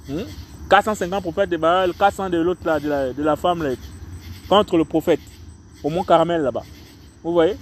Là. 0.10 0.24
450 0.70 1.20
hmm? 1.20 1.22
prophètes 1.22 1.50
de 1.50 1.58
Baal, 1.58 1.94
400 1.94 2.30
de 2.30 2.38
l'autre 2.40 2.62
là, 2.66 2.80
de 2.80 2.90
la, 2.90 3.14
de 3.14 3.24
la 3.24 3.36
femme 3.36 3.62
là, 3.64 3.70
contre 4.48 4.78
le 4.78 4.86
prophète, 4.86 5.20
au 5.84 5.90
mont 5.90 6.04
Carmel 6.04 6.42
là-bas. 6.42 6.64
Vous 7.24 7.34
voyez? 7.34 7.56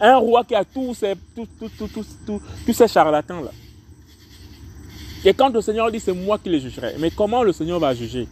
Un 0.00 0.16
roi 0.16 0.44
qui 0.44 0.54
a 0.54 0.64
tous 0.64 0.94
ces, 0.94 1.14
tous, 1.34 2.72
ces 2.72 2.88
charlatans 2.88 3.40
là. 3.40 3.50
Et 5.24 5.34
quand 5.34 5.48
le 5.48 5.60
Seigneur 5.60 5.90
dit 5.90 5.98
c'est 5.98 6.12
moi 6.12 6.38
qui 6.38 6.48
les 6.48 6.60
jugerai, 6.60 6.94
mais 6.98 7.10
comment 7.10 7.42
le 7.42 7.52
Seigneur 7.52 7.80
va 7.80 7.94
juger? 7.94 8.28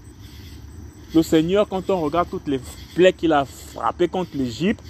Le 1.15 1.23
Seigneur, 1.23 1.69
quand 1.69 1.89
on 1.91 2.01
regarde 2.01 2.29
toutes 2.31 2.47
les 2.47 2.61
plaies 2.95 3.13
qu'il 3.13 3.33
a 3.33 3.45
frappées 3.45 4.09
contre 4.09 4.31
l'Égypte, 4.35 4.83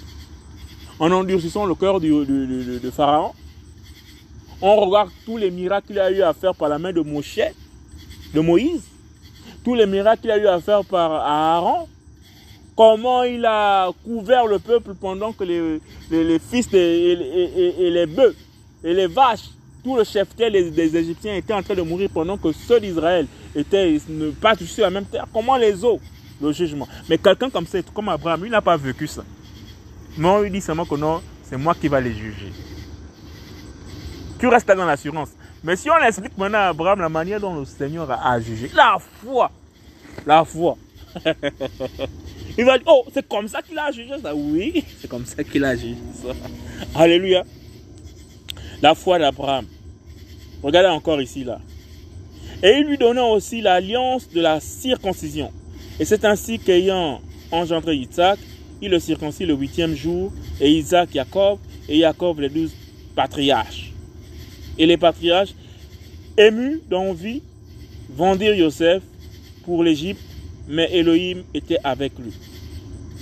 en 0.99 1.11
endurcissant 1.11 1.65
le 1.65 1.75
cœur 1.75 1.99
de, 1.99 2.91
Pharaon, 2.91 3.33
on 4.61 4.75
regarde 4.75 5.09
tous 5.25 5.37
les 5.37 5.51
miracles 5.51 5.87
qu'il 5.87 5.99
a 5.99 6.11
eu 6.11 6.21
à 6.21 6.33
faire 6.33 6.55
par 6.55 6.69
la 6.69 6.79
main 6.79 6.91
de 6.91 7.01
Moshe, 7.01 7.39
de 8.33 8.39
Moïse, 8.39 8.83
tous 9.63 9.75
les 9.75 9.85
miracles 9.85 10.21
qu'il 10.21 10.31
a 10.31 10.37
eu 10.37 10.47
à 10.47 10.59
faire 10.59 10.83
par 10.85 11.11
Aaron, 11.11 11.87
comment 12.77 13.23
il 13.23 13.43
a 13.43 13.89
couvert 14.05 14.45
le 14.45 14.59
peuple 14.59 14.93
pendant 14.93 15.33
que 15.33 15.43
les, 15.43 15.81
les, 16.11 16.39
fils 16.39 16.71
et, 16.71 17.89
les 17.89 18.05
bœufs 18.05 18.35
et 18.83 18.93
les 18.93 19.07
vaches, 19.07 19.49
tout 19.83 19.97
le 19.97 20.03
chef 20.03 20.33
des, 20.35 20.95
Égyptiens 20.95 21.35
étaient 21.35 21.53
en 21.53 21.63
train 21.63 21.73
de 21.73 21.81
mourir 21.81 22.09
pendant 22.13 22.37
que 22.37 22.51
ceux 22.51 22.79
d'Israël 22.79 23.25
étaient 23.55 23.97
ne 24.07 24.29
pas 24.29 24.55
sur 24.55 24.83
la 24.83 24.91
même 24.91 25.05
terre. 25.05 25.25
Comment 25.33 25.57
les 25.57 25.83
eaux? 25.83 25.99
Le 26.39 26.51
jugement. 26.51 26.87
Mais 27.09 27.17
quelqu'un 27.17 27.49
comme 27.49 27.65
ça, 27.65 27.79
comme 27.95 28.09
Abraham, 28.09 28.43
il 28.45 28.51
n'a 28.51 28.61
pas 28.61 28.77
vécu 28.77 29.07
ça. 29.07 29.23
Non, 30.15 30.43
il 30.43 30.51
dit 30.51 30.61
seulement 30.61 30.85
que 30.85 30.93
non, 30.93 31.19
c'est 31.41 31.57
moi 31.57 31.73
qui 31.73 31.87
va 31.87 31.99
les 31.99 32.13
juger. 32.13 32.51
Tu 34.37 34.47
restes 34.47 34.67
là 34.67 34.75
dans 34.75 34.85
l'assurance. 34.85 35.29
Mais 35.63 35.75
si 35.75 35.89
on 35.89 35.97
explique 35.97 36.37
maintenant 36.37 36.59
à 36.59 36.67
Abraham 36.67 36.99
la 36.99 37.09
manière 37.09 37.39
dont 37.39 37.55
le 37.55 37.65
Seigneur 37.65 38.11
a 38.11 38.39
jugé, 38.39 38.69
la 38.75 38.99
foi, 38.99 39.49
la 40.27 40.45
foi. 40.45 40.77
Il 42.57 42.65
va 42.65 42.77
dire, 42.77 42.87
oh, 42.89 43.05
c'est 43.13 43.27
comme 43.27 43.47
ça 43.47 43.61
qu'il 43.61 43.77
a 43.77 43.91
jugé 43.91 44.13
ça. 44.21 44.33
Oui, 44.33 44.83
c'est 44.99 45.07
comme 45.07 45.25
ça 45.25 45.43
qu'il 45.43 45.63
a 45.63 45.75
jugé 45.75 45.95
ça. 46.13 46.29
Alléluia. 46.95 47.43
La 48.81 48.95
foi 48.95 49.19
d'Abraham. 49.19 49.65
Regardez 50.63 50.89
encore 50.89 51.21
ici, 51.21 51.43
là. 51.43 51.59
Et 52.63 52.79
il 52.79 52.87
lui 52.87 52.97
donna 52.97 53.23
aussi 53.23 53.61
l'alliance 53.61 54.29
de 54.29 54.41
la 54.41 54.59
circoncision. 54.59 55.51
Et 55.99 56.05
c'est 56.05 56.25
ainsi 56.25 56.57
qu'ayant 56.57 57.21
engendré 57.51 57.95
Isaac, 57.95 58.39
il 58.81 58.91
le 58.91 58.99
circoncit 58.99 59.45
le 59.45 59.53
huitième 59.53 59.95
jour, 59.95 60.31
et 60.59 60.71
Isaac, 60.71 61.09
Jacob, 61.13 61.59
et 61.87 61.99
Jacob 61.99 62.39
les 62.39 62.49
douze 62.49 62.73
patriarches. 63.15 63.91
Et 64.77 64.85
les 64.85 64.97
patriarches, 64.97 65.53
émus 66.37 66.81
d'envie, 66.89 67.41
vendirent 68.09 68.55
Joseph 68.55 69.03
pour 69.63 69.83
l'Égypte, 69.83 70.21
mais 70.67 70.89
Elohim 70.91 71.43
était 71.53 71.79
avec 71.83 72.13
lui. 72.19 72.33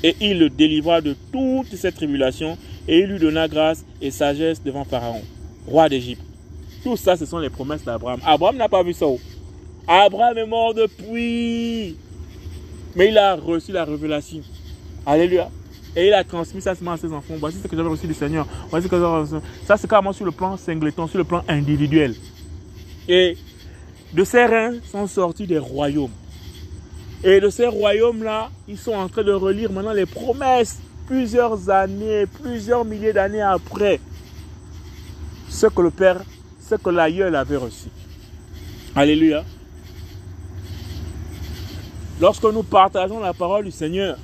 Et 0.06 0.16
il 0.22 0.38
le 0.38 0.51
délivra 0.51 1.01
de 1.01 1.16
toutes 1.32 1.76
ces 1.76 1.91
tribulations, 1.91 2.60
et 2.88 2.99
il 2.99 3.08
lui 3.08 3.18
donna 3.18 3.47
grâce 3.47 3.84
et 3.99 4.12
sagesse 4.12 4.62
devant 4.62 4.84
Pharaon, 4.84 5.24
roi 5.66 5.89
d'Égypte. 5.89 6.22
Tout 6.84 6.95
ça, 6.95 7.18
ce 7.18 7.26
sont 7.26 7.39
les 7.39 7.49
promesses 7.49 7.84
d'Abraham. 7.84 8.20
Abraham 8.24 8.56
n'a 8.56 8.70
pas 8.70 8.84
vu 8.84 8.93
ça. 8.93 9.08
Abraham 9.88 10.38
est 10.38 10.45
mort 10.45 10.76
depuis. 10.76 11.97
Mais 12.95 13.08
il 13.08 13.18
a 13.18 13.34
reçu 13.34 13.72
la 13.72 13.84
révélation. 13.84 14.41
Alléluia. 15.08 15.49
Et 15.95 16.10
il 16.10 16.14
a 16.14 16.24
transmis 16.24 16.62
ça 16.62 16.74
à 16.74 16.97
ses 16.97 17.12
enfants. 17.12 17.34
Voici 17.39 17.58
ce 17.58 17.68
que 17.68 17.76
j'avais 17.76 17.89
reçu 17.89 18.06
du 18.06 18.14
Seigneur. 18.14 18.45
Voici 18.70 18.88
que 18.88 19.26
Ça, 19.66 19.76
c'est 19.76 19.89
carrément 19.89 20.14
sur 20.14 20.26
le 20.26 20.32
plan 20.32 20.56
singleton, 20.56 21.08
sur 21.08 21.18
le 21.18 21.24
plan 21.24 21.43
individuel. 21.47 22.14
Et 23.08 23.36
de 24.14 24.24
ces 24.24 24.45
reins 24.45 24.74
sont 24.91 25.08
sortis 25.08 25.47
des 25.47 25.58
royaumes. 25.58 26.12
Et 27.26 27.39
de 27.39 27.49
ces 27.49 27.65
royaumes-là, 27.65 28.51
ils 28.67 28.78
sont 28.78 28.93
en 28.93 29.09
train 29.09 29.23
de 29.23 29.32
relire 29.32 29.71
maintenant 29.71 29.93
les 29.93 30.05
promesses 30.05 30.78
plusieurs 31.07 31.71
années, 31.71 32.28
plusieurs 32.28 32.86
milliers 32.86 33.13
d'années 33.13 33.41
après 33.41 33.99
ce 35.49 35.65
que 35.65 35.82
le 35.82 35.89
Père, 35.89 36.21
ce 36.59 36.76
que 36.76 36.89
l'aïeul 36.91 37.36
avait 37.36 37.57
reçu. 37.57 37.88
Alléluia. 38.95 39.43
Lorsque 42.21 42.43
nous 42.43 42.61
partageons 42.61 43.19
la 43.19 43.34
parole 43.34 43.65
du 43.65 43.71
Seigneur, 43.71 44.17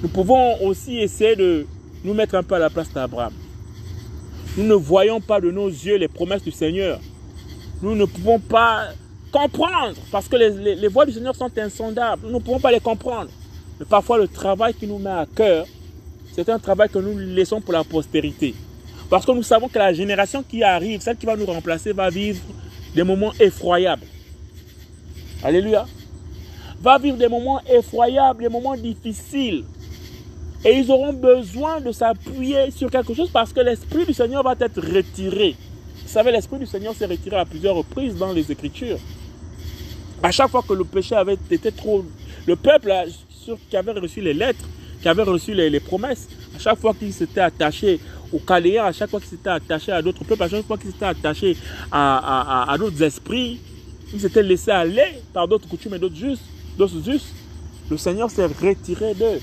nous 0.00 0.08
pouvons 0.08 0.62
aussi 0.62 0.98
essayer 0.98 1.34
de 1.34 1.66
nous 2.04 2.14
mettre 2.14 2.36
un 2.36 2.44
peu 2.44 2.54
à 2.54 2.60
la 2.60 2.70
place 2.70 2.92
d'Abraham. 2.92 3.32
Nous 4.56 4.64
ne 4.64 4.74
voyons 4.74 5.20
pas 5.20 5.40
de 5.40 5.50
nos 5.50 5.68
yeux 5.68 5.96
les 5.96 6.08
promesses 6.08 6.44
du 6.44 6.52
Seigneur. 6.52 7.00
Nous 7.82 7.96
ne 7.96 8.04
pouvons 8.04 8.38
pas 8.38 8.90
comprendre 9.34 9.96
parce 10.12 10.28
que 10.28 10.36
les, 10.36 10.76
les, 10.76 10.88
voies 10.88 11.04
du 11.04 11.12
Seigneur 11.12 11.34
sont 11.34 11.50
insondables. 11.58 12.22
Nous 12.26 12.34
ne 12.34 12.38
pouvons 12.38 12.60
pas 12.60 12.70
les 12.70 12.78
comprendre. 12.78 13.30
Mais 13.80 13.86
parfois, 13.86 14.16
le 14.18 14.28
travail 14.28 14.74
qui 14.74 14.86
nous 14.86 14.98
met 14.98 15.10
à 15.10 15.26
cœur, 15.26 15.66
c'est 16.32 16.48
un 16.48 16.58
travail 16.60 16.88
que 16.88 17.00
nous 17.00 17.18
laissons 17.18 17.60
pour 17.60 17.72
la 17.72 17.82
postérité. 17.82 18.54
Parce 19.10 19.26
que 19.26 19.32
nous 19.32 19.42
savons 19.42 19.68
que 19.68 19.78
la 19.78 19.92
génération 19.92 20.44
qui 20.48 20.62
arrive, 20.62 21.00
celle 21.00 21.16
qui 21.16 21.26
va 21.26 21.36
nous 21.36 21.46
remplacer, 21.46 21.92
va 21.92 22.10
vivre 22.10 22.40
des 22.94 23.02
moments 23.02 23.32
effroyables. 23.40 24.06
Alléluia. 25.42 25.84
Va 26.80 26.98
vivre 26.98 27.16
des 27.16 27.28
moments 27.28 27.60
effroyables, 27.68 28.40
des 28.40 28.48
moments 28.48 28.76
difficiles. 28.76 29.64
Et 30.64 30.78
ils 30.78 30.90
auront 30.92 31.12
besoin 31.12 31.80
de 31.80 31.90
s'appuyer 31.90 32.70
sur 32.70 32.88
quelque 32.88 33.12
chose 33.14 33.30
parce 33.30 33.52
que 33.52 33.60
l'Esprit 33.60 34.06
du 34.06 34.14
Seigneur 34.14 34.44
va 34.44 34.54
être 34.60 34.80
retiré. 34.80 35.56
Vous 36.04 36.08
savez, 36.08 36.30
l'Esprit 36.30 36.58
du 36.60 36.66
Seigneur 36.66 36.94
s'est 36.94 37.06
retiré 37.06 37.36
à 37.36 37.44
plusieurs 37.44 37.74
reprises 37.74 38.16
dans 38.16 38.32
les 38.32 38.50
Écritures. 38.50 38.98
À 40.24 40.30
chaque 40.30 40.48
fois 40.50 40.62
que 40.66 40.72
le 40.72 40.84
péché 40.84 41.14
avait 41.14 41.36
été 41.50 41.70
trop... 41.70 42.02
Le 42.46 42.56
peuple 42.56 42.90
qui 43.68 43.76
avait 43.76 43.92
reçu 43.92 44.22
les 44.22 44.32
lettres, 44.32 44.64
qui 45.02 45.06
avait 45.06 45.22
reçu 45.22 45.52
les, 45.52 45.80
promesses, 45.80 46.28
à 46.56 46.58
chaque 46.58 46.78
fois 46.78 46.94
qu'il 46.94 47.12
s'était 47.12 47.42
attaché 47.42 48.00
aux 48.32 48.38
Caléens, 48.38 48.86
à 48.86 48.92
chaque 48.92 49.10
fois 49.10 49.20
qu'il 49.20 49.28
s'était 49.28 49.50
attaché 49.50 49.92
à 49.92 50.00
d'autres 50.00 50.24
peuples, 50.24 50.42
à 50.42 50.48
chaque 50.48 50.64
fois 50.64 50.78
qu'il 50.78 50.90
s'était 50.92 51.04
attaché 51.04 51.58
à, 51.92 52.74
d'autres 52.78 53.02
esprits, 53.02 53.60
il 54.14 54.18
s'était 54.18 54.42
laissé 54.42 54.70
aller 54.70 55.20
par 55.34 55.46
d'autres 55.46 55.68
coutumes 55.68 55.92
et 55.92 55.98
d'autres 55.98 56.16
justes. 56.16 57.34
Le 57.90 57.98
Seigneur 57.98 58.30
s'est 58.30 58.46
retiré 58.46 59.12
d'eux. 59.12 59.42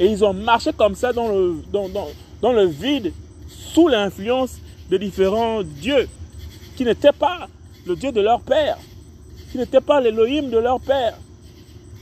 Et 0.00 0.06
ils 0.06 0.24
ont 0.24 0.32
marché 0.32 0.70
comme 0.74 0.94
ça 0.94 1.12
dans 1.12 1.28
le, 1.28 1.56
dans, 1.70 2.52
le 2.52 2.64
vide, 2.64 3.12
sous 3.46 3.88
l'influence 3.88 4.56
de 4.90 4.96
différents 4.96 5.62
dieux, 5.62 6.08
qui 6.76 6.84
n'étaient 6.86 7.12
pas 7.12 7.46
le 7.86 7.94
Dieu 7.94 8.10
de 8.10 8.22
leur 8.22 8.40
père, 8.40 8.78
qui 9.50 9.58
n'étaient 9.58 9.80
pas 9.80 10.00
l'Élohim 10.00 10.50
de 10.50 10.58
leur 10.58 10.80
père. 10.80 11.18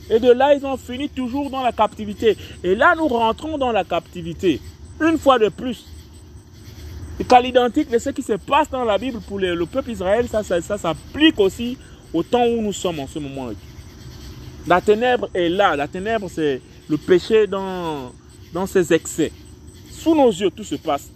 Et 0.09 0.21
de 0.21 0.31
là, 0.31 0.55
ils 0.55 0.65
ont 0.65 0.77
fini 0.77 1.09
toujours 1.09 1.51
dans 1.51 1.63
la 1.63 1.73
captivité. 1.73 2.37
Et 2.63 2.75
là, 2.75 2.95
nous 2.97 3.09
rentrons 3.09 3.59
dans 3.59 3.73
la 3.73 3.85
captivité. 3.85 4.61
Une 5.01 5.19
fois 5.19 5.39
de 5.39 5.49
plus. 5.49 5.85
Et 7.19 7.25
qu'à 7.25 7.41
l'identique 7.41 7.91
de 7.91 7.99
ce 7.99 8.11
qui 8.11 8.23
se 8.23 8.35
passe 8.35 8.71
dans 8.71 8.85
la 8.85 8.99
Bible 8.99 9.21
pour 9.27 9.39
le, 9.39 9.65
peuple 9.67 9.91
Israël, 9.91 10.29
ça, 10.29 10.43
ça, 10.43 10.61
ça 10.61 10.79
s'applique 10.79 11.41
aussi 11.41 11.77
au 12.13 12.23
temps 12.23 12.47
où 12.47 12.63
nous 12.63 12.73
sommes 12.73 13.01
en 13.01 13.07
ce 13.07 13.19
moment. 13.19 13.49
La 14.67 14.81
ténèbre 14.81 15.29
est 15.35 15.49
là. 15.49 15.77
La 15.77 15.89
ténèbre, 15.89 16.29
c'est 16.31 16.61
le 16.89 16.97
péché 16.97 17.47
dans, 17.47 18.13
dans 18.53 18.67
ses 18.67 18.93
excès. 18.93 19.33
Sous 19.91 20.15
nos 20.15 20.31
yeux, 20.31 20.51
tout 20.51 20.65
se 20.65 20.77
passe. 20.77 21.11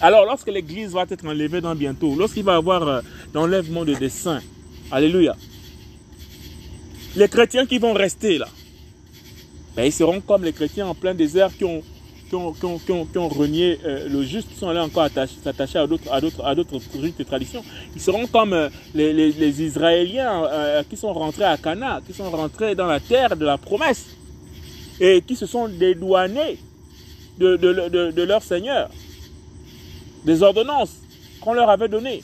Alors, 0.00 0.24
lorsque 0.24 0.48
l'Église 0.48 0.92
va 0.92 1.04
être 1.08 1.26
enlevée 1.26 1.60
dans 1.60 1.74
bientôt, 1.74 2.14
lorsqu'il 2.16 2.42
va 2.42 2.54
y 2.54 2.56
avoir 2.56 2.88
euh, 2.88 3.00
l'enlèvement 3.34 3.84
de 3.84 3.94
des 3.94 4.08
saints, 4.08 4.40
Alléluia, 4.90 5.36
les 7.16 7.28
chrétiens 7.28 7.66
qui 7.66 7.78
vont 7.78 7.92
rester 7.92 8.38
là, 8.38 8.48
ben, 9.76 9.84
ils 9.84 9.92
seront 9.92 10.20
comme 10.20 10.44
les 10.44 10.52
chrétiens 10.52 10.86
en 10.88 10.94
plein 10.94 11.14
désert 11.14 11.56
qui 11.56 11.64
ont, 11.64 11.82
qui 12.28 12.34
ont, 12.34 12.52
qui 13.08 13.18
ont, 13.18 13.28
renié 13.28 13.78
euh, 13.84 14.08
le 14.08 14.22
juste, 14.22 14.48
qui 14.48 14.56
sont 14.56 14.68
allés 14.68 14.80
encore 14.80 15.08
s'attacher 15.42 15.78
à 15.78 15.86
d'autres, 15.86 16.12
à 16.12 16.20
d'autres, 16.20 16.44
à 16.44 16.54
d'autres 16.54 16.80
rites 17.00 17.18
et 17.20 17.24
traditions. 17.24 17.64
Ils 17.94 18.00
seront 18.00 18.26
comme 18.26 18.52
euh, 18.52 18.68
les, 18.94 19.12
les, 19.12 19.62
Israéliens 19.62 20.44
qui 20.88 20.96
sont 20.96 21.12
rentrés 21.12 21.44
à 21.44 21.56
Cana, 21.56 22.00
qui 22.06 22.12
sont 22.12 22.30
rentrés 22.30 22.74
dans 22.74 22.86
la 22.86 23.00
terre 23.00 23.36
de 23.36 23.44
la 23.44 23.58
promesse 23.58 24.06
et 25.00 25.22
qui 25.22 25.36
se 25.36 25.46
sont 25.46 25.68
dédouanés 25.68 26.58
de, 27.38 27.56
de, 27.56 28.10
de 28.10 28.22
leur 28.22 28.42
Seigneur 28.42 28.90
des 30.24 30.42
ordonnances 30.42 30.96
qu'on 31.40 31.54
leur 31.54 31.70
avait 31.70 31.88
données. 31.88 32.22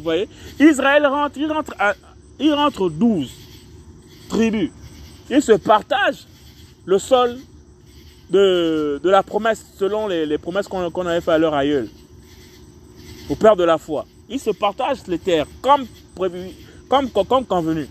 Vous 0.00 0.04
voyez? 0.04 0.28
Israël 0.58 1.06
rentre, 1.06 1.36
il 1.36 1.52
rentre, 1.52 1.74
il 2.38 2.54
rentre 2.54 2.88
12 2.88 3.30
tribus. 4.30 4.70
Ils 5.28 5.42
se 5.42 5.52
partagent 5.52 6.26
le 6.86 6.98
sol 6.98 7.38
de, 8.30 8.98
de 9.02 9.10
la 9.10 9.22
promesse 9.22 9.64
selon 9.78 10.08
les, 10.08 10.24
les 10.24 10.38
promesses 10.38 10.68
qu'on 10.68 11.06
avait 11.06 11.20
fait 11.20 11.32
à 11.32 11.38
leur 11.38 11.54
aïeul, 11.54 11.88
au 13.28 13.34
Père 13.34 13.56
de 13.56 13.64
la 13.64 13.76
foi. 13.76 14.06
Ils 14.30 14.40
se 14.40 14.50
partagent 14.50 15.06
les 15.06 15.18
terres 15.18 15.46
comme 15.60 15.86
prévu, 16.14 16.50
comme, 16.88 17.10
comme 17.10 17.44
convenu. 17.44 17.86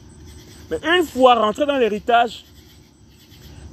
Mais 0.72 0.80
une 0.98 1.06
fois 1.06 1.36
rentré 1.36 1.66
dans 1.68 1.78
l'héritage, 1.78 2.44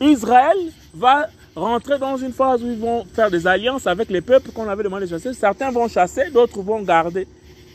Israël 0.01 0.59
va 0.93 1.29
rentrer 1.55 1.99
dans 1.99 2.19
une 2.19 2.33
phase 2.33 2.63
où 2.63 2.67
ils 2.67 2.79
vont 2.79 3.05
faire 3.15 3.31
des 3.31 3.47
alliances 3.47 3.87
avec 3.87 4.11
les 4.11 4.21
peuples 4.21 4.51
qu'on 4.53 4.69
avait 4.69 4.83
demandé 4.83 5.07
de 5.07 5.11
chasser. 5.11 5.33
Certains 5.33 5.71
vont 5.71 5.89
chasser, 5.89 6.31
d'autres 6.31 6.61
vont 6.61 6.83
garder. 6.83 7.27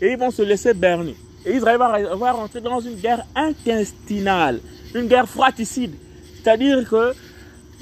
Et 0.01 0.11
ils 0.11 0.17
vont 0.17 0.31
se 0.31 0.41
laisser 0.41 0.73
berner. 0.73 1.15
Et 1.45 1.55
Israël 1.55 1.77
va, 1.77 2.31
rentrer 2.31 2.61
dans 2.61 2.79
une 2.79 2.95
guerre 2.95 3.25
intestinale, 3.35 4.59
une 4.93 5.07
guerre 5.07 5.27
fratricide. 5.27 5.93
C'est-à-dire 6.35 6.87
que 6.87 7.13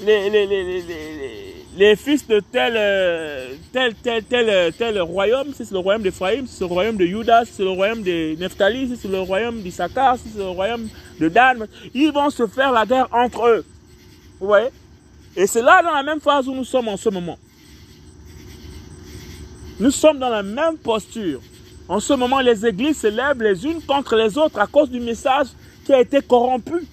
les, 0.00 0.30
les, 0.30 0.46
les, 0.46 0.82
les, 1.76 1.96
fils 1.96 2.26
de 2.26 2.40
tel, 2.40 2.74
tel, 3.72 3.94
tel, 4.02 4.24
tel, 4.24 4.72
tel 4.72 5.00
royaume, 5.00 5.52
si 5.54 5.64
c'est 5.64 5.72
le 5.72 5.78
royaume 5.78 6.02
d'Ephraïm, 6.02 6.46
si 6.46 6.54
c'est 6.54 6.64
le 6.64 6.72
royaume 6.72 6.96
de 6.96 7.06
Judas, 7.06 7.44
si 7.44 7.52
c'est 7.52 7.62
le 7.62 7.70
royaume 7.70 8.02
de 8.02 8.36
Nephtali, 8.38 8.88
si 8.88 8.96
c'est 8.96 9.08
le 9.08 9.20
royaume 9.20 9.60
d'Issachar, 9.60 10.16
si 10.16 10.30
c'est 10.32 10.38
le 10.38 10.48
royaume 10.48 10.88
de 11.18 11.28
Dan, 11.28 11.66
ils 11.92 12.12
vont 12.12 12.30
se 12.30 12.46
faire 12.46 12.72
la 12.72 12.86
guerre 12.86 13.08
entre 13.12 13.46
eux. 13.46 13.64
Vous 14.38 14.46
voyez? 14.46 14.68
Et 15.36 15.46
c'est 15.46 15.62
là 15.62 15.82
dans 15.82 15.92
la 15.92 16.02
même 16.02 16.20
phase 16.20 16.48
où 16.48 16.54
nous 16.54 16.64
sommes 16.64 16.88
en 16.88 16.96
ce 16.96 17.08
moment. 17.08 17.38
Nous 19.78 19.90
sommes 19.90 20.18
dans 20.18 20.28
la 20.28 20.42
même 20.42 20.76
posture. 20.76 21.40
En 21.90 21.98
ce 21.98 22.12
moment, 22.12 22.38
les 22.38 22.64
églises 22.64 23.00
se 23.00 23.08
lèvent 23.08 23.42
les 23.42 23.66
unes 23.66 23.82
contre 23.82 24.14
les 24.14 24.38
autres 24.38 24.60
à 24.60 24.68
cause 24.68 24.88
du 24.88 25.00
message 25.00 25.48
qui 25.84 25.92
a 25.92 26.00
été 26.00 26.20
corrompu. 26.20 26.86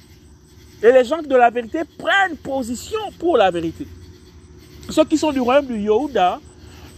Et 0.81 0.91
les 0.91 1.03
gens 1.05 1.21
de 1.21 1.35
la 1.35 1.51
vérité 1.51 1.81
prennent 1.99 2.35
position 2.35 2.97
pour 3.19 3.37
la 3.37 3.51
vérité. 3.51 3.85
Ceux 4.89 5.05
qui 5.05 5.19
sont 5.19 5.31
du 5.31 5.39
royaume 5.39 5.67
du 5.67 5.77
Yehuda, 5.77 6.39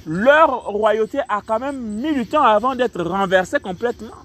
leur 0.08 0.68
royauté 0.68 1.20
a 1.28 1.42
quand 1.46 1.60
même 1.60 1.78
mis 1.78 2.14
du 2.14 2.26
temps 2.26 2.42
avant 2.42 2.74
d'être 2.74 3.04
renversée 3.04 3.60
complètement. 3.60 4.16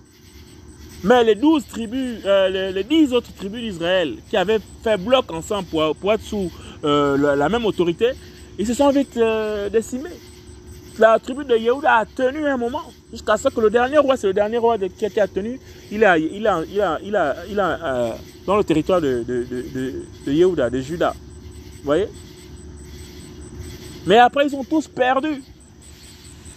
Mais 1.03 1.25
les 1.25 1.35
douze 1.35 1.67
tribus, 1.67 2.21
euh, 2.25 2.71
les, 2.71 2.85
dix 2.85 3.13
autres 3.13 3.35
tribus 3.35 3.61
d'Israël 3.61 4.19
qui 4.31 4.37
avaient 4.37 4.61
fait 4.85 4.99
bloc 4.99 5.33
ensemble 5.33 5.67
pour, 5.67 5.97
pour 5.97 6.13
être 6.13 6.23
sous 6.23 6.49
euh, 6.85 7.35
la, 7.35 7.49
même 7.49 7.67
autorité, 7.67 8.13
ils 8.57 8.69
se 8.69 8.75
sont 8.75 8.91
vite 8.91 9.17
euh, 9.17 9.69
décimés. 9.69 10.11
La 10.99 11.19
tribu 11.19 11.45
de 11.45 11.57
Yehuda 11.57 11.93
a 11.97 12.07
tenu 12.07 12.47
un 12.47 12.57
moment, 12.57 12.83
jusqu'à 13.11 13.37
ce 13.37 13.49
que 13.49 13.61
le 13.61 13.69
dernier 13.69 13.99
roi, 13.99 14.17
c'est 14.17 14.29
le 14.29 14.33
dernier 14.33 14.59
roi 14.59 14.79
de, 14.79 14.87
qui 14.87 15.07
a 15.19 15.27
tenu, 15.27 15.59
il 15.91 16.05
a, 16.05 16.17
il 16.17 16.47
a, 16.47 16.63
il 16.71 16.81
a, 16.81 16.99
il 17.03 17.17
a, 17.17 17.37
il 17.51 17.61
a 17.61 17.85
euh, 17.85 18.13
dans 18.47 18.57
le 18.57 18.63
territoire 18.63 19.01
de, 19.01 19.25
de, 19.27 19.45
de, 19.45 19.95
de 20.25 20.33
Yehuda, 20.33 20.71
de 20.71 20.81
Juda. 20.81 21.13
Vous 21.79 21.85
voyez? 21.85 22.07
Mais 24.07 24.19
après, 24.19 24.47
ils 24.47 24.55
ont 24.55 24.63
tous 24.63 24.87
perdu. 24.87 25.43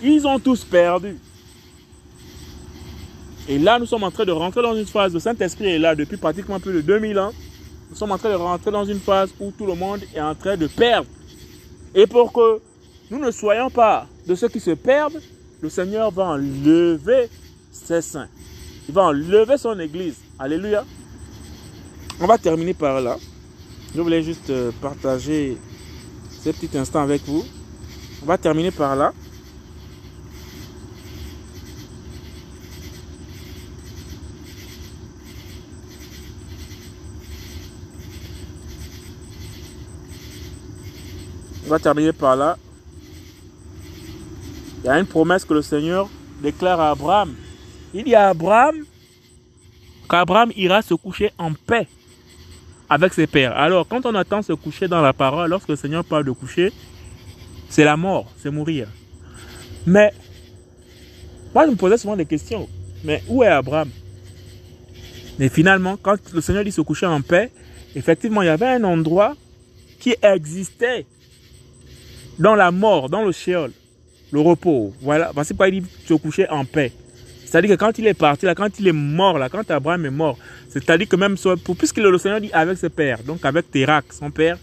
Ils 0.03 0.27
ont 0.27 0.37
tous 0.37 0.63
perdu. 0.63 1.17
Et 3.49 3.57
là, 3.57 3.79
nous 3.79 3.85
sommes 3.85 4.03
en 4.03 4.11
train 4.11 4.25
de 4.25 4.31
rentrer 4.31 4.61
dans 4.61 4.75
une 4.75 4.85
phase. 4.85 5.13
Le 5.13 5.19
Saint-Esprit 5.19 5.67
est 5.67 5.79
là 5.79 5.95
depuis 5.95 6.17
pratiquement 6.17 6.59
plus 6.59 6.73
de 6.73 6.81
2000 6.81 7.17
ans. 7.17 7.31
Nous 7.89 7.95
sommes 7.95 8.11
en 8.11 8.17
train 8.17 8.29
de 8.29 8.35
rentrer 8.35 8.69
dans 8.69 8.85
une 8.85 8.99
phase 8.99 9.29
où 9.39 9.51
tout 9.51 9.65
le 9.65 9.73
monde 9.73 10.01
est 10.13 10.21
en 10.21 10.35
train 10.35 10.57
de 10.57 10.67
perdre. 10.67 11.07
Et 11.95 12.05
pour 12.05 12.33
que 12.33 12.59
nous 13.09 13.19
ne 13.19 13.31
soyons 13.31 13.69
pas 13.69 14.07
de 14.25 14.35
ceux 14.35 14.49
qui 14.49 14.59
se 14.59 14.71
perdent, 14.71 15.21
le 15.61 15.69
Seigneur 15.69 16.11
va 16.11 16.23
enlever 16.23 17.29
ses 17.71 18.01
saints. 18.01 18.27
Il 18.87 18.93
va 18.93 19.03
enlever 19.03 19.57
son 19.57 19.79
église. 19.79 20.15
Alléluia. 20.37 20.85
On 22.19 22.25
va 22.25 22.37
terminer 22.37 22.73
par 22.73 22.99
là. 22.99 23.17
Je 23.95 24.01
voulais 24.01 24.21
juste 24.21 24.49
euh, 24.49 24.71
partager 24.81 25.57
ce 26.43 26.49
petit 26.49 26.77
instant 26.77 27.01
avec 27.01 27.23
vous. 27.25 27.45
On 28.21 28.25
va 28.25 28.37
terminer 28.37 28.71
par 28.71 28.95
là. 28.95 29.13
On 41.65 41.69
va 41.69 41.79
terminer 41.79 42.13
par 42.13 42.35
là. 42.35 42.57
Il 44.87 44.91
y 44.91 44.93
a 44.93 44.99
une 44.99 45.05
promesse 45.05 45.43
que 45.43 45.53
le 45.53 45.61
Seigneur 45.61 46.09
déclare 46.41 46.79
à 46.79 46.91
Abraham. 46.91 47.35
Il 47.93 48.05
dit 48.05 48.15
à 48.15 48.29
Abraham 48.29 48.85
qu'Abraham 50.09 50.49
ira 50.55 50.81
se 50.81 50.93
coucher 50.93 51.33
en 51.37 51.51
paix 51.51 51.89
avec 52.89 53.13
ses 53.13 53.27
pères. 53.27 53.51
Alors, 53.57 53.85
quand 53.85 54.05
on 54.05 54.15
attend 54.15 54.41
se 54.41 54.53
coucher 54.53 54.87
dans 54.87 55.01
la 55.01 55.11
parole, 55.11 55.49
lorsque 55.49 55.67
le 55.67 55.75
Seigneur 55.75 56.05
parle 56.05 56.23
de 56.23 56.31
coucher, 56.31 56.71
c'est 57.67 57.83
la 57.83 57.97
mort, 57.97 58.31
c'est 58.37 58.49
mourir. 58.49 58.87
Mais, 59.85 60.13
moi 61.53 61.65
je 61.65 61.71
me 61.71 61.75
posais 61.75 61.97
souvent 61.97 62.15
des 62.15 62.25
questions. 62.25 62.69
Mais 63.03 63.21
où 63.27 63.43
est 63.43 63.47
Abraham? 63.47 63.89
Mais 65.37 65.49
finalement, 65.49 65.97
quand 66.01 66.15
le 66.33 66.39
Seigneur 66.39 66.63
dit 66.63 66.71
se 66.71 66.79
coucher 66.79 67.07
en 67.07 67.21
paix, 67.21 67.51
effectivement, 67.93 68.41
il 68.41 68.45
y 68.45 68.47
avait 68.47 68.67
un 68.67 68.85
endroit 68.85 69.35
qui 69.99 70.15
existait 70.21 71.05
dans 72.39 72.55
la 72.55 72.71
mort, 72.71 73.09
dans 73.09 73.25
le 73.25 73.33
Sheol, 73.33 73.73
le 74.31 74.39
repos. 74.39 74.93
Voilà, 75.01 75.31
c'est 75.43 75.49
pourquoi 75.49 75.69
il 75.69 75.81
dit 75.81 75.89
se 76.05 76.13
coucher 76.13 76.49
en 76.49 76.65
paix. 76.65 76.91
C'est-à-dire 77.45 77.71
que 77.71 77.79
quand 77.79 77.97
il 77.97 78.07
est 78.07 78.13
parti, 78.13 78.45
là, 78.45 78.55
quand 78.55 78.79
il 78.79 78.87
est 78.87 78.93
mort, 78.93 79.37
là, 79.37 79.47
quand 79.47 79.69
Abraham 79.71 80.05
est 80.05 80.11
mort, 80.11 80.37
c'est-à-dire 80.69 81.07
que 81.07 81.15
même, 81.15 81.35
puisque 81.77 81.97
le 81.97 82.17
Seigneur 82.17 82.41
dit 82.41 82.51
avec 82.51 82.77
ses 82.77 82.89
pères, 82.89 83.23
donc 83.23 83.45
avec 83.45 83.71
Térak, 83.71 84.05
son 84.11 84.31
père, 84.31 84.57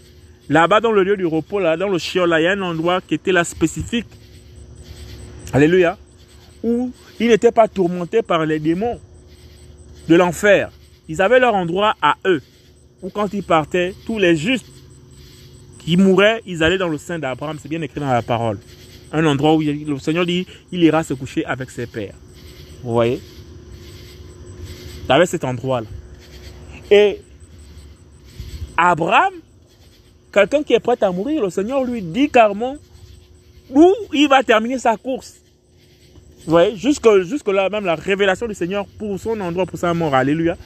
là-bas 0.49 0.81
dans 0.81 0.91
le 0.91 1.03
lieu 1.03 1.17
du 1.17 1.25
repos, 1.25 1.59
là, 1.59 1.77
dans 1.77 1.89
le 1.89 1.97
Sheol, 1.97 2.29
là, 2.29 2.39
il 2.39 2.43
y 2.43 2.47
a 2.47 2.51
un 2.51 2.61
endroit 2.61 3.01
qui 3.01 3.15
était 3.15 3.31
là 3.31 3.43
spécifique. 3.43 4.05
Alléluia. 5.51 5.97
Où 6.63 6.91
ils 7.19 7.29
n'étaient 7.29 7.51
pas 7.51 7.67
tourmentés 7.67 8.21
par 8.21 8.45
les 8.45 8.59
démons 8.59 8.99
de 10.07 10.15
l'enfer. 10.15 10.69
Ils 11.07 11.21
avaient 11.21 11.39
leur 11.39 11.55
endroit 11.55 11.95
à 12.01 12.15
eux. 12.25 12.41
Où 13.01 13.09
quand 13.09 13.33
ils 13.33 13.43
partaient, 13.43 13.95
tous 14.05 14.19
les 14.19 14.35
justes 14.35 14.65
ils 15.87 15.99
mouraient, 15.99 16.41
ils 16.45 16.63
allaient 16.63 16.77
dans 16.79 16.87
le 16.87 16.97
sein 16.97 17.19
d'Abraham, 17.19 17.57
c'est 17.61 17.69
bien 17.69 17.81
écrit 17.81 17.99
dans 17.99 18.11
la 18.11 18.23
parole. 18.23 18.57
Un 19.17 19.25
endroit 19.25 19.55
où 19.55 19.61
le 19.61 19.97
Seigneur 19.99 20.25
dit, 20.25 20.45
il 20.73 20.83
ira 20.83 21.01
se 21.01 21.13
coucher 21.13 21.45
avec 21.45 21.71
ses 21.71 21.87
pères. 21.87 22.15
Vous 22.83 22.91
voyez? 22.91 23.21
Avait 25.07 25.25
cet 25.25 25.45
endroit-là. 25.45 25.87
Et 26.91 27.21
Abraham, 28.75 29.33
quelqu'un 30.33 30.63
qui 30.63 30.73
est 30.73 30.81
prêt 30.81 30.97
à 31.01 31.11
mourir, 31.11 31.41
le 31.41 31.49
Seigneur 31.49 31.85
lui 31.85 32.01
dit 32.01 32.29
carrément 32.29 32.75
où 33.73 33.93
il 34.11 34.27
va 34.27 34.43
terminer 34.43 34.79
sa 34.79 34.97
course? 34.97 35.35
Vous 36.45 36.51
voyez, 36.51 36.75
jusque, 36.75 37.07
jusque 37.21 37.47
là, 37.47 37.69
même 37.69 37.85
la 37.85 37.95
révélation 37.95 38.47
du 38.47 38.53
Seigneur 38.53 38.85
pour 38.99 39.17
son 39.17 39.39
endroit, 39.39 39.65
pour 39.65 39.79
sa 39.79 39.93
mort. 39.93 40.13
Alléluia. 40.13 40.57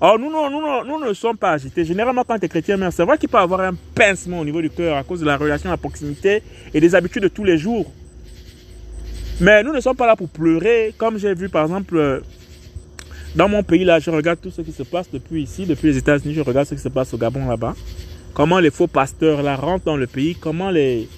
Alors 0.00 0.18
nous, 0.18 0.30
nous, 0.30 0.50
nous, 0.50 0.84
nous, 0.86 1.06
ne 1.06 1.12
sommes 1.12 1.36
pas 1.36 1.52
agités. 1.52 1.84
Généralement, 1.84 2.24
quand 2.26 2.38
tu 2.38 2.46
es 2.46 2.48
chrétien, 2.48 2.90
c'est 2.90 3.04
vrai 3.04 3.18
qu'il 3.18 3.28
peut 3.28 3.36
avoir 3.38 3.60
un 3.60 3.74
pincement 3.94 4.40
au 4.40 4.44
niveau 4.44 4.62
du 4.62 4.70
cœur 4.70 4.96
à 4.96 5.02
cause 5.02 5.20
de 5.20 5.26
la 5.26 5.36
relation 5.36 5.70
à 5.70 5.76
proximité 5.76 6.42
et 6.72 6.80
des 6.80 6.94
habitudes 6.94 7.24
de 7.24 7.28
tous 7.28 7.44
les 7.44 7.58
jours. 7.58 7.92
Mais 9.40 9.62
nous 9.62 9.72
ne 9.72 9.80
sommes 9.80 9.96
pas 9.96 10.06
là 10.06 10.16
pour 10.16 10.28
pleurer, 10.28 10.94
comme 10.96 11.18
j'ai 11.18 11.34
vu 11.34 11.48
par 11.48 11.64
exemple 11.64 11.96
euh, 11.96 12.20
Dans 13.36 13.48
mon 13.48 13.62
pays, 13.62 13.84
là, 13.84 13.98
je 13.98 14.10
regarde 14.10 14.40
tout 14.40 14.50
ce 14.50 14.62
qui 14.62 14.72
se 14.72 14.82
passe 14.82 15.10
depuis 15.12 15.42
ici, 15.42 15.66
depuis 15.66 15.88
les 15.88 15.98
États-Unis, 15.98 16.34
je 16.34 16.40
regarde 16.40 16.66
ce 16.66 16.74
qui 16.74 16.80
se 16.80 16.88
passe 16.88 17.12
au 17.14 17.18
Gabon 17.18 17.46
là-bas. 17.46 17.74
Comment 18.34 18.58
les 18.58 18.70
faux 18.70 18.86
pasteurs 18.86 19.42
là 19.42 19.54
rentrent 19.56 19.84
dans 19.84 19.96
le 19.96 20.06
pays, 20.06 20.34
comment 20.34 20.70
les, 20.70 21.08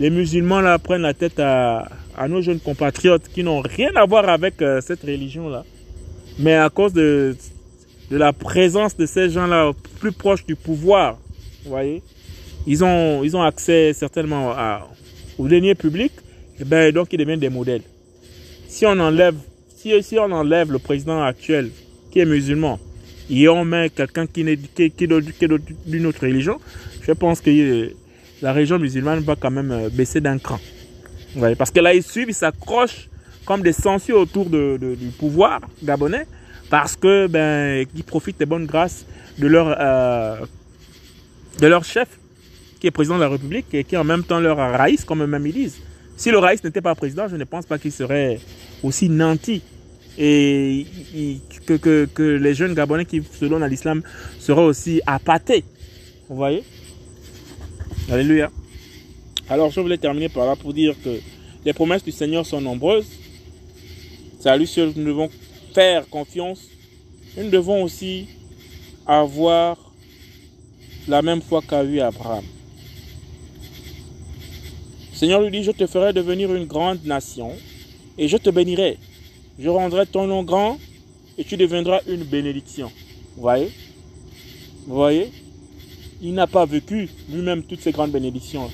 les 0.00 0.10
musulmans 0.10 0.60
là 0.60 0.78
prennent 0.78 1.02
la 1.02 1.14
tête 1.14 1.38
à, 1.38 1.88
à 2.16 2.28
nos 2.28 2.42
jeunes 2.42 2.60
compatriotes 2.60 3.28
qui 3.28 3.44
n'ont 3.44 3.60
rien 3.60 3.90
à 3.94 4.04
voir 4.04 4.28
avec 4.28 4.60
euh, 4.60 4.80
cette 4.80 5.02
religion-là. 5.02 5.64
Mais 6.38 6.54
à 6.54 6.68
cause 6.68 6.92
de, 6.92 7.34
de 8.10 8.16
la 8.16 8.32
présence 8.32 8.96
de 8.96 9.06
ces 9.06 9.30
gens-là 9.30 9.72
plus 10.00 10.12
proches 10.12 10.44
du 10.46 10.56
pouvoir, 10.56 11.18
vous 11.64 11.70
voyez, 11.70 12.02
ils 12.66 12.82
ont, 12.84 13.22
ils 13.22 13.36
ont 13.36 13.42
accès 13.42 13.92
certainement 13.92 14.54
au 15.38 15.48
denier 15.48 15.74
public, 15.74 16.12
et 16.60 16.64
ben, 16.64 16.92
donc 16.92 17.12
ils 17.12 17.18
deviennent 17.18 17.40
des 17.40 17.48
modèles. 17.50 17.82
Si 18.68 18.84
on 18.86 18.98
enlève 18.98 19.34
si, 19.78 20.02
si 20.02 20.18
on 20.18 20.30
enlève 20.32 20.72
le 20.72 20.78
président 20.78 21.22
actuel 21.22 21.70
qui 22.10 22.18
est 22.18 22.24
musulman 22.24 22.80
et 23.30 23.48
on 23.48 23.64
met 23.64 23.90
quelqu'un 23.90 24.26
qui, 24.26 24.44
qui, 24.74 24.90
qui, 24.90 25.04
est 25.04 25.86
d'une 25.86 26.06
autre 26.06 26.22
religion, 26.22 26.58
je 27.02 27.12
pense 27.12 27.40
que 27.40 27.92
la 28.42 28.52
religion 28.52 28.78
musulmane 28.78 29.20
va 29.20 29.36
quand 29.36 29.50
même 29.50 29.70
euh, 29.70 29.88
baisser 29.90 30.20
d'un 30.20 30.38
cran. 30.38 30.58
Ouais, 31.36 31.54
parce 31.54 31.70
que 31.70 31.80
là, 31.80 31.94
ils 31.94 32.02
suivent, 32.02 32.28
ils 32.28 32.34
s'accrochent 32.34 33.08
comme 33.44 33.62
des 33.62 33.72
sangsues 33.72 34.12
autour 34.12 34.46
de, 34.46 34.78
du 34.78 35.08
pouvoir 35.08 35.60
gabonais 35.82 36.26
parce 36.70 36.96
que 36.96 37.26
ben 37.26 37.86
ils 37.94 38.04
profitent 38.04 38.38
des 38.38 38.46
bonnes 38.46 38.66
grâces 38.66 39.06
de 39.38 39.46
leur 39.46 39.74
euh, 39.78 40.44
de 41.60 41.66
leur 41.66 41.84
chef 41.84 42.08
qui 42.80 42.86
est 42.86 42.90
président 42.90 43.16
de 43.16 43.22
la 43.22 43.28
République 43.28 43.66
et 43.72 43.84
qui 43.84 43.94
est 43.94 43.98
en 43.98 44.04
même 44.04 44.24
temps 44.24 44.40
leur 44.40 44.56
raïs 44.56 45.04
comme 45.04 45.22
eux-mêmes 45.22 45.46
ils 45.46 45.52
disent. 45.52 45.80
Si 46.16 46.30
le 46.30 46.38
raïs 46.38 46.62
n'était 46.64 46.80
pas 46.80 46.94
président, 46.94 47.28
je 47.28 47.36
ne 47.36 47.44
pense 47.44 47.66
pas 47.66 47.78
qu'il 47.78 47.92
serait 47.92 48.40
aussi 48.82 49.08
nanti 49.08 49.62
et 50.18 50.86
que, 51.64 52.06
que, 52.06 52.22
les 52.22 52.54
jeunes 52.54 52.74
Gabonais 52.74 53.04
qui, 53.04 53.22
selon 53.38 53.64
l'islam, 53.66 54.02
seraient 54.40 54.62
aussi 54.62 55.00
appâtés. 55.06 55.62
Vous 56.28 56.34
voyez? 56.34 56.64
Alléluia. 58.10 58.50
Alors, 59.48 59.70
je 59.70 59.80
voulais 59.80 59.96
terminer 59.96 60.28
par 60.28 60.44
là 60.46 60.56
pour 60.56 60.74
dire 60.74 60.96
que 61.04 61.20
les 61.64 61.72
promesses 61.72 62.02
du 62.02 62.10
Seigneur 62.10 62.44
sont 62.44 62.60
nombreuses. 62.60 63.06
C'est 64.40 64.48
à 64.48 64.58
nous 64.58 64.66
devons 64.66 65.30
confiance. 66.10 66.60
nous 67.36 67.50
devons 67.50 67.84
aussi 67.84 68.26
avoir 69.06 69.76
la 71.06 71.22
même 71.22 71.40
foi 71.40 71.62
qu'a 71.62 71.84
eu 71.84 72.00
Abraham. 72.00 72.44
Seigneur 75.12 75.40
lui 75.40 75.50
dit, 75.50 75.62
je 75.62 75.70
te 75.70 75.86
ferai 75.86 76.12
devenir 76.12 76.54
une 76.54 76.64
grande 76.66 77.04
nation 77.04 77.52
et 78.16 78.28
je 78.28 78.36
te 78.36 78.50
bénirai. 78.50 78.98
Je 79.58 79.68
rendrai 79.68 80.06
ton 80.06 80.26
nom 80.26 80.42
grand 80.42 80.78
et 81.36 81.44
tu 81.44 81.56
deviendras 81.56 82.00
une 82.06 82.24
bénédiction. 82.24 82.90
Vous 83.36 83.42
voyez? 83.42 83.70
Voyez? 84.86 85.32
Il 86.20 86.34
n'a 86.34 86.46
pas 86.46 86.66
vécu 86.66 87.08
lui-même 87.30 87.62
toutes 87.62 87.80
ces 87.80 87.92
grandes 87.92 88.10
bénédictions. 88.10 88.70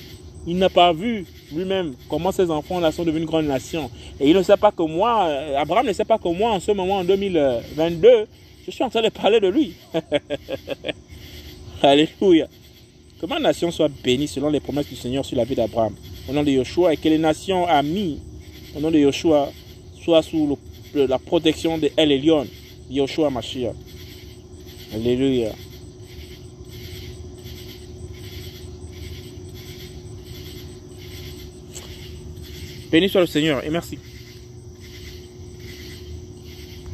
Il 0.47 0.57
n'a 0.57 0.69
pas 0.69 0.91
vu 0.93 1.25
lui-même 1.53 1.93
comment 2.09 2.31
ses 2.31 2.49
enfants 2.49 2.79
là 2.79 2.91
sont 2.91 3.03
devenus 3.03 3.23
une 3.23 3.27
grande 3.27 3.45
nation. 3.45 3.89
Et 4.19 4.29
il 4.29 4.35
ne 4.35 4.43
sait 4.43 4.57
pas 4.57 4.71
que 4.71 4.83
moi, 4.83 5.25
euh, 5.27 5.57
Abraham 5.57 5.87
ne 5.87 5.93
sait 5.93 6.05
pas 6.05 6.17
que 6.17 6.27
moi, 6.27 6.51
en 6.51 6.59
ce 6.59 6.71
moment, 6.71 6.97
en 6.97 7.03
2022, 7.03 8.27
je 8.65 8.71
suis 8.71 8.83
en 8.83 8.89
train 8.89 9.01
de 9.01 9.09
parler 9.09 9.39
de 9.39 9.47
lui. 9.47 9.73
Alléluia. 11.81 12.47
Que 13.19 13.25
ma 13.25 13.39
nation 13.39 13.71
soit 13.71 13.89
bénie 14.03 14.27
selon 14.27 14.49
les 14.49 14.59
promesses 14.59 14.87
du 14.87 14.95
Seigneur 14.95 15.23
sur 15.23 15.37
la 15.37 15.45
vie 15.45 15.55
d'Abraham. 15.55 15.95
Au 16.27 16.33
nom 16.33 16.43
de 16.43 16.51
Yoshua 16.51 16.93
et 16.93 16.97
que 16.97 17.07
les 17.07 17.17
nations 17.17 17.67
amies 17.67 18.19
au 18.75 18.81
nom 18.81 18.91
de 18.91 18.99
Yoshua, 18.99 19.51
soit 20.03 20.21
sous 20.21 20.57
la 20.93 21.17
protection 21.17 21.77
de 21.77 21.89
El 21.95 22.11
Elyon, 22.11 22.45
Yoshua 22.89 23.29
Mashiach. 23.29 23.73
Alléluia. 24.93 25.51
Béni 32.95 33.09
soit 33.09 33.19
le 33.19 33.27
Seigneur 33.27 33.61
et 33.65 33.69
merci. 33.69 33.99